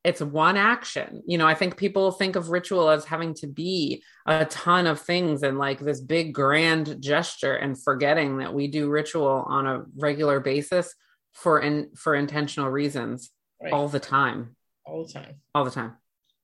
it's 0.05 0.21
one 0.21 0.57
action. 0.57 1.23
You 1.27 1.39
know 1.39 1.47
i 1.47 1.55
think 1.55 1.77
people 1.77 2.13
think 2.13 2.37
of 2.37 2.51
ritual 2.51 2.91
as 2.91 3.05
having 3.05 3.35
to 3.35 3.47
be 3.47 4.03
a 4.27 4.45
ton 4.45 4.87
of 4.87 5.01
things 5.01 5.43
and 5.43 5.59
like 5.59 5.81
this 5.81 6.01
big 6.01 6.35
grand 6.35 7.01
gesture 7.01 7.55
and 7.55 7.81
forgetting 7.81 8.39
that 8.39 8.55
we 8.55 8.69
do 8.69 8.89
ritual 8.89 9.45
on 9.49 9.67
a 9.67 9.85
regular 9.97 10.41
basis 10.41 10.95
for 11.33 11.61
in 11.61 11.91
for 11.95 12.15
intentional 12.15 12.71
reasons 12.71 13.31
right. 13.63 13.73
all 13.73 13.89
the 13.89 14.01
time. 14.01 14.57
All 14.85 15.05
the 15.05 15.13
time. 15.13 15.35
All 15.55 15.65
the 15.65 15.71
time. 15.71 15.97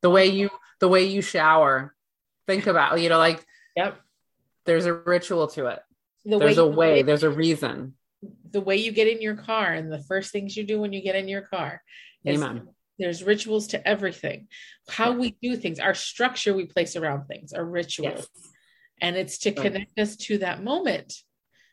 The 0.03 0.11
way 0.11 0.27
you 0.27 0.51
the 0.81 0.89
way 0.89 1.05
you 1.05 1.23
shower 1.23 1.95
think 2.47 2.67
about 2.73 3.01
you 3.01 3.09
know 3.09 3.19
like 3.19 3.45
yep. 3.77 3.99
there's 4.67 4.87
a 4.87 4.93
ritual 4.93 5.49
to 5.49 5.67
it 5.67 5.81
the 6.25 6.39
there's 6.39 6.57
way 6.57 6.63
a 6.63 6.67
way 6.67 7.03
there's 7.03 7.23
a 7.23 7.31
reason. 7.31 7.95
The 8.51 8.61
way 8.61 8.77
you 8.77 8.93
get 8.93 9.09
in 9.09 9.21
your 9.21 9.37
car 9.37 9.73
and 9.73 9.91
the 9.91 10.03
first 10.03 10.31
things 10.31 10.57
you 10.57 10.65
do 10.65 10.81
when 10.81 10.93
you 10.93 11.03
get 11.03 11.17
in 11.17 11.27
your 11.27 11.43
car 11.43 11.83
Amen. 12.27 12.69
there's 12.99 13.25
rituals 13.25 13.69
to 13.69 13.89
everything. 13.89 14.49
How 14.89 15.13
we 15.13 15.37
do 15.43 15.57
things 15.57 15.81
our 15.81 15.95
structure 15.95 16.55
we 16.55 16.67
place 16.67 16.95
around 16.97 17.27
things 17.27 17.53
are 17.53 17.65
rituals. 17.65 18.29
Yes. 18.35 18.53
and 19.01 19.17
it's 19.17 19.39
to 19.39 19.53
connect 19.53 19.99
us 19.99 20.17
to 20.17 20.39
that 20.39 20.63
moment 20.63 21.15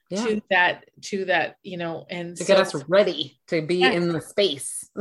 yeah. 0.10 0.26
to 0.26 0.42
that 0.50 0.86
to 1.02 1.26
that 1.26 1.58
you 1.62 1.78
know 1.78 2.06
and 2.10 2.36
to 2.36 2.44
so, 2.44 2.56
get 2.56 2.62
us 2.62 2.84
ready 2.88 3.40
to 3.48 3.62
be 3.62 3.84
in 3.84 4.12
the 4.12 4.22
space. 4.22 4.90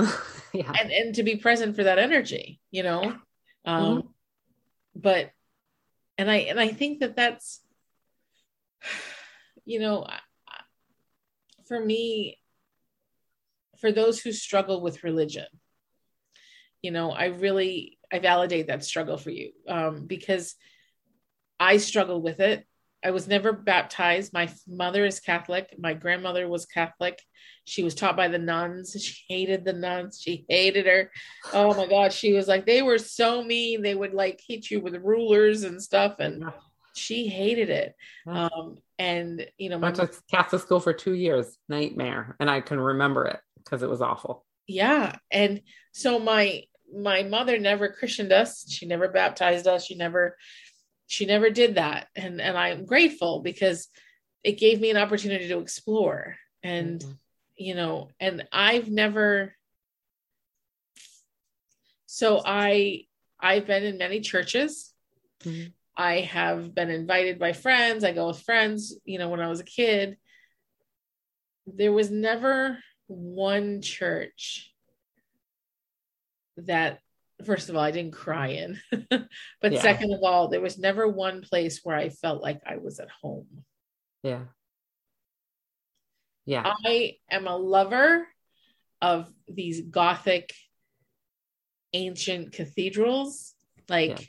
Yeah. 0.54 0.72
And 0.80 0.90
and 0.90 1.14
to 1.16 1.22
be 1.22 1.36
present 1.36 1.76
for 1.76 1.84
that 1.84 1.98
energy 1.98 2.58
you 2.70 2.82
know? 2.82 3.02
Um 3.66 3.84
mm-hmm. 3.84 4.08
but 4.96 5.30
and 6.16 6.30
i 6.30 6.36
and 6.36 6.58
i 6.58 6.68
think 6.68 7.00
that 7.00 7.16
that's 7.16 7.60
you 9.68 9.78
know 9.78 10.06
for 11.66 11.78
me 11.78 12.38
for 13.78 13.92
those 13.92 14.18
who 14.18 14.32
struggle 14.32 14.80
with 14.80 15.04
religion 15.04 15.44
you 16.80 16.90
know 16.90 17.10
i 17.10 17.26
really 17.26 17.98
i 18.10 18.18
validate 18.18 18.68
that 18.68 18.82
struggle 18.82 19.18
for 19.18 19.30
you 19.30 19.52
um, 19.68 20.06
because 20.06 20.54
i 21.60 21.76
struggle 21.76 22.22
with 22.22 22.40
it. 22.40 22.64
I 23.04 23.12
was 23.12 23.28
never 23.28 23.52
baptized. 23.52 24.32
My 24.32 24.52
mother 24.66 25.06
is 25.06 25.20
catholic. 25.20 25.72
My 25.78 25.94
grandmother 25.94 26.48
was 26.48 26.66
catholic. 26.66 27.22
She 27.64 27.84
was 27.84 27.94
taught 27.94 28.16
by 28.16 28.26
the 28.26 28.38
nuns. 28.38 28.96
She 29.00 29.22
hated 29.28 29.64
the 29.64 29.72
nuns. 29.72 30.20
She 30.20 30.44
hated 30.48 30.86
her. 30.86 31.12
Oh 31.52 31.74
my 31.74 31.86
god. 31.86 32.12
She 32.12 32.32
was 32.32 32.48
like 32.48 32.66
they 32.66 32.82
were 32.82 32.98
so 32.98 33.44
mean. 33.44 33.82
They 33.82 33.94
would 33.94 34.14
like 34.14 34.40
hit 34.44 34.68
you 34.68 34.80
with 34.80 34.96
rulers 34.96 35.62
and 35.62 35.80
stuff 35.80 36.16
and 36.18 36.44
she 36.94 37.28
hated 37.28 37.70
it. 37.70 37.94
Um, 38.26 38.78
and 38.98 39.46
you 39.58 39.70
know 39.70 39.78
my 39.78 39.90
went 39.90 39.96
to 39.96 40.10
catholic 40.30 40.60
school 40.60 40.80
for 40.80 40.92
two 40.92 41.14
years 41.14 41.56
nightmare. 41.68 42.36
And 42.40 42.50
i 42.50 42.60
can 42.60 42.80
remember 42.80 43.26
it 43.26 43.40
because 43.68 43.82
it 43.82 43.88
was 43.88 44.02
awful. 44.02 44.44
Yeah. 44.66 45.16
And 45.30 45.62
so 45.92 46.18
my 46.18 46.64
my 46.94 47.22
mother 47.22 47.58
never 47.58 47.88
christened 47.88 48.32
us. 48.32 48.64
She 48.70 48.86
never 48.86 49.08
baptized 49.08 49.66
us. 49.66 49.84
She 49.84 49.94
never 49.94 50.36
she 51.06 51.26
never 51.26 51.50
did 51.50 51.76
that. 51.76 52.08
And 52.16 52.40
and 52.40 52.56
i'm 52.56 52.84
grateful 52.84 53.40
because 53.40 53.88
it 54.44 54.58
gave 54.58 54.80
me 54.80 54.90
an 54.90 54.96
opportunity 54.96 55.48
to 55.48 55.58
explore. 55.58 56.36
And 56.62 57.00
mm-hmm. 57.00 57.12
you 57.56 57.74
know 57.74 58.08
and 58.20 58.46
i've 58.52 58.88
never 58.88 59.54
so 62.06 62.42
i 62.44 63.04
i've 63.40 63.66
been 63.66 63.84
in 63.84 63.98
many 63.98 64.20
churches. 64.20 64.92
Mm-hmm. 65.44 65.68
I 65.98 66.20
have 66.20 66.74
been 66.74 66.90
invited 66.90 67.38
by 67.38 67.52
friends. 67.52 68.04
I 68.04 68.12
go 68.12 68.28
with 68.28 68.40
friends 68.42 68.96
you 69.04 69.18
know 69.18 69.28
when 69.28 69.40
i 69.40 69.48
was 69.48 69.60
a 69.60 69.64
kid. 69.64 70.16
There 71.66 71.92
was 71.92 72.10
never 72.10 72.78
one 73.08 73.82
church 73.82 74.72
that 76.56 77.00
first 77.44 77.68
of 77.68 77.76
all 77.76 77.82
i 77.82 77.90
didn't 77.90 78.14
cry 78.14 78.48
in. 78.48 78.80
But 79.60 79.72
yeah. 79.72 79.82
second 79.82 80.12
of 80.14 80.20
all 80.22 80.48
there 80.48 80.60
was 80.60 80.78
never 80.78 81.08
one 81.08 81.42
place 81.42 81.80
where 81.82 81.96
i 81.96 82.08
felt 82.08 82.42
like 82.42 82.60
i 82.66 82.76
was 82.76 83.00
at 83.00 83.08
home. 83.22 83.64
Yeah. 84.22 84.44
Yeah. 86.46 86.72
I 86.86 87.16
am 87.30 87.46
a 87.46 87.56
lover 87.56 88.26
of 89.02 89.30
these 89.46 89.82
gothic 89.82 90.54
ancient 91.92 92.52
cathedrals. 92.52 93.54
Like 93.88 94.20
yeah. 94.20 94.26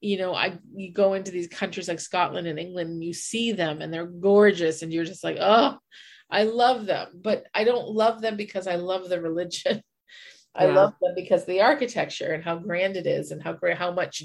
You 0.00 0.18
know 0.18 0.34
i 0.34 0.58
you 0.74 0.92
go 0.92 1.14
into 1.14 1.30
these 1.30 1.48
countries 1.48 1.88
like 1.88 2.00
scotland 2.00 2.46
and 2.46 2.58
england 2.58 2.90
and 2.90 3.04
you 3.04 3.12
see 3.12 3.52
them 3.52 3.80
and 3.80 3.92
they're 3.92 4.06
gorgeous 4.06 4.82
and 4.82 4.92
you're 4.92 5.04
just 5.04 5.24
like 5.24 5.36
oh 5.40 5.76
I 6.32 6.44
love 6.44 6.86
them, 6.86 7.08
but 7.20 7.46
I 7.52 7.64
don't 7.64 7.88
love 7.88 8.20
them 8.20 8.36
because 8.36 8.68
I 8.68 8.76
love 8.76 9.08
the 9.08 9.20
religion. 9.20 9.82
I 10.54 10.66
yeah. 10.66 10.74
love 10.74 10.94
them 11.00 11.14
because 11.16 11.44
the 11.44 11.62
architecture 11.62 12.32
and 12.32 12.44
how 12.44 12.56
grand 12.56 12.96
it 12.96 13.04
is 13.04 13.32
and 13.32 13.42
how 13.42 13.52
great 13.52 13.76
how 13.76 13.90
much 13.90 14.22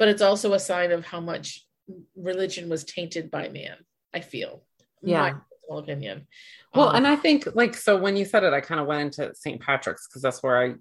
but 0.00 0.08
it's 0.08 0.22
also 0.22 0.54
a 0.54 0.58
sign 0.58 0.92
of 0.92 1.04
how 1.04 1.20
much 1.20 1.66
religion 2.16 2.70
was 2.70 2.84
tainted 2.84 3.30
by 3.30 3.50
man, 3.50 3.76
I 4.14 4.20
feel. 4.20 4.64
Yeah. 5.02 5.34
My 5.68 5.78
opinion. 5.78 6.26
Well, 6.74 6.88
um, 6.88 6.96
and 6.96 7.06
I 7.06 7.16
think 7.16 7.46
like 7.54 7.76
so 7.76 7.98
when 7.98 8.16
you 8.16 8.24
said 8.24 8.42
it, 8.42 8.54
I 8.54 8.62
kind 8.62 8.80
of 8.80 8.86
went 8.86 9.02
into 9.02 9.34
St. 9.34 9.60
Patrick's 9.60 10.08
because 10.08 10.22
that's 10.22 10.42
where 10.42 10.58
I 10.58 10.74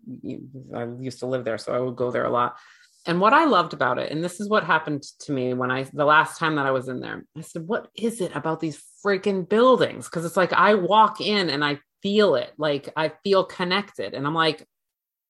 I 0.74 0.88
used 1.00 1.20
to 1.20 1.26
live 1.26 1.44
there, 1.44 1.58
so 1.58 1.74
I 1.74 1.80
would 1.80 1.98
go 1.98 2.12
there 2.12 2.24
a 2.24 2.30
lot. 2.30 2.58
And 3.06 3.22
what 3.22 3.34
I 3.34 3.46
loved 3.46 3.74
about 3.74 3.98
it, 3.98 4.12
and 4.12 4.24
this 4.24 4.40
is 4.40 4.50
what 4.50 4.64
happened 4.66 5.04
to 5.22 5.32
me 5.32 5.54
when 5.54 5.72
I, 5.72 5.84
the 5.94 6.06
last 6.06 6.38
time 6.38 6.56
that 6.56 6.66
I 6.66 6.72
was 6.72 6.90
in 6.90 7.00
there, 7.00 7.24
I 7.38 7.42
said, 7.42 7.68
What 7.68 7.88
is 7.96 8.22
it 8.22 8.36
about 8.36 8.60
these 8.60 8.82
freaking 9.06 9.48
buildings? 9.48 10.06
Because 10.06 10.26
it's 10.26 10.38
like 10.38 10.54
I 10.54 10.76
walk 10.76 11.22
in 11.22 11.50
and 11.50 11.64
I 11.64 11.80
feel 12.04 12.36
it, 12.36 12.52
like 12.58 12.90
I 12.96 13.14
feel 13.24 13.46
connected. 13.46 14.14
And 14.14 14.28
I'm 14.28 14.34
like, 14.34 14.66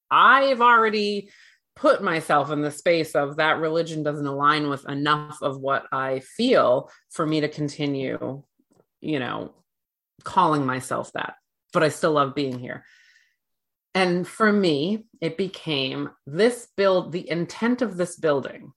I've 0.09 0.61
already 0.61 1.29
put 1.75 2.03
myself 2.03 2.51
in 2.51 2.61
the 2.61 2.71
space 2.71 3.15
of 3.15 3.37
that 3.37 3.59
religion 3.59 4.03
doesn't 4.03 4.25
align 4.25 4.69
with 4.69 4.87
enough 4.89 5.41
of 5.41 5.59
what 5.59 5.85
I 5.91 6.19
feel 6.19 6.91
for 7.11 7.25
me 7.25 7.41
to 7.41 7.47
continue, 7.47 8.43
you 8.99 9.19
know, 9.19 9.53
calling 10.23 10.65
myself 10.65 11.11
that. 11.13 11.35
But 11.71 11.83
I 11.83 11.89
still 11.89 12.11
love 12.13 12.35
being 12.35 12.59
here. 12.59 12.83
And 13.95 14.27
for 14.27 14.51
me, 14.51 15.05
it 15.19 15.37
became 15.37 16.11
this 16.25 16.67
build, 16.77 17.11
the 17.11 17.29
intent 17.29 17.81
of 17.81 17.97
this 17.97 18.15
building 18.15 18.73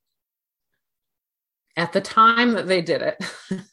at 1.76 1.92
the 1.92 2.00
time 2.00 2.52
that 2.52 2.66
they 2.66 2.82
did 2.82 3.02
it, 3.02 3.24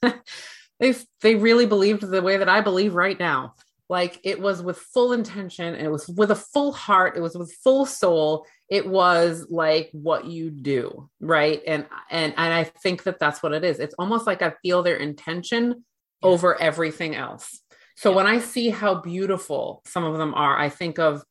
they, 0.79 0.95
they 1.21 1.35
really 1.35 1.65
believed 1.65 2.01
the 2.01 2.21
way 2.21 2.37
that 2.37 2.49
I 2.49 2.61
believe 2.61 2.95
right 2.95 3.19
now. 3.19 3.55
Like 3.89 4.19
it 4.23 4.39
was 4.39 4.61
with 4.61 4.77
full 4.77 5.13
intention, 5.13 5.73
it 5.73 5.89
was 5.89 6.07
with 6.07 6.29
a 6.29 6.35
full 6.35 6.71
heart, 6.71 7.17
it 7.17 7.21
was 7.21 7.35
with 7.35 7.51
full 7.63 7.85
soul. 7.87 8.45
It 8.69 8.87
was 8.87 9.47
like 9.49 9.89
what 9.93 10.25
you 10.25 10.51
do, 10.51 11.09
right? 11.19 11.59
And 11.65 11.87
and 12.11 12.35
and 12.37 12.53
I 12.53 12.65
think 12.65 13.03
that 13.03 13.17
that's 13.17 13.41
what 13.41 13.53
it 13.53 13.63
is. 13.63 13.79
It's 13.79 13.95
almost 13.97 14.27
like 14.27 14.43
I 14.43 14.53
feel 14.61 14.83
their 14.83 14.97
intention 14.97 15.85
over 16.21 16.59
everything 16.61 17.15
else. 17.15 17.61
So 17.95 18.13
when 18.13 18.27
I 18.27 18.39
see 18.39 18.69
how 18.69 19.01
beautiful 19.01 19.81
some 19.87 20.03
of 20.03 20.19
them 20.19 20.35
are, 20.35 20.55
I 20.55 20.69
think 20.69 20.99
of 20.99 21.23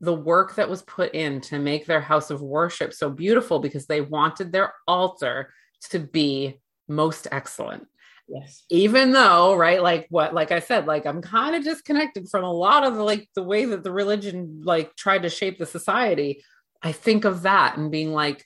the 0.00 0.14
work 0.14 0.54
that 0.54 0.68
was 0.68 0.82
put 0.82 1.14
in 1.14 1.40
to 1.40 1.58
make 1.58 1.86
their 1.86 2.00
house 2.00 2.30
of 2.30 2.40
worship 2.40 2.92
so 2.92 3.10
beautiful 3.10 3.58
because 3.58 3.86
they 3.86 4.00
wanted 4.00 4.52
their 4.52 4.72
altar 4.86 5.52
to 5.90 5.98
be 5.98 6.60
most 6.86 7.26
excellent. 7.32 7.86
Yes. 8.28 8.62
Even 8.68 9.12
though, 9.12 9.56
right, 9.56 9.82
like 9.82 10.06
what, 10.10 10.34
like 10.34 10.52
I 10.52 10.60
said, 10.60 10.86
like 10.86 11.06
I'm 11.06 11.22
kind 11.22 11.56
of 11.56 11.64
disconnected 11.64 12.28
from 12.28 12.44
a 12.44 12.52
lot 12.52 12.84
of 12.84 12.94
the 12.94 13.02
like 13.02 13.28
the 13.34 13.42
way 13.42 13.64
that 13.64 13.82
the 13.82 13.90
religion 13.90 14.60
like 14.64 14.94
tried 14.96 15.22
to 15.22 15.30
shape 15.30 15.58
the 15.58 15.66
society. 15.66 16.44
I 16.82 16.92
think 16.92 17.24
of 17.24 17.42
that 17.42 17.76
and 17.76 17.90
being 17.90 18.12
like, 18.12 18.44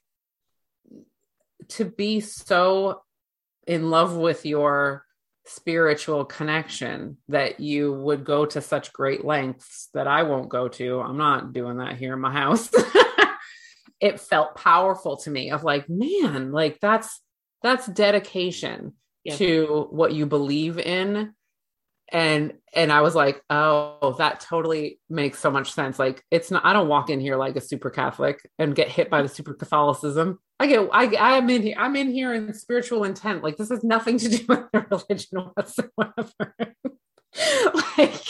to 1.68 1.84
be 1.84 2.20
so 2.20 3.02
in 3.66 3.90
love 3.90 4.16
with 4.16 4.44
your 4.44 5.04
spiritual 5.46 6.24
connection 6.24 7.16
that 7.28 7.60
you 7.60 7.92
would 7.92 8.24
go 8.24 8.46
to 8.46 8.60
such 8.60 8.92
great 8.92 9.24
lengths 9.24 9.88
that 9.94 10.06
I 10.06 10.22
won't 10.22 10.48
go 10.48 10.68
to. 10.68 11.00
I'm 11.00 11.18
not 11.18 11.52
doing 11.52 11.78
that 11.78 11.96
here 11.96 12.14
in 12.14 12.20
my 12.20 12.32
house. 12.32 12.70
it 14.00 14.20
felt 14.20 14.54
powerful 14.54 15.16
to 15.18 15.30
me 15.30 15.50
of 15.50 15.64
like, 15.64 15.88
man, 15.88 16.52
like 16.52 16.78
that's 16.80 17.20
that's 17.62 17.86
dedication 17.86 18.94
yeah. 19.24 19.36
to 19.36 19.86
what 19.90 20.12
you 20.12 20.26
believe 20.26 20.78
in. 20.78 21.34
And 22.12 22.52
and 22.74 22.92
I 22.92 23.00
was 23.00 23.14
like, 23.14 23.42
oh, 23.48 24.14
that 24.18 24.40
totally 24.40 25.00
makes 25.08 25.38
so 25.38 25.50
much 25.50 25.72
sense. 25.72 25.98
Like 25.98 26.22
it's 26.30 26.50
not 26.50 26.64
I 26.64 26.74
don't 26.74 26.88
walk 26.88 27.08
in 27.08 27.20
here 27.20 27.36
like 27.36 27.56
a 27.56 27.60
super 27.60 27.88
Catholic 27.88 28.38
and 28.58 28.74
get 28.74 28.88
hit 28.88 29.08
by 29.08 29.22
the 29.22 29.28
super 29.28 29.54
Catholicism. 29.54 30.38
I 30.60 30.66
get 30.66 30.88
I 30.92 31.36
I'm 31.36 31.48
in 31.48 31.62
here 31.62 31.76
I'm 31.78 31.96
in 31.96 32.10
here 32.10 32.34
in 32.34 32.52
spiritual 32.52 33.04
intent. 33.04 33.42
Like 33.42 33.56
this 33.56 33.70
has 33.70 33.82
nothing 33.82 34.18
to 34.18 34.28
do 34.28 34.44
with 34.48 34.64
the 34.72 34.86
religion 34.90 35.38
whatsoever. 35.54 36.54
like 37.98 38.24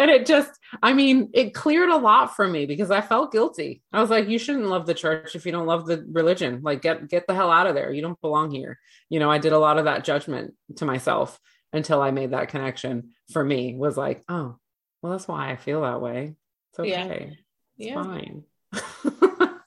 and 0.00 0.10
it 0.10 0.26
just 0.26 0.50
I 0.82 0.92
mean 0.92 1.30
it 1.32 1.54
cleared 1.54 1.90
a 1.90 1.96
lot 1.96 2.34
for 2.34 2.48
me 2.48 2.66
because 2.66 2.90
I 2.90 3.00
felt 3.00 3.30
guilty. 3.30 3.80
I 3.92 4.00
was 4.00 4.10
like 4.10 4.28
you 4.28 4.40
shouldn't 4.40 4.66
love 4.66 4.86
the 4.86 4.94
church 4.94 5.36
if 5.36 5.46
you 5.46 5.52
don't 5.52 5.66
love 5.66 5.86
the 5.86 6.04
religion. 6.10 6.62
Like 6.64 6.82
get 6.82 7.08
get 7.08 7.28
the 7.28 7.34
hell 7.34 7.52
out 7.52 7.68
of 7.68 7.76
there. 7.76 7.92
You 7.92 8.02
don't 8.02 8.20
belong 8.20 8.50
here. 8.50 8.80
You 9.08 9.20
know, 9.20 9.30
I 9.30 9.38
did 9.38 9.52
a 9.52 9.58
lot 9.58 9.78
of 9.78 9.84
that 9.84 10.02
judgment 10.02 10.54
to 10.76 10.84
myself 10.84 11.38
until 11.72 12.02
I 12.02 12.10
made 12.10 12.32
that 12.32 12.48
connection 12.48 13.10
for 13.32 13.44
me 13.44 13.74
was 13.76 13.96
like, 13.96 14.22
oh, 14.28 14.56
well, 15.02 15.12
that's 15.12 15.28
why 15.28 15.50
I 15.50 15.56
feel 15.56 15.82
that 15.82 16.00
way. 16.00 16.34
It's 16.70 16.80
okay. 16.80 17.38
Yeah. 17.76 17.98
It's 17.98 18.06
fine. 18.06 18.44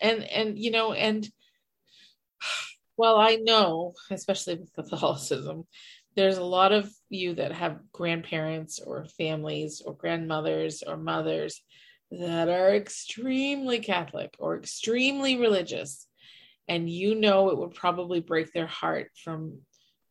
and 0.00 0.24
and 0.24 0.58
you 0.58 0.70
know, 0.70 0.92
and 0.92 1.28
well, 2.96 3.16
I 3.16 3.36
know, 3.36 3.94
especially 4.10 4.56
with 4.56 4.72
Catholicism, 4.74 5.66
there's 6.16 6.38
a 6.38 6.44
lot 6.44 6.72
of 6.72 6.90
you 7.08 7.34
that 7.34 7.52
have 7.52 7.78
grandparents 7.92 8.80
or 8.80 9.04
families 9.04 9.80
or 9.84 9.94
grandmothers 9.94 10.82
or 10.82 10.96
mothers 10.96 11.62
that 12.10 12.48
are 12.48 12.74
extremely 12.74 13.78
Catholic 13.78 14.34
or 14.38 14.56
extremely 14.58 15.38
religious. 15.38 16.06
And 16.66 16.90
you 16.90 17.14
know 17.14 17.50
it 17.50 17.58
would 17.58 17.74
probably 17.74 18.20
break 18.20 18.52
their 18.52 18.66
heart 18.66 19.10
from 19.22 19.60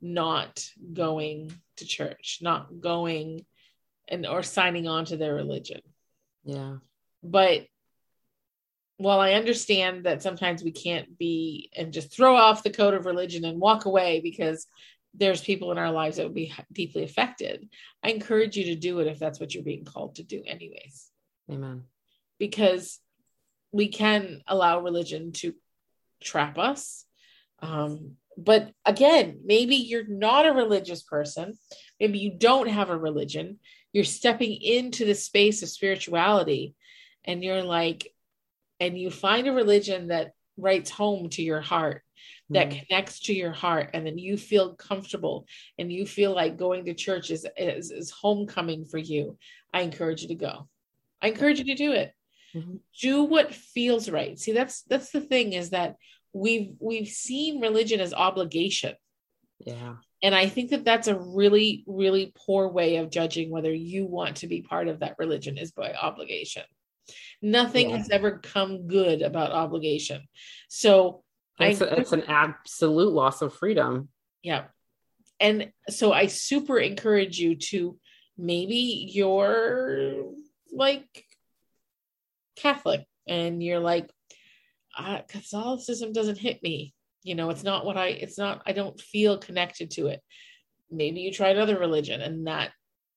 not 0.02 0.64
going 0.94 1.52
to 1.78 1.86
church, 1.86 2.40
not 2.42 2.80
going 2.80 3.46
and 4.08 4.26
or 4.26 4.44
signing 4.44 4.88
on 4.88 5.06
to 5.06 5.18
their 5.18 5.34
religion. 5.34 5.82
Yeah. 6.44 6.78
But 7.24 7.66
while 8.98 9.20
I 9.20 9.34
understand 9.34 10.06
that 10.06 10.24
sometimes 10.24 10.64
we 10.64 10.72
can't 10.72 11.18
be 11.18 11.70
and 11.76 11.94
just 11.94 12.12
throw 12.12 12.36
off 12.36 12.64
the 12.64 12.70
code 12.72 12.94
of 12.94 13.06
religion 13.06 13.46
and 13.46 13.60
walk 13.60 13.86
away 13.86 14.22
because 14.22 14.66
there's 15.14 15.42
people 15.42 15.72
in 15.72 15.78
our 15.78 15.92
lives 15.92 16.18
that 16.18 16.24
would 16.24 16.36
be 16.36 16.54
deeply 16.72 17.04
affected, 17.04 17.68
I 18.04 18.10
encourage 18.10 18.56
you 18.56 18.66
to 18.66 18.76
do 18.76 19.00
it 19.00 19.08
if 19.08 19.20
that's 19.20 19.40
what 19.40 19.54
you're 19.54 19.64
being 19.64 19.86
called 19.86 20.16
to 20.16 20.24
do, 20.24 20.44
anyways. 20.46 21.10
Amen. 21.52 21.84
Because 22.40 23.00
we 23.72 23.88
can 23.90 24.42
allow 24.48 24.82
religion 24.82 25.32
to 25.34 25.54
trap 26.22 26.58
us. 26.58 27.06
Um, 27.60 28.16
but 28.38 28.72
again, 28.86 29.40
maybe 29.44 29.76
you're 29.76 30.08
not 30.08 30.46
a 30.46 30.54
religious 30.54 31.02
person. 31.02 31.58
Maybe 32.00 32.20
you 32.20 32.38
don't 32.38 32.70
have 32.70 32.90
a 32.90 32.98
religion. 32.98 33.60
You're 33.94 34.04
stepping 34.04 34.54
into 34.62 35.06
the 35.06 35.16
space 35.16 35.64
of 35.64 35.70
spirituality 35.70 36.76
and 37.26 37.44
you're 37.44 37.64
like, 37.64 38.14
and 38.80 38.98
you 38.98 39.10
find 39.10 39.48
a 39.48 39.52
religion 39.52 40.08
that 40.10 40.34
writes 40.56 40.92
home 40.92 41.30
to 41.30 41.42
your 41.42 41.62
heart 41.62 42.04
that 42.50 42.70
mm. 42.70 42.88
connects 42.88 43.20
to 43.22 43.34
your 43.34 43.52
heart 43.52 43.92
and 43.94 44.06
then 44.06 44.18
you 44.18 44.38
feel 44.38 44.76
comfortable 44.76 45.46
and 45.78 45.92
you 45.92 46.06
feel 46.06 46.34
like 46.34 46.58
going 46.58 46.86
to 46.86 46.94
church 46.94 47.32
is, 47.32 47.46
is, 47.58 47.92
is 47.92 48.10
homecoming 48.10 48.86
for 48.86 48.98
you 48.98 49.38
i 49.74 49.82
encourage 49.82 50.22
you 50.22 50.30
to 50.30 50.36
go 50.36 50.68
i 51.22 51.28
encourage 51.28 51.60
you 51.60 51.66
to 51.66 51.76
do 51.76 51.92
it 51.92 52.14
mm-hmm. 52.56 52.76
do 53.00 53.24
what 53.24 53.54
feels 53.54 54.10
right 54.10 54.40
see 54.40 54.52
that's 54.52 54.84
that's 54.84 55.12
the 55.12 55.22
thing 55.22 55.54
is 55.54 55.72
that 55.72 55.96
we've 56.34 56.76
we've 56.80 57.08
seen 57.08 57.62
religion 57.62 58.00
as 58.00 58.14
obligation 58.14 58.94
yeah 59.60 59.96
and 60.22 60.36
i 60.36 60.48
think 60.48 60.70
that 60.70 60.86
that's 60.86 61.08
a 61.08 61.18
really 61.18 61.84
really 61.88 62.34
poor 62.36 62.68
way 62.68 62.98
of 62.98 63.10
judging 63.10 63.50
whether 63.50 63.74
you 63.74 64.06
want 64.06 64.38
to 64.38 64.48
be 64.48 64.62
part 64.62 64.88
of 64.88 65.00
that 65.00 65.16
religion 65.18 65.58
is 65.58 65.72
by 65.72 65.94
obligation 65.94 66.64
Nothing 67.42 67.90
yeah. 67.90 67.98
has 67.98 68.10
ever 68.10 68.40
come 68.40 68.88
good 68.88 69.22
about 69.22 69.52
obligation. 69.52 70.28
So 70.70 71.24
it's, 71.60 71.82
I, 71.82 71.86
a, 71.86 71.90
it's 71.96 72.12
an 72.12 72.24
absolute 72.28 73.14
loss 73.14 73.42
of 73.42 73.54
freedom. 73.54 74.10
Yeah. 74.42 74.66
And 75.40 75.72
so 75.90 76.12
I 76.12 76.28
super 76.28 76.80
encourage 76.80 77.38
you 77.38 77.56
to 77.56 77.98
maybe 78.38 79.10
you're 79.14 80.26
like 80.72 81.26
Catholic 82.56 83.06
and 83.28 83.62
you're 83.62 83.80
like, 83.80 84.10
uh, 84.98 85.22
Catholicism 85.28 86.12
doesn't 86.14 86.38
hit 86.38 86.62
me. 86.64 86.94
You 87.24 87.36
know, 87.36 87.50
it's 87.50 87.64
not 87.64 87.86
what 87.86 87.98
I, 87.98 88.08
it's 88.08 88.38
not, 88.38 88.62
I 88.66 88.72
don't 88.72 89.00
feel 89.00 89.38
connected 89.38 89.92
to 89.92 90.08
it. 90.08 90.22
Maybe 90.90 91.22
you 91.22 91.32
try 91.32 91.50
another 91.50 91.78
religion 91.78 92.22
and 92.22 92.48
that, 92.48 92.72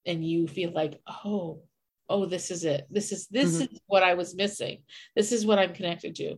and 0.06 0.24
you 0.24 0.48
feel 0.48 0.72
like, 0.72 1.00
oh, 1.24 1.60
oh 2.10 2.26
this 2.26 2.50
is 2.50 2.64
it 2.64 2.86
this 2.90 3.12
is 3.12 3.26
this 3.28 3.54
mm-hmm. 3.54 3.72
is 3.72 3.80
what 3.86 4.02
i 4.02 4.14
was 4.14 4.34
missing 4.34 4.82
this 5.16 5.32
is 5.32 5.46
what 5.46 5.58
i'm 5.58 5.72
connected 5.72 6.16
to 6.16 6.34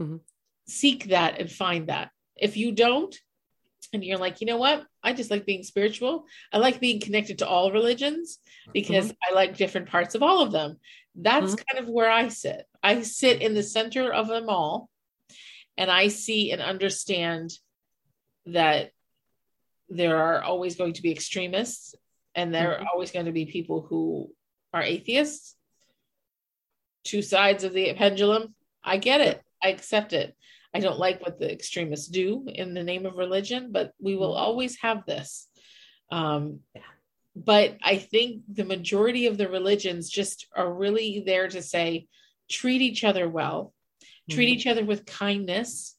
mm-hmm. 0.00 0.16
seek 0.66 1.08
that 1.08 1.38
and 1.38 1.50
find 1.50 1.88
that 1.88 2.10
if 2.36 2.56
you 2.56 2.72
don't 2.72 3.18
and 3.92 4.04
you're 4.04 4.18
like 4.18 4.40
you 4.40 4.46
know 4.46 4.56
what 4.56 4.84
i 5.02 5.12
just 5.12 5.30
like 5.30 5.44
being 5.44 5.64
spiritual 5.64 6.24
i 6.52 6.58
like 6.58 6.80
being 6.80 7.00
connected 7.00 7.38
to 7.38 7.46
all 7.46 7.72
religions 7.72 8.38
because 8.72 9.06
mm-hmm. 9.06 9.34
i 9.34 9.34
like 9.34 9.56
different 9.56 9.88
parts 9.88 10.14
of 10.14 10.22
all 10.22 10.42
of 10.42 10.52
them 10.52 10.78
that's 11.14 11.54
mm-hmm. 11.54 11.64
kind 11.70 11.84
of 11.84 11.88
where 11.88 12.10
i 12.10 12.28
sit 12.28 12.66
i 12.82 13.02
sit 13.02 13.42
in 13.42 13.54
the 13.54 13.62
center 13.62 14.12
of 14.12 14.28
them 14.28 14.48
all 14.48 14.88
and 15.76 15.90
i 15.90 16.08
see 16.08 16.52
and 16.52 16.62
understand 16.62 17.50
that 18.46 18.90
there 19.88 20.16
are 20.16 20.42
always 20.42 20.76
going 20.76 20.92
to 20.92 21.02
be 21.02 21.10
extremists 21.10 21.94
and 22.34 22.54
there 22.54 22.72
are 22.72 22.76
mm-hmm. 22.76 22.86
always 22.92 23.10
going 23.10 23.26
to 23.26 23.32
be 23.32 23.44
people 23.46 23.86
who 23.88 24.30
are 24.72 24.82
atheists, 24.82 25.56
two 27.04 27.22
sides 27.22 27.64
of 27.64 27.72
the 27.72 27.92
pendulum. 27.94 28.54
I 28.84 28.98
get 28.98 29.20
it. 29.20 29.42
I 29.62 29.68
accept 29.68 30.12
it. 30.12 30.36
I 30.72 30.78
don't 30.78 30.98
like 30.98 31.20
what 31.20 31.40
the 31.40 31.52
extremists 31.52 32.06
do 32.06 32.46
in 32.46 32.74
the 32.74 32.84
name 32.84 33.04
of 33.04 33.16
religion, 33.16 33.70
but 33.72 33.92
we 34.00 34.16
will 34.16 34.30
mm-hmm. 34.34 34.44
always 34.44 34.78
have 34.80 35.04
this. 35.06 35.48
Um, 36.12 36.60
but 37.44 37.78
I 37.82 37.96
think 37.96 38.42
the 38.52 38.64
majority 38.64 39.26
of 39.26 39.38
the 39.38 39.48
religions 39.48 40.10
just 40.10 40.46
are 40.54 40.70
really 40.70 41.22
there 41.24 41.48
to 41.48 41.62
say, 41.62 42.06
treat 42.50 42.82
each 42.82 43.02
other 43.02 43.28
well, 43.28 43.72
treat 44.28 44.46
mm-hmm. 44.46 44.58
each 44.58 44.66
other 44.66 44.84
with 44.84 45.06
kindness, 45.06 45.96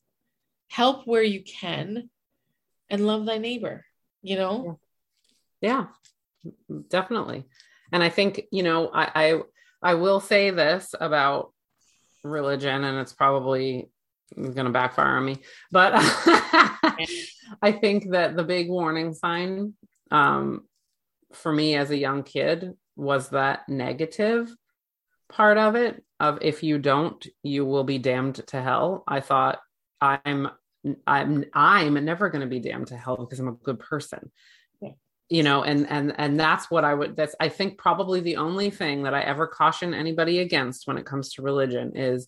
help 0.69 1.07
where 1.07 1.23
you 1.23 1.41
can, 1.43 2.09
and 2.89 3.07
love 3.07 3.25
thy 3.25 3.39
neighbor, 3.39 3.85
you 4.21 4.35
know? 4.35 4.79
Yeah, 5.61 5.85
yeah 6.43 6.51
definitely. 6.89 7.45
And 7.91 8.03
I 8.03 8.09
think, 8.09 8.43
you 8.51 8.61
know, 8.61 8.89
I, 8.93 9.11
I, 9.15 9.41
I 9.81 9.93
will 9.95 10.19
say 10.19 10.51
this 10.51 10.93
about 10.99 11.53
religion, 12.23 12.83
and 12.83 12.99
it's 12.99 13.13
probably 13.13 13.89
going 14.35 14.53
to 14.53 14.69
backfire 14.69 15.17
on 15.17 15.25
me, 15.25 15.37
but 15.71 15.93
I 15.95 17.77
think 17.81 18.11
that 18.11 18.35
the 18.35 18.43
big 18.43 18.69
warning 18.69 19.13
sign 19.13 19.73
um, 20.11 20.65
for 21.36 21.51
me 21.51 21.75
as 21.75 21.89
a 21.91 21.97
young 21.97 22.23
kid 22.23 22.73
was 22.95 23.29
that 23.29 23.67
negative 23.67 24.53
part 25.32 25.57
of 25.57 25.75
it 25.75 26.03
of 26.19 26.39
if 26.41 26.61
you 26.61 26.77
don't 26.77 27.25
you 27.41 27.65
will 27.65 27.84
be 27.84 27.97
damned 27.97 28.36
to 28.47 28.61
hell. 28.61 29.03
I 29.07 29.21
thought 29.21 29.59
i'm 29.99 30.49
i'm 31.07 31.45
i'm 31.53 32.05
never 32.05 32.29
going 32.29 32.41
to 32.41 32.47
be 32.47 32.59
damned 32.59 32.88
to 32.88 32.97
hell 32.97 33.17
because 33.17 33.39
i'm 33.39 33.47
a 33.47 33.53
good 33.53 33.79
person. 33.79 34.32
You 35.29 35.43
know 35.43 35.63
and 35.63 35.89
and 35.89 36.13
and 36.17 36.38
that's 36.38 36.69
what 36.69 36.84
i 36.84 36.93
would 36.93 37.15
that's 37.15 37.36
i 37.39 37.47
think 37.47 37.77
probably 37.77 38.19
the 38.19 38.36
only 38.36 38.69
thing 38.69 39.03
that 39.03 39.13
i 39.13 39.21
ever 39.21 39.47
caution 39.47 39.93
anybody 39.93 40.39
against 40.39 40.88
when 40.88 40.97
it 40.97 41.05
comes 41.05 41.32
to 41.34 41.41
religion 41.41 41.93
is 41.95 42.27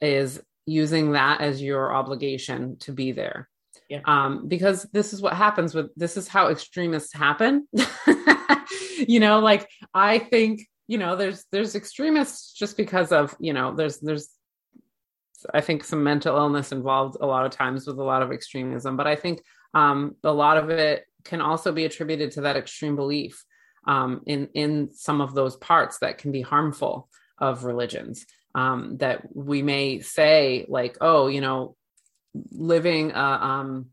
is 0.00 0.40
using 0.64 1.12
that 1.12 1.40
as 1.40 1.60
your 1.60 1.92
obligation 1.92 2.76
to 2.78 2.92
be 2.92 3.10
there. 3.10 3.48
Yeah. 3.88 4.00
um 4.04 4.46
because 4.46 4.84
this 4.92 5.12
is 5.12 5.20
what 5.20 5.34
happens 5.34 5.74
with 5.74 5.92
this 5.96 6.16
is 6.16 6.28
how 6.28 6.48
extremists 6.48 7.12
happen 7.12 7.66
you 8.98 9.20
know 9.20 9.40
like 9.40 9.68
i 9.94 10.18
think 10.18 10.60
you 10.86 10.98
know 10.98 11.16
there's 11.16 11.44
there's 11.52 11.74
extremists 11.74 12.52
just 12.52 12.76
because 12.76 13.12
of 13.12 13.34
you 13.38 13.52
know 13.52 13.74
there's 13.74 13.98
there's 13.98 14.28
i 15.54 15.60
think 15.60 15.84
some 15.84 16.02
mental 16.02 16.36
illness 16.36 16.72
involved 16.72 17.16
a 17.20 17.26
lot 17.26 17.44
of 17.44 17.52
times 17.52 17.86
with 17.86 17.98
a 17.98 18.02
lot 18.02 18.22
of 18.22 18.32
extremism 18.32 18.96
but 18.96 19.06
i 19.06 19.16
think 19.16 19.42
um 19.74 20.14
a 20.24 20.32
lot 20.32 20.56
of 20.56 20.70
it 20.70 21.04
can 21.24 21.40
also 21.40 21.72
be 21.72 21.84
attributed 21.84 22.30
to 22.30 22.42
that 22.42 22.56
extreme 22.56 22.96
belief 22.96 23.44
um, 23.86 24.22
in 24.26 24.48
in 24.54 24.90
some 24.92 25.20
of 25.20 25.34
those 25.34 25.56
parts 25.56 25.98
that 25.98 26.18
can 26.18 26.32
be 26.32 26.40
harmful 26.40 27.08
of 27.38 27.64
religions. 27.64 28.26
Um, 28.54 28.96
that 28.98 29.36
we 29.36 29.62
may 29.62 30.00
say 30.00 30.64
like, 30.68 30.96
oh, 31.02 31.26
you 31.26 31.42
know, 31.42 31.76
living 32.52 33.10
a, 33.10 33.20
um, 33.20 33.90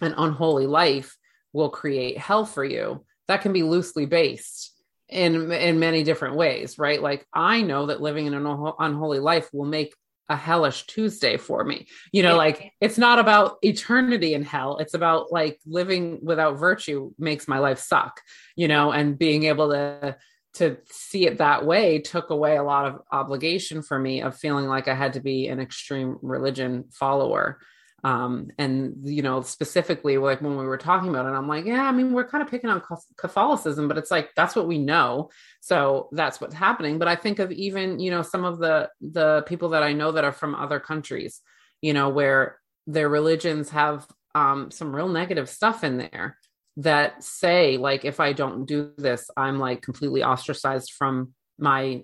an 0.00 0.14
unholy 0.16 0.66
life 0.66 1.18
will 1.52 1.68
create 1.68 2.16
hell 2.16 2.46
for 2.46 2.64
you. 2.64 3.04
That 3.28 3.42
can 3.42 3.52
be 3.52 3.62
loosely 3.62 4.06
based 4.06 4.72
in 5.08 5.52
in 5.52 5.78
many 5.78 6.02
different 6.02 6.36
ways, 6.36 6.78
right? 6.78 7.00
Like 7.00 7.26
I 7.32 7.62
know 7.62 7.86
that 7.86 8.00
living 8.00 8.26
in 8.26 8.34
an 8.34 8.72
unholy 8.78 9.20
life 9.20 9.48
will 9.52 9.66
make 9.66 9.94
a 10.28 10.36
hellish 10.36 10.86
Tuesday 10.86 11.36
for 11.36 11.64
me. 11.64 11.86
You 12.12 12.22
know, 12.22 12.30
yeah. 12.30 12.36
like 12.36 12.72
it's 12.80 12.98
not 12.98 13.18
about 13.18 13.58
eternity 13.62 14.34
in 14.34 14.42
hell. 14.42 14.78
It's 14.78 14.94
about 14.94 15.30
like 15.30 15.60
living 15.66 16.20
without 16.22 16.58
virtue 16.58 17.12
makes 17.18 17.46
my 17.46 17.58
life 17.58 17.78
suck, 17.78 18.20
you 18.56 18.68
know, 18.68 18.92
and 18.92 19.18
being 19.18 19.44
able 19.44 19.70
to 19.70 20.16
to 20.54 20.76
see 20.90 21.26
it 21.26 21.38
that 21.38 21.64
way 21.64 21.98
took 21.98 22.28
away 22.30 22.56
a 22.56 22.62
lot 22.62 22.86
of 22.86 23.00
obligation 23.10 23.82
for 23.82 23.98
me 23.98 24.20
of 24.20 24.36
feeling 24.36 24.66
like 24.66 24.86
I 24.86 24.94
had 24.94 25.14
to 25.14 25.20
be 25.20 25.48
an 25.48 25.60
extreme 25.60 26.18
religion 26.20 26.84
follower 26.90 27.58
um, 28.04 28.50
and 28.58 28.96
you 29.04 29.22
know 29.22 29.42
specifically 29.42 30.18
like 30.18 30.40
when 30.40 30.56
we 30.56 30.64
were 30.64 30.78
talking 30.78 31.08
about 31.08 31.26
it 31.26 31.36
i'm 31.36 31.46
like 31.46 31.64
yeah 31.64 31.84
i 31.84 31.92
mean 31.92 32.12
we're 32.12 32.26
kind 32.26 32.42
of 32.42 32.50
picking 32.50 32.70
on 32.70 32.82
catholicism 33.16 33.86
but 33.86 33.98
it's 33.98 34.10
like 34.10 34.30
that's 34.34 34.56
what 34.56 34.66
we 34.66 34.78
know. 34.78 35.30
So 35.60 36.08
that's 36.12 36.40
what's 36.40 36.54
happening. 36.54 36.98
But 36.98 37.08
i 37.08 37.14
think 37.14 37.38
of 37.38 37.52
even 37.52 37.98
you 38.00 38.10
know 38.10 38.22
some 38.22 38.44
of 38.44 38.58
the 38.58 38.90
the 39.00 39.42
people 39.42 39.70
that 39.70 39.82
i 39.82 39.92
know 39.92 40.12
that 40.12 40.24
are 40.24 40.32
from 40.32 40.54
other 40.54 40.80
countries 40.80 41.40
you 41.80 41.92
know 41.92 42.08
where 42.08 42.58
their 42.86 43.08
religions 43.08 43.70
have 43.70 44.06
um, 44.34 44.70
some 44.70 44.94
real 44.94 45.08
negative 45.08 45.48
stuff 45.48 45.84
in 45.84 45.98
there 45.98 46.38
that 46.78 47.22
say 47.22 47.76
like 47.76 48.04
if 48.04 48.18
i 48.18 48.32
don't 48.32 48.64
do 48.64 48.92
this 48.96 49.30
i'm 49.36 49.58
like 49.58 49.82
completely 49.82 50.22
ostracized 50.24 50.92
from 50.92 51.34
my 51.58 52.02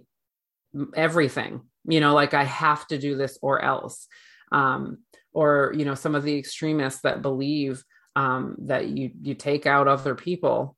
everything. 0.95 1.63
You 1.85 2.01
know 2.01 2.15
like 2.15 2.35
i 2.35 2.45
have 2.45 2.87
to 2.89 2.99
do 2.99 3.17
this 3.17 3.39
or 3.43 3.63
else. 3.63 4.07
Um 4.53 4.99
or 5.33 5.73
you 5.77 5.85
know 5.85 5.95
some 5.95 6.15
of 6.15 6.23
the 6.23 6.39
extremists 6.39 7.03
that 7.03 7.23
believe 7.23 7.83
um 8.17 8.57
that 8.59 8.89
you 8.89 9.11
you 9.23 9.35
take 9.35 9.67
out 9.67 9.89
other 9.89 10.15
people 10.15 10.77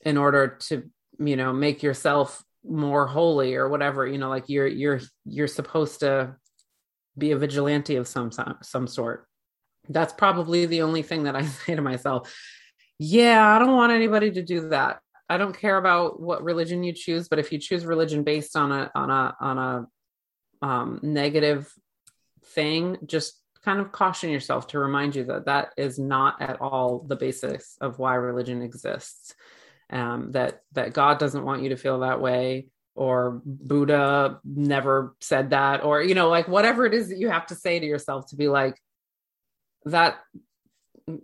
in 0.00 0.16
order 0.16 0.58
to 0.60 0.90
you 1.18 1.36
know 1.36 1.52
make 1.52 1.82
yourself 1.82 2.42
more 2.66 3.06
holy 3.06 3.54
or 3.54 3.68
whatever 3.68 4.06
you 4.06 4.18
know 4.18 4.28
like 4.28 4.48
you're 4.48 4.66
you're 4.66 5.00
you're 5.24 5.46
supposed 5.46 6.00
to 6.00 6.34
be 7.16 7.30
a 7.30 7.36
vigilante 7.38 7.96
of 7.96 8.08
some 8.08 8.30
some 8.62 8.86
sort. 8.86 9.26
That's 9.88 10.12
probably 10.12 10.66
the 10.66 10.82
only 10.82 11.02
thing 11.02 11.24
that 11.24 11.36
i 11.36 11.44
say 11.66 11.74
to 11.74 11.82
myself. 11.82 12.34
Yeah 12.98 13.54
i 13.54 13.58
don't 13.58 13.76
want 13.76 13.92
anybody 13.92 14.30
to 14.32 14.42
do 14.42 14.68
that. 14.70 15.00
I 15.28 15.38
don't 15.38 15.56
care 15.56 15.78
about 15.78 16.20
what 16.20 16.42
religion 16.42 16.82
you 16.84 16.92
choose 16.92 17.28
but 17.28 17.38
if 17.38 17.52
you 17.52 17.58
choose 17.58 17.86
religion 17.86 18.24
based 18.24 18.56
on 18.56 18.72
a 18.72 18.90
on 18.94 19.10
a 19.10 19.36
on 19.40 19.58
a 19.58 19.86
um, 20.66 21.00
negative 21.02 21.70
thing 22.54 22.96
just 23.04 23.40
kind 23.64 23.80
of 23.80 23.92
caution 23.92 24.30
yourself 24.30 24.66
to 24.68 24.78
remind 24.78 25.16
you 25.16 25.24
that 25.24 25.46
that 25.46 25.72
is 25.76 25.98
not 25.98 26.40
at 26.42 26.60
all 26.60 27.04
the 27.08 27.16
basis 27.16 27.76
of 27.80 27.98
why 27.98 28.14
religion 28.14 28.62
exists. 28.62 29.34
Um, 29.90 30.32
that 30.32 30.62
that 30.72 30.92
God 30.92 31.18
doesn't 31.18 31.44
want 31.44 31.62
you 31.62 31.68
to 31.70 31.76
feel 31.76 32.00
that 32.00 32.20
way 32.20 32.68
or 32.94 33.42
Buddha 33.44 34.40
never 34.44 35.14
said 35.20 35.50
that 35.50 35.84
or 35.84 36.02
you 36.02 36.14
know 36.14 36.30
like 36.30 36.48
whatever 36.48 36.86
it 36.86 36.94
is 36.94 37.10
that 37.10 37.18
you 37.18 37.28
have 37.28 37.46
to 37.48 37.54
say 37.54 37.78
to 37.78 37.86
yourself 37.86 38.28
to 38.28 38.36
be 38.36 38.48
like 38.48 38.80
that 39.84 40.18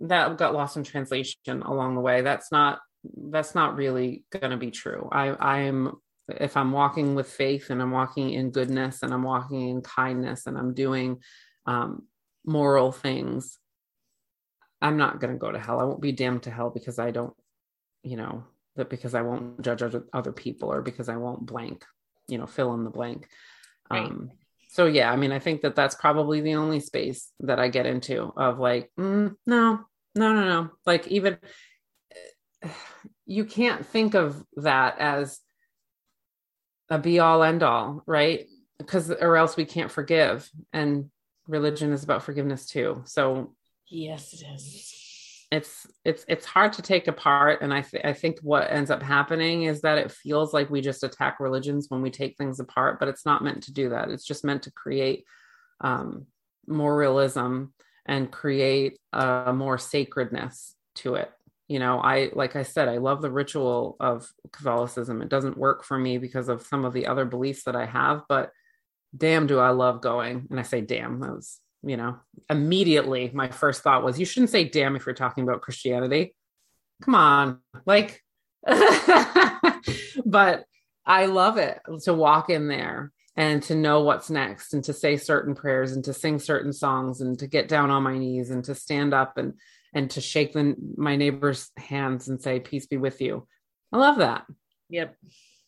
that 0.02 0.36
got 0.36 0.52
lost 0.52 0.76
in 0.76 0.84
translation 0.84 1.62
along 1.62 1.94
the 1.94 2.02
way. 2.02 2.20
That's 2.20 2.52
not 2.52 2.80
that's 3.16 3.54
not 3.54 3.76
really 3.76 4.24
going 4.30 4.50
to 4.50 4.56
be 4.56 4.70
true. 4.70 5.08
I 5.10 5.58
i'm 5.58 5.94
if 6.28 6.56
i'm 6.56 6.70
walking 6.70 7.16
with 7.16 7.28
faith 7.28 7.70
and 7.70 7.82
i'm 7.82 7.90
walking 7.90 8.32
in 8.34 8.52
goodness 8.52 9.02
and 9.02 9.12
i'm 9.12 9.24
walking 9.24 9.68
in 9.68 9.82
kindness 9.82 10.46
and 10.46 10.56
i'm 10.56 10.74
doing 10.74 11.18
um, 11.66 12.04
moral 12.44 12.92
things 12.92 13.58
i'm 14.80 14.96
not 14.96 15.20
going 15.20 15.32
to 15.32 15.38
go 15.38 15.52
to 15.52 15.58
hell 15.58 15.80
i 15.80 15.84
won't 15.84 16.00
be 16.00 16.12
damned 16.12 16.42
to 16.42 16.50
hell 16.50 16.70
because 16.70 16.98
i 16.98 17.10
don't 17.10 17.34
you 18.02 18.16
know 18.16 18.44
that 18.76 18.90
because 18.90 19.14
I 19.14 19.22
won't 19.22 19.60
judge 19.62 19.82
other, 19.82 20.04
other 20.12 20.32
people 20.32 20.72
or 20.72 20.82
because 20.82 21.08
I 21.08 21.16
won't 21.16 21.46
blank, 21.46 21.84
you 22.28 22.38
know, 22.38 22.46
fill 22.46 22.74
in 22.74 22.84
the 22.84 22.90
blank. 22.90 23.28
Right. 23.90 24.06
Um, 24.06 24.30
so 24.70 24.86
yeah, 24.86 25.10
I 25.10 25.16
mean, 25.16 25.32
I 25.32 25.38
think 25.38 25.62
that 25.62 25.74
that's 25.74 25.94
probably 25.94 26.40
the 26.40 26.54
only 26.54 26.80
space 26.80 27.32
that 27.40 27.58
I 27.58 27.68
get 27.68 27.86
into 27.86 28.32
of 28.36 28.58
like, 28.58 28.90
mm, 28.98 29.34
no, 29.46 29.80
no, 30.14 30.32
no, 30.32 30.44
no. 30.44 30.70
Like 30.86 31.08
even 31.08 31.38
you 33.26 33.44
can't 33.44 33.84
think 33.84 34.14
of 34.14 34.42
that 34.56 34.98
as 34.98 35.40
a 36.88 36.98
be 36.98 37.18
all 37.18 37.42
end 37.42 37.62
all, 37.62 38.02
right? 38.06 38.46
Because 38.78 39.10
or 39.10 39.36
else 39.36 39.56
we 39.56 39.64
can't 39.64 39.90
forgive, 39.90 40.48
and 40.72 41.10
religion 41.50 41.92
is 41.92 42.04
about 42.04 42.22
forgiveness 42.22 42.66
too. 42.66 43.02
So 43.06 43.54
yes, 43.88 44.32
it 44.32 44.46
is. 44.54 45.46
it's 45.50 45.86
it's 46.04 46.24
it's 46.28 46.46
hard 46.46 46.72
to 46.74 46.82
take 46.82 47.08
apart. 47.08 47.60
And 47.60 47.74
i 47.74 47.82
th- 47.82 48.04
i 48.04 48.12
think 48.12 48.38
what 48.40 48.70
ends 48.70 48.90
up 48.90 49.02
happening 49.02 49.64
is 49.64 49.80
that 49.82 49.98
it 49.98 50.12
feels 50.12 50.54
like 50.54 50.70
we 50.70 50.80
just 50.80 51.02
attack 51.04 51.40
religions 51.40 51.86
when 51.88 52.02
we 52.02 52.10
take 52.10 52.36
things 52.36 52.60
apart 52.60 52.98
but 53.00 53.08
it's 53.08 53.26
not 53.26 53.42
meant 53.42 53.64
to 53.64 53.72
do 53.72 53.90
that. 53.90 54.10
It's 54.10 54.24
just 54.24 54.44
meant 54.44 54.62
to 54.64 54.70
create 54.72 55.24
um, 55.80 56.26
more 56.66 56.96
realism 56.96 57.64
and 58.06 58.30
create 58.30 58.98
a 59.12 59.52
more 59.52 59.76
sacredness 59.78 60.74
to 60.96 61.14
it. 61.16 61.30
You 61.68 61.78
know 61.78 61.98
i 62.00 62.30
like 62.32 62.54
i 62.56 62.62
said 62.64 62.88
i 62.88 62.98
love 62.98 63.20
the 63.22 63.30
ritual 63.30 63.96
of 64.00 64.32
catholicism. 64.52 65.20
It 65.22 65.28
doesn't 65.28 65.58
work 65.58 65.84
for 65.84 65.98
me 65.98 66.18
because 66.18 66.48
of 66.48 66.62
some 66.66 66.84
of 66.84 66.92
the 66.92 67.06
other 67.06 67.24
beliefs 67.24 67.64
that 67.64 67.76
i 67.76 67.86
have 67.86 68.22
but 68.28 68.50
damn 69.16 69.46
do 69.46 69.58
i 69.58 69.70
love 69.70 70.00
going 70.00 70.46
and 70.50 70.58
i 70.58 70.62
say 70.62 70.80
damn 70.80 71.20
that 71.20 71.30
was 71.30 71.60
you 71.82 71.96
know, 71.96 72.18
immediately 72.48 73.30
my 73.32 73.48
first 73.48 73.82
thought 73.82 74.04
was, 74.04 74.18
you 74.18 74.26
shouldn't 74.26 74.50
say 74.50 74.64
damn 74.64 74.96
if 74.96 75.06
you're 75.06 75.14
talking 75.14 75.44
about 75.44 75.62
Christianity. 75.62 76.34
Come 77.02 77.14
on. 77.14 77.60
Like, 77.86 78.22
but 80.26 80.64
I 81.06 81.26
love 81.26 81.56
it 81.56 81.80
to 82.04 82.12
walk 82.12 82.50
in 82.50 82.68
there 82.68 83.12
and 83.36 83.62
to 83.64 83.74
know 83.74 84.02
what's 84.02 84.28
next 84.28 84.74
and 84.74 84.84
to 84.84 84.92
say 84.92 85.16
certain 85.16 85.54
prayers 85.54 85.92
and 85.92 86.04
to 86.04 86.12
sing 86.12 86.38
certain 86.38 86.72
songs 86.72 87.22
and 87.22 87.38
to 87.38 87.46
get 87.46 87.68
down 87.68 87.90
on 87.90 88.02
my 88.02 88.18
knees 88.18 88.50
and 88.50 88.64
to 88.64 88.74
stand 88.74 89.14
up 89.14 89.38
and 89.38 89.54
and 89.92 90.10
to 90.10 90.20
shake 90.20 90.52
the, 90.52 90.76
my 90.96 91.16
neighbor's 91.16 91.70
hands 91.76 92.28
and 92.28 92.40
say 92.40 92.60
peace 92.60 92.86
be 92.86 92.96
with 92.96 93.20
you 93.20 93.46
i 93.92 93.96
love 93.96 94.18
that 94.18 94.44
yep 94.88 95.16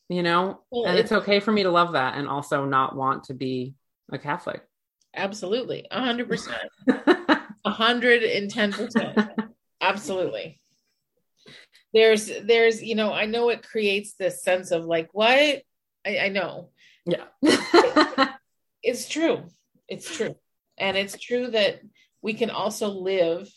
you 0.09 0.23
know 0.23 0.61
well, 0.71 0.87
and 0.87 0.99
it's, 0.99 1.11
it's 1.11 1.23
okay 1.23 1.41
for 1.41 1.53
me 1.53 1.63
to 1.63 1.71
love 1.71 1.93
that 1.93 2.17
and 2.17 2.29
also 2.29 2.65
not 2.65 2.97
want 2.97 3.25
to 3.25 3.35
be 3.35 3.75
a 4.11 4.19
catholic 4.19 4.63
Absolutely. 5.15 5.87
A 5.91 6.01
hundred 6.01 6.29
percent. 6.29 6.69
A 7.65 7.71
hundred 7.71 8.23
and 8.23 8.51
ten 8.51 8.73
percent. 8.73 9.19
Absolutely. 9.81 10.61
There's 11.93 12.31
there's, 12.45 12.83
you 12.83 12.95
know, 12.95 13.13
I 13.13 13.27
know 13.27 13.51
it 13.51 13.63
creates 13.63 14.15
this 14.15 14.43
sense 14.43 14.71
of 14.71 14.85
like, 14.85 15.11
what? 15.13 15.63
I, 16.05 16.19
I 16.19 16.29
know. 16.29 16.71
Yeah. 17.05 17.25
it's 18.83 19.09
true. 19.09 19.45
It's 19.87 20.17
true. 20.17 20.35
And 20.79 20.97
it's 20.97 21.19
true 21.19 21.49
that 21.49 21.81
we 22.23 22.35
can 22.35 22.51
also 22.51 22.89
live 22.89 23.49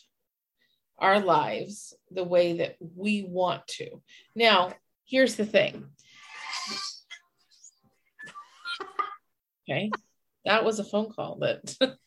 our 0.98 1.18
lives 1.20 1.94
the 2.10 2.24
way 2.24 2.58
that 2.58 2.76
we 2.80 3.22
want 3.22 3.66
to. 3.66 4.02
Now, 4.34 4.72
here's 5.04 5.36
the 5.36 5.46
thing. 5.46 5.86
Okay 9.68 9.90
that 10.46 10.64
was 10.64 10.78
a 10.78 10.84
phone 10.84 11.10
call 11.10 11.36
that, 11.40 11.66
that 11.80 11.98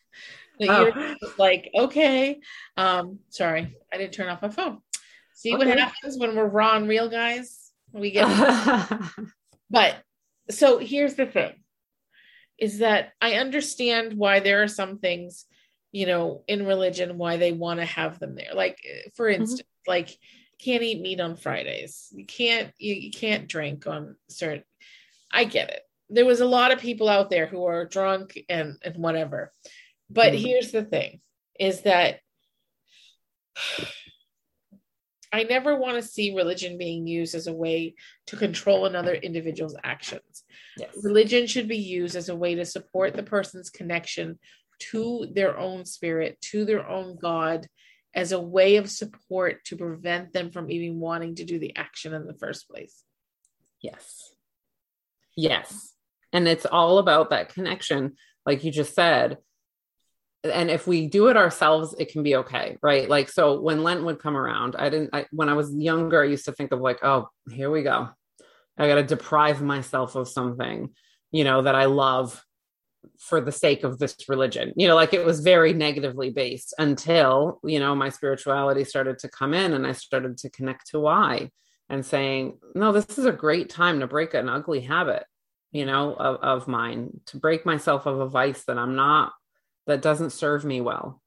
oh. 0.61 0.85
you're 0.85 1.15
like, 1.37 1.69
okay. 1.75 2.39
Um, 2.75 3.19
sorry, 3.29 3.77
I 3.93 3.97
didn't 3.97 4.13
turn 4.13 4.29
off 4.29 4.41
my 4.41 4.49
phone. 4.49 4.79
See 5.35 5.53
okay. 5.53 5.67
what 5.67 5.79
happens 5.79 6.17
when 6.17 6.35
we're 6.35 6.47
raw 6.47 6.75
and 6.75 6.89
real, 6.89 7.09
guys? 7.09 7.71
We 7.93 8.11
get 8.11 8.27
but 9.69 9.95
so 10.49 10.79
here's 10.79 11.15
the 11.15 11.25
thing 11.25 11.53
is 12.57 12.79
that 12.79 13.13
I 13.21 13.35
understand 13.35 14.13
why 14.13 14.41
there 14.41 14.63
are 14.63 14.67
some 14.67 14.97
things, 14.99 15.45
you 15.91 16.05
know, 16.05 16.43
in 16.47 16.65
religion 16.65 17.17
why 17.17 17.37
they 17.37 17.53
want 17.53 17.79
to 17.79 17.85
have 17.85 18.19
them 18.19 18.35
there. 18.35 18.53
Like 18.53 18.79
for 19.15 19.27
mm-hmm. 19.27 19.41
instance, 19.41 19.61
mm-hmm. 19.61 19.91
like 19.91 20.17
can't 20.61 20.83
eat 20.83 21.01
meat 21.01 21.21
on 21.21 21.37
Fridays. 21.37 22.09
You 22.11 22.25
can't 22.25 22.71
you, 22.77 22.93
you 22.95 23.11
can't 23.11 23.47
drink 23.47 23.87
on 23.87 24.15
certain 24.27 24.63
I 25.31 25.45
get 25.45 25.69
it 25.69 25.81
there 26.09 26.25
was 26.25 26.41
a 26.41 26.45
lot 26.45 26.71
of 26.71 26.79
people 26.79 27.07
out 27.07 27.29
there 27.29 27.45
who 27.45 27.65
are 27.65 27.85
drunk 27.85 28.37
and 28.49 28.77
and 28.83 28.97
whatever 28.97 29.53
but 30.09 30.33
mm-hmm. 30.33 30.45
here's 30.45 30.71
the 30.71 30.83
thing 30.83 31.21
is 31.59 31.81
that 31.81 32.19
I 35.31 35.43
never 35.43 35.75
want 35.75 35.95
to 35.97 36.01
see 36.01 36.35
religion 36.35 36.79
being 36.79 37.05
used 37.05 37.35
as 37.35 37.45
a 37.45 37.53
way 37.53 37.93
to 38.27 38.35
control 38.35 38.87
another 38.87 39.13
individual's 39.13 39.75
actions. 39.83 40.43
Yes. 40.75 40.89
Religion 41.03 41.45
should 41.45 41.67
be 41.67 41.77
used 41.77 42.15
as 42.15 42.29
a 42.29 42.35
way 42.35 42.55
to 42.55 42.65
support 42.65 43.13
the 43.13 43.21
person's 43.21 43.69
connection 43.69 44.39
to 44.91 45.27
their 45.31 45.55
own 45.55 45.85
spirit, 45.85 46.41
to 46.41 46.65
their 46.65 46.87
own 46.87 47.15
God, 47.21 47.67
as 48.15 48.31
a 48.31 48.41
way 48.41 48.77
of 48.77 48.89
support 48.89 49.63
to 49.65 49.77
prevent 49.77 50.33
them 50.33 50.49
from 50.49 50.71
even 50.71 50.99
wanting 50.99 51.35
to 51.35 51.45
do 51.45 51.59
the 51.59 51.75
action 51.75 52.15
in 52.15 52.25
the 52.25 52.33
first 52.33 52.67
place. 52.67 53.03
Yes. 53.83 54.33
Yes 55.37 55.93
and 56.33 56.47
it's 56.47 56.65
all 56.65 56.99
about 56.99 57.29
that 57.29 57.53
connection 57.53 58.15
like 58.45 58.63
you 58.63 58.71
just 58.71 58.95
said. 58.95 59.37
And 60.43 60.71
if 60.71 60.87
we 60.87 61.07
do 61.07 61.27
it 61.27 61.37
ourselves 61.37 61.95
it 61.99 62.11
can 62.11 62.23
be 62.23 62.37
okay 62.37 62.77
right? 62.81 63.09
Like 63.09 63.29
so 63.29 63.59
when 63.59 63.83
lent 63.83 64.03
would 64.03 64.19
come 64.19 64.37
around 64.37 64.75
i 64.77 64.89
didn't 64.89 65.09
I, 65.13 65.25
when 65.31 65.49
i 65.49 65.53
was 65.53 65.73
younger 65.75 66.21
i 66.21 66.25
used 66.25 66.45
to 66.45 66.53
think 66.53 66.71
of 66.71 66.79
like 66.79 66.99
oh 67.03 67.29
here 67.51 67.69
we 67.69 67.83
go. 67.83 68.09
I 68.77 68.87
got 68.87 68.95
to 68.95 69.03
deprive 69.03 69.61
myself 69.61 70.15
of 70.15 70.29
something 70.29 70.89
you 71.31 71.43
know 71.43 71.61
that 71.61 71.75
i 71.75 71.85
love 71.85 72.43
for 73.17 73.41
the 73.41 73.51
sake 73.51 73.83
of 73.83 73.99
this 73.99 74.15
religion. 74.27 74.73
You 74.75 74.87
know 74.87 74.95
like 74.95 75.13
it 75.13 75.25
was 75.25 75.41
very 75.41 75.73
negatively 75.73 76.29
based 76.29 76.73
until 76.77 77.59
you 77.63 77.79
know 77.79 77.95
my 77.95 78.09
spirituality 78.09 78.83
started 78.83 79.19
to 79.19 79.29
come 79.29 79.53
in 79.53 79.73
and 79.73 79.85
i 79.85 79.91
started 79.91 80.37
to 80.39 80.49
connect 80.49 80.87
to 80.91 80.99
why 80.99 81.49
and 81.89 82.05
saying 82.05 82.57
no 82.75 82.91
this 82.91 83.17
is 83.17 83.25
a 83.25 83.31
great 83.31 83.69
time 83.69 83.99
to 83.99 84.07
break 84.07 84.33
an 84.33 84.49
ugly 84.49 84.81
habit 84.81 85.23
you 85.71 85.85
know, 85.85 86.13
of, 86.13 86.37
of 86.37 86.67
mine 86.67 87.19
to 87.27 87.37
break 87.37 87.65
myself 87.65 88.05
of 88.05 88.19
a 88.19 88.27
vice 88.27 88.63
that 88.65 88.77
I'm 88.77 88.95
not, 88.95 89.33
that 89.87 90.01
doesn't 90.01 90.31
serve 90.31 90.65
me 90.65 90.81
well, 90.81 91.21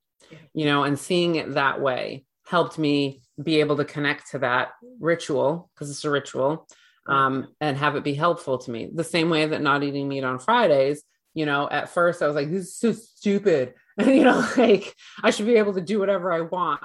you 0.53 0.65
know, 0.65 0.85
and 0.85 0.99
seeing 0.99 1.37
it 1.37 1.55
that 1.55 1.81
way 1.81 2.25
helped 2.47 2.79
me 2.79 3.23
be 3.43 3.61
able 3.61 3.77
to 3.77 3.85
connect 3.85 4.31
to 4.31 4.39
that 4.41 4.71
ritual 5.01 5.71
because 5.75 5.91
it's 5.91 6.05
a 6.05 6.11
ritual 6.11 6.67
um, 7.07 7.49
and 7.61 7.77
have 7.77 7.97
it 7.97 8.05
be 8.05 8.15
helpful 8.15 8.59
to 8.59 8.71
me. 8.71 8.89
The 8.93 9.05
same 9.05 9.31
way 9.31 9.47
that 9.47 9.63
not 9.63 9.83
eating 9.83 10.09
meat 10.09 10.25
on 10.25 10.39
Fridays, 10.39 11.03
you 11.35 11.47
know, 11.47 11.69
at 11.71 11.91
first 11.91 12.23
I 12.23 12.27
was 12.27 12.37
like, 12.37 12.51
this 12.51 12.65
is 12.65 12.77
so 12.77 12.93
stupid. 12.93 13.75
And, 13.99 14.09
you 14.15 14.25
know, 14.25 14.47
like 14.57 14.95
I 15.23 15.31
should 15.31 15.47
be 15.47 15.57
able 15.57 15.75
to 15.75 15.81
do 15.81 15.99
whatever 15.99 16.33
I 16.33 16.43
want, 16.43 16.83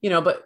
you 0.00 0.10
know, 0.10 0.20
but 0.20 0.44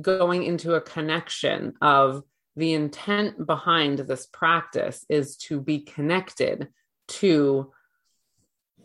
going 0.00 0.42
into 0.42 0.74
a 0.74 0.80
connection 0.80 1.74
of 1.80 2.22
the 2.56 2.72
intent 2.72 3.46
behind 3.46 3.98
this 3.98 4.26
practice 4.26 5.04
is 5.08 5.36
to 5.36 5.60
be 5.60 5.80
connected 5.80 6.68
to 7.08 7.72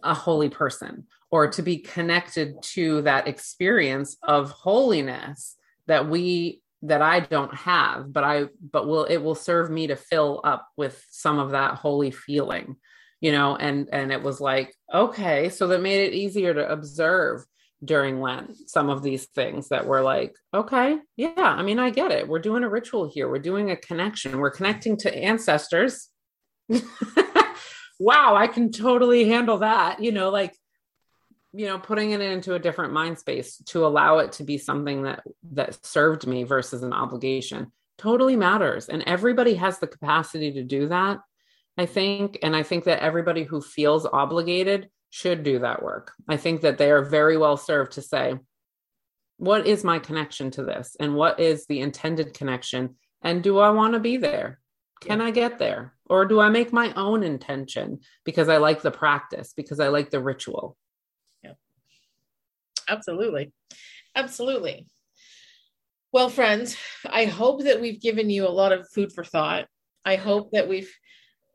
a 0.03 0.13
holy 0.13 0.49
person 0.49 1.05
or 1.29 1.49
to 1.49 1.61
be 1.61 1.77
connected 1.77 2.61
to 2.61 3.01
that 3.03 3.27
experience 3.27 4.17
of 4.23 4.51
holiness 4.51 5.55
that 5.87 6.07
we 6.07 6.61
that 6.83 7.01
I 7.01 7.19
don't 7.19 7.53
have 7.53 8.11
but 8.11 8.23
I 8.23 8.47
but 8.59 8.87
will 8.87 9.05
it 9.05 9.17
will 9.17 9.35
serve 9.35 9.69
me 9.69 9.87
to 9.87 9.95
fill 9.95 10.41
up 10.43 10.67
with 10.75 11.03
some 11.11 11.39
of 11.39 11.51
that 11.51 11.75
holy 11.75 12.11
feeling 12.11 12.75
you 13.19 13.31
know 13.31 13.55
and 13.55 13.87
and 13.91 14.11
it 14.11 14.21
was 14.21 14.41
like 14.41 14.75
okay 14.93 15.49
so 15.49 15.67
that 15.67 15.81
made 15.81 16.07
it 16.07 16.13
easier 16.13 16.53
to 16.53 16.71
observe 16.71 17.45
during 17.83 18.21
Lent 18.21 18.69
some 18.69 18.89
of 18.89 19.01
these 19.01 19.25
things 19.25 19.69
that 19.69 19.87
were 19.87 20.01
like, 20.01 20.35
okay, 20.53 20.99
yeah, 21.15 21.31
I 21.37 21.63
mean, 21.63 21.79
I 21.79 21.89
get 21.89 22.11
it. 22.11 22.27
We're 22.27 22.39
doing 22.39 22.63
a 22.63 22.69
ritual 22.69 23.09
here. 23.09 23.29
We're 23.29 23.39
doing 23.39 23.71
a 23.71 23.75
connection. 23.75 24.39
We're 24.39 24.51
connecting 24.51 24.97
to 24.97 25.15
ancestors. 25.15 26.09
wow, 27.99 28.35
I 28.35 28.47
can 28.47 28.71
totally 28.71 29.27
handle 29.27 29.59
that. 29.59 30.01
You 30.01 30.11
know, 30.11 30.29
like, 30.29 30.55
you 31.53 31.65
know, 31.65 31.79
putting 31.79 32.11
it 32.11 32.21
into 32.21 32.53
a 32.53 32.59
different 32.59 32.93
mind 32.93 33.19
space 33.19 33.57
to 33.67 33.85
allow 33.85 34.19
it 34.19 34.33
to 34.33 34.43
be 34.43 34.57
something 34.57 35.03
that 35.03 35.23
that 35.51 35.85
served 35.85 36.27
me 36.27 36.43
versus 36.43 36.83
an 36.83 36.93
obligation 36.93 37.71
totally 38.01 38.35
matters. 38.35 38.89
And 38.89 39.03
everybody 39.03 39.53
has 39.55 39.79
the 39.79 39.87
capacity 39.87 40.53
to 40.53 40.63
do 40.63 40.87
that, 40.87 41.19
I 41.77 41.85
think. 41.85 42.39
And 42.41 42.55
I 42.55 42.63
think 42.63 42.85
that 42.85 43.01
everybody 43.01 43.43
who 43.43 43.61
feels 43.61 44.05
obligated 44.05 44.89
should 45.11 45.43
do 45.43 45.59
that 45.59 45.83
work. 45.83 46.13
I 46.27 46.37
think 46.37 46.61
that 46.61 46.79
they 46.79 46.89
are 46.89 47.03
very 47.03 47.37
well 47.37 47.57
served 47.57 47.91
to 47.93 48.01
say, 48.01 48.39
what 49.37 49.67
is 49.67 49.83
my 49.83 49.99
connection 49.99 50.49
to 50.51 50.63
this? 50.63 50.95
And 50.99 51.15
what 51.15 51.39
is 51.39 51.67
the 51.67 51.81
intended 51.81 52.33
connection? 52.33 52.95
And 53.21 53.43
do 53.43 53.59
I 53.59 53.69
want 53.71 53.93
to 53.93 53.99
be 53.99 54.17
there? 54.17 54.59
Can 55.01 55.19
yeah. 55.19 55.25
I 55.25 55.31
get 55.31 55.59
there? 55.59 55.93
Or 56.05 56.25
do 56.25 56.39
I 56.39 56.49
make 56.49 56.71
my 56.71 56.93
own 56.93 57.23
intention 57.23 57.99
because 58.23 58.49
I 58.49 58.57
like 58.57 58.81
the 58.81 58.91
practice, 58.91 59.53
because 59.55 59.79
I 59.79 59.89
like 59.89 60.11
the 60.11 60.21
ritual? 60.21 60.77
Yeah. 61.43 61.53
Absolutely. 62.87 63.51
Absolutely. 64.15 64.87
Well, 66.13 66.29
friends, 66.29 66.77
I 67.05 67.25
hope 67.25 67.63
that 67.63 67.81
we've 67.81 68.01
given 68.01 68.29
you 68.29 68.47
a 68.47 68.49
lot 68.49 68.71
of 68.73 68.89
food 68.89 69.11
for 69.11 69.23
thought. 69.23 69.67
I 70.05 70.15
hope 70.15 70.51
that 70.51 70.67
we've 70.67 70.93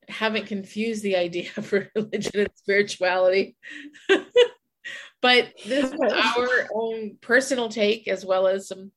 haven't 0.09 0.47
confused 0.47 1.03
the 1.03 1.17
idea 1.17 1.49
for 1.63 1.89
religion 1.95 2.41
and 2.41 2.51
spirituality. 2.55 3.57
but 5.23 5.49
this 5.67 5.93
is 5.93 6.01
our 6.01 6.69
own 6.75 7.17
personal 7.21 7.69
take 7.69 8.09
as 8.09 8.25
well 8.25 8.47
as 8.47 8.69
some 8.69 8.93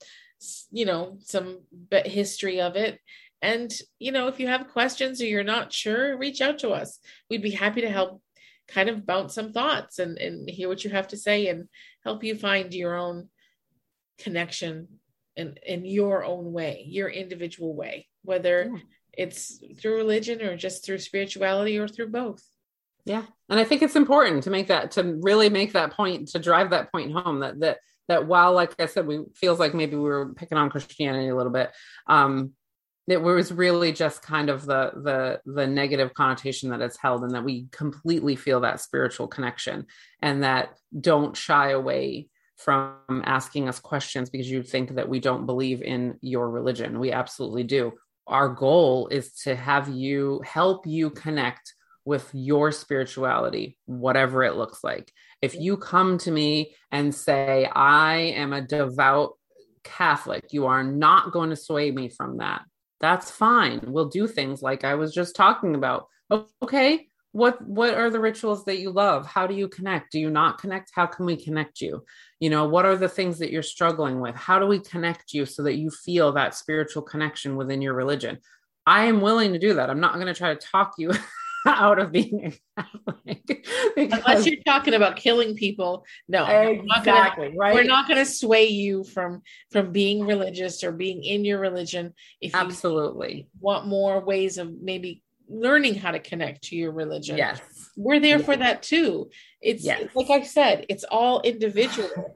you 0.72 0.86
know 0.86 1.18
some 1.22 1.62
history 2.06 2.62
of 2.62 2.76
it. 2.76 3.00
And 3.42 3.72
you 4.00 4.12
know 4.12 4.28
if 4.28 4.40
you 4.40 4.48
have 4.48 4.70
questions 4.70 5.22
or 5.22 5.26
you're 5.26 5.44
not 5.44 5.74
sure 5.74 6.18
reach 6.18 6.42
out 6.42 6.60
to 6.60 6.70
us. 6.70 7.00
We'd 7.30 7.42
be 7.42 7.52
happy 7.52 7.82
to 7.82 7.90
help 7.90 8.22
kind 8.68 8.90
of 8.90 9.06
bounce 9.06 9.34
some 9.34 9.52
thoughts 9.52 10.00
and 10.00 10.18
and 10.18 10.50
hear 10.50 10.68
what 10.68 10.84
you 10.84 10.90
have 10.90 11.08
to 11.10 11.18
say 11.18 11.48
and 11.48 11.68
help 12.04 12.24
you 12.24 12.36
find 12.36 12.74
your 12.74 12.96
own 12.96 13.30
connection 14.20 14.88
in 15.36 15.56
in 15.66 15.86
your 15.86 16.24
own 16.24 16.52
way 16.52 16.84
your 16.88 17.08
individual 17.10 17.74
way 17.74 18.08
whether 18.24 18.70
yeah 18.72 18.80
it's 19.20 19.62
through 19.78 19.98
religion 19.98 20.42
or 20.42 20.56
just 20.56 20.86
through 20.86 20.98
spirituality 21.00 21.78
or 21.78 21.88
through 21.88 22.10
both. 22.10 22.42
Yeah. 23.06 23.26
And 23.50 23.60
i 23.60 23.64
think 23.64 23.82
it's 23.82 23.96
important 23.96 24.44
to 24.44 24.50
make 24.50 24.68
that 24.68 24.92
to 24.92 25.20
really 25.22 25.50
make 25.50 25.74
that 25.74 25.92
point 25.92 26.30
to 26.30 26.40
drive 26.40 26.70
that 26.70 26.92
point 26.92 27.12
home 27.12 27.40
that 27.40 27.60
that 27.60 27.80
that 28.08 28.28
while 28.28 28.54
like 28.54 28.76
i 28.80 28.86
said 28.86 29.08
we 29.08 29.24
feels 29.36 29.60
like 29.60 29.74
maybe 29.74 29.96
we 29.96 30.04
were 30.04 30.34
picking 30.36 30.58
on 30.58 30.70
christianity 30.70 31.30
a 31.30 31.36
little 31.36 31.52
bit 31.52 31.72
um 32.08 32.52
it 33.08 33.22
was 33.22 33.52
really 33.52 33.92
just 33.92 34.22
kind 34.22 34.50
of 34.50 34.66
the 34.66 34.92
the 35.08 35.52
the 35.52 35.66
negative 35.66 36.14
connotation 36.14 36.70
that 36.70 36.82
it's 36.82 36.98
held 36.98 37.24
and 37.24 37.34
that 37.34 37.44
we 37.44 37.68
completely 37.72 38.36
feel 38.36 38.60
that 38.60 38.80
spiritual 38.80 39.28
connection 39.28 39.88
and 40.22 40.44
that 40.44 40.78
don't 41.00 41.36
shy 41.36 41.72
away 41.72 42.30
from 42.60 43.24
asking 43.26 43.70
us 43.70 43.80
questions 43.80 44.30
because 44.30 44.52
you 44.52 44.62
think 44.62 44.96
that 44.96 45.08
we 45.08 45.20
don't 45.20 45.46
believe 45.46 45.82
in 45.82 46.18
your 46.22 46.50
religion. 46.50 47.00
We 47.00 47.14
absolutely 47.14 47.64
do 47.64 47.94
our 48.30 48.50
goal 48.50 49.08
is 49.10 49.34
to 49.44 49.56
have 49.56 49.90
you 49.90 50.42
help 50.46 50.88
you 50.88 51.10
connect 51.10 51.74
with 52.06 52.30
your 52.34 52.72
spirituality, 52.72 53.78
whatever 53.86 54.44
it 54.44 54.56
looks 54.56 54.84
like. 54.84 55.12
If 55.42 55.56
you 55.56 55.78
come 55.78 56.18
to 56.20 56.32
me 56.32 56.76
and 56.92 57.14
say, 57.14 57.66
I 57.66 58.16
am 58.36 58.54
a 58.54 58.62
devout 58.62 59.34
Catholic, 59.84 60.46
you 60.52 60.68
are 60.68 60.84
not 60.84 61.32
going 61.32 61.50
to 61.50 61.56
sway 61.56 61.92
me 61.92 62.10
from 62.10 62.38
that. 62.38 62.62
That's 63.02 63.32
fine. 63.32 63.82
We'll 63.86 64.10
do 64.10 64.28
things 64.28 64.62
like 64.62 64.84
I 64.84 64.96
was 64.96 65.14
just 65.14 65.36
talking 65.36 65.76
about. 65.76 66.08
Okay, 66.64 67.09
what 67.32 67.62
what 67.68 67.94
are 67.94 68.10
the 68.10 68.20
rituals 68.20 68.66
that 68.66 68.80
you 68.80 68.90
love 68.90 69.26
how 69.26 69.46
do 69.46 69.54
you 69.54 69.68
connect 69.68 70.12
do 70.12 70.20
you 70.20 70.30
not 70.30 70.60
connect 70.60 70.92
how 70.94 71.06
can 71.06 71.26
we 71.26 71.36
connect 71.36 71.80
you 71.80 72.04
you 72.40 72.50
know 72.50 72.68
what 72.68 72.86
are 72.86 72.96
the 72.96 73.10
things 73.10 73.38
that 73.38 73.52
you're 73.52 73.62
struggling 73.62 74.20
with 74.20 74.36
how 74.36 74.58
do 74.58 74.66
we 74.66 74.80
connect 74.80 75.34
you 75.34 75.46
so 75.46 75.62
that 75.62 75.76
you 75.76 75.92
feel 75.92 76.32
that 76.32 76.56
spiritual 76.56 77.04
connection 77.04 77.56
within 77.56 77.82
your 77.82 77.94
religion 77.94 78.38
i 78.88 79.06
am 79.06 79.22
willing 79.22 79.54
to 79.54 79.60
do 79.60 79.76
that 79.76 79.90
i'm 79.90 80.00
not 80.00 80.16
going 80.16 80.28
to 80.28 80.34
try 80.34 80.54
to 80.54 80.68
talk 80.68 80.94
you 80.98 81.12
out 81.68 82.00
of 82.00 82.12
being 82.12 82.58
a 82.78 82.84
Catholic. 82.84 83.60
Unless 83.98 84.46
you're 84.46 84.64
talking 84.66 84.94
about 84.94 85.18
killing 85.18 85.56
people, 85.56 86.06
no, 86.28 86.46
exactly. 86.46 87.48
Gonna, 87.48 87.58
right. 87.58 87.74
We're 87.74 87.84
not 87.84 88.08
going 88.08 88.18
to 88.20 88.26
sway 88.26 88.68
you 88.68 89.04
from 89.04 89.42
from 89.72 89.92
being 89.92 90.26
religious 90.26 90.84
or 90.84 90.92
being 90.92 91.24
in 91.24 91.46
your 91.46 91.60
religion. 91.60 92.14
If 92.42 92.56
absolutely 92.56 93.50
want 93.60 93.88
more 93.88 94.20
ways 94.22 94.58
of 94.58 94.72
maybe 94.82 95.22
learning 95.50 95.96
how 95.96 96.12
to 96.12 96.20
connect 96.20 96.66
to 96.66 96.76
your 96.76 96.92
religion. 96.92 97.38
Yes. 97.38 97.60
We're 97.98 98.20
there 98.20 98.38
yes. 98.38 98.46
for 98.46 98.56
that 98.56 98.84
too. 98.84 99.30
It's 99.62 99.84
yes. 99.84 100.10
like 100.16 100.30
I 100.30 100.44
said, 100.44 100.86
it's 100.90 101.04
all 101.04 101.42
individual. 101.42 102.36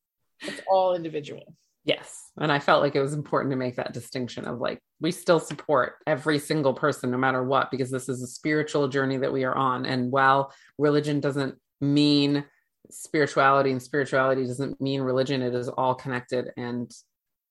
it's 0.40 0.60
all 0.68 0.94
individual. 0.94 1.54
Yes. 1.84 2.30
And 2.38 2.52
I 2.52 2.58
felt 2.58 2.82
like 2.82 2.94
it 2.94 3.00
was 3.00 3.14
important 3.14 3.52
to 3.52 3.56
make 3.56 3.76
that 3.76 3.92
distinction 3.92 4.46
of 4.46 4.60
like, 4.60 4.80
we 5.00 5.10
still 5.10 5.40
support 5.40 5.94
every 6.06 6.38
single 6.38 6.74
person, 6.74 7.10
no 7.10 7.18
matter 7.18 7.42
what, 7.42 7.70
because 7.70 7.90
this 7.90 8.08
is 8.08 8.22
a 8.22 8.26
spiritual 8.26 8.88
journey 8.88 9.16
that 9.16 9.32
we 9.32 9.44
are 9.44 9.54
on. 9.54 9.86
And 9.86 10.10
while 10.10 10.52
religion 10.78 11.20
doesn't 11.20 11.56
mean 11.80 12.44
spirituality 12.90 13.70
and 13.72 13.82
spirituality 13.82 14.46
doesn't 14.46 14.80
mean 14.80 15.00
religion, 15.00 15.42
it 15.42 15.54
is 15.54 15.68
all 15.68 15.94
connected. 15.94 16.50
And 16.56 16.90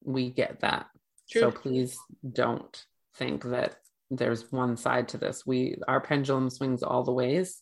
we 0.04 0.30
get 0.30 0.62
that. 0.62 0.88
True. 1.30 1.42
So 1.42 1.52
please 1.52 1.98
don't 2.32 2.86
think 3.16 3.44
that 3.46 3.76
there's 4.12 4.52
one 4.52 4.78
side 4.78 5.10
to 5.10 5.18
this. 5.18 5.46
We 5.46 5.76
our 5.88 6.02
pendulum 6.02 6.50
swings 6.50 6.84
all 6.84 7.04
the 7.04 7.12
ways. 7.12 7.62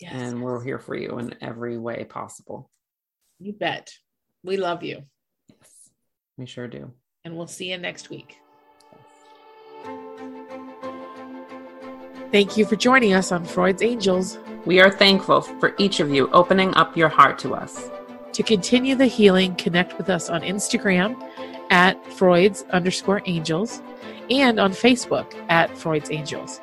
Yes. 0.00 0.12
And 0.14 0.42
we're 0.42 0.62
here 0.62 0.78
for 0.78 0.94
you 0.94 1.18
in 1.18 1.34
every 1.40 1.78
way 1.78 2.04
possible. 2.04 2.70
You 3.40 3.52
bet. 3.52 3.92
We 4.42 4.56
love 4.56 4.82
you. 4.82 5.02
Yes. 5.48 5.90
We 6.36 6.46
sure 6.46 6.68
do. 6.68 6.92
And 7.24 7.36
we'll 7.36 7.46
see 7.46 7.70
you 7.70 7.78
next 7.78 8.10
week. 8.10 8.38
Thank 12.30 12.56
you 12.56 12.66
for 12.66 12.76
joining 12.76 13.14
us 13.14 13.32
on 13.32 13.44
Freud's 13.44 13.82
Angels. 13.82 14.38
We 14.66 14.80
are 14.80 14.90
thankful 14.90 15.40
for 15.40 15.74
each 15.78 15.98
of 15.98 16.10
you 16.10 16.30
opening 16.32 16.74
up 16.74 16.96
your 16.96 17.08
heart 17.08 17.38
to 17.40 17.54
us. 17.54 17.90
To 18.34 18.42
continue 18.42 18.94
the 18.94 19.06
healing, 19.06 19.56
connect 19.56 19.96
with 19.96 20.10
us 20.10 20.28
on 20.28 20.42
Instagram 20.42 21.20
at 21.70 22.04
Freud's 22.12 22.64
underscore 22.70 23.22
angels 23.24 23.80
and 24.30 24.58
on 24.58 24.72
Facebook 24.72 25.34
at 25.48 25.76
Freud's 25.76 26.10
Angels. 26.10 26.60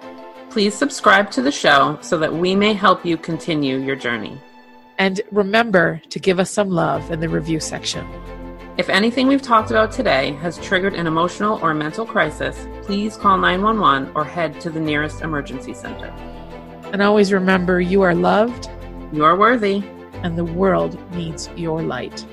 Please 0.49 0.74
subscribe 0.74 1.32
to 1.32 1.41
the 1.41 1.51
show 1.51 1.97
so 2.01 2.18
that 2.18 2.34
we 2.34 2.55
may 2.55 2.74
help 2.74 3.05
you 3.05 3.18
continue 3.18 3.78
your 3.78 3.95
journey. 3.95 4.39
And 4.97 5.20
remember 5.32 6.01
to 6.09 6.20
give 6.20 6.39
us 6.39 6.51
some 6.51 6.70
love 6.70 7.11
in 7.11 7.20
the 7.20 7.28
review 7.28 7.59
section. 7.59 8.07
If 8.78 8.89
anything 8.89 9.28
we've 9.28 9.41
talked 9.41 9.72
about 9.72 9.91
today 9.91 10.34
has 10.41 10.57
triggered 10.57 10.93
an 10.93 11.07
emotional 11.07 11.59
or 11.61 11.74
mental 11.74 12.05
crisis, 12.05 12.68
please 12.84 13.18
call 13.18 13.38
911 13.38 14.11
or 14.16 14.26
head 14.26 14.59
to 14.61 14.70
the 14.70 14.80
nearest 14.80 15.22
emergency 15.22 15.74
center. 15.74 16.07
And 16.91 17.01
always 17.01 17.34
remember 17.34 17.82
you 17.82 18.01
are 18.01 18.16
loved, 18.16 18.70
you 19.11 19.24
are 19.26 19.38
worthy, 19.38 19.84
and 20.24 20.38
the 20.38 20.45
world 20.45 20.99
needs 21.11 21.49
your 21.55 21.82
light. 21.82 22.26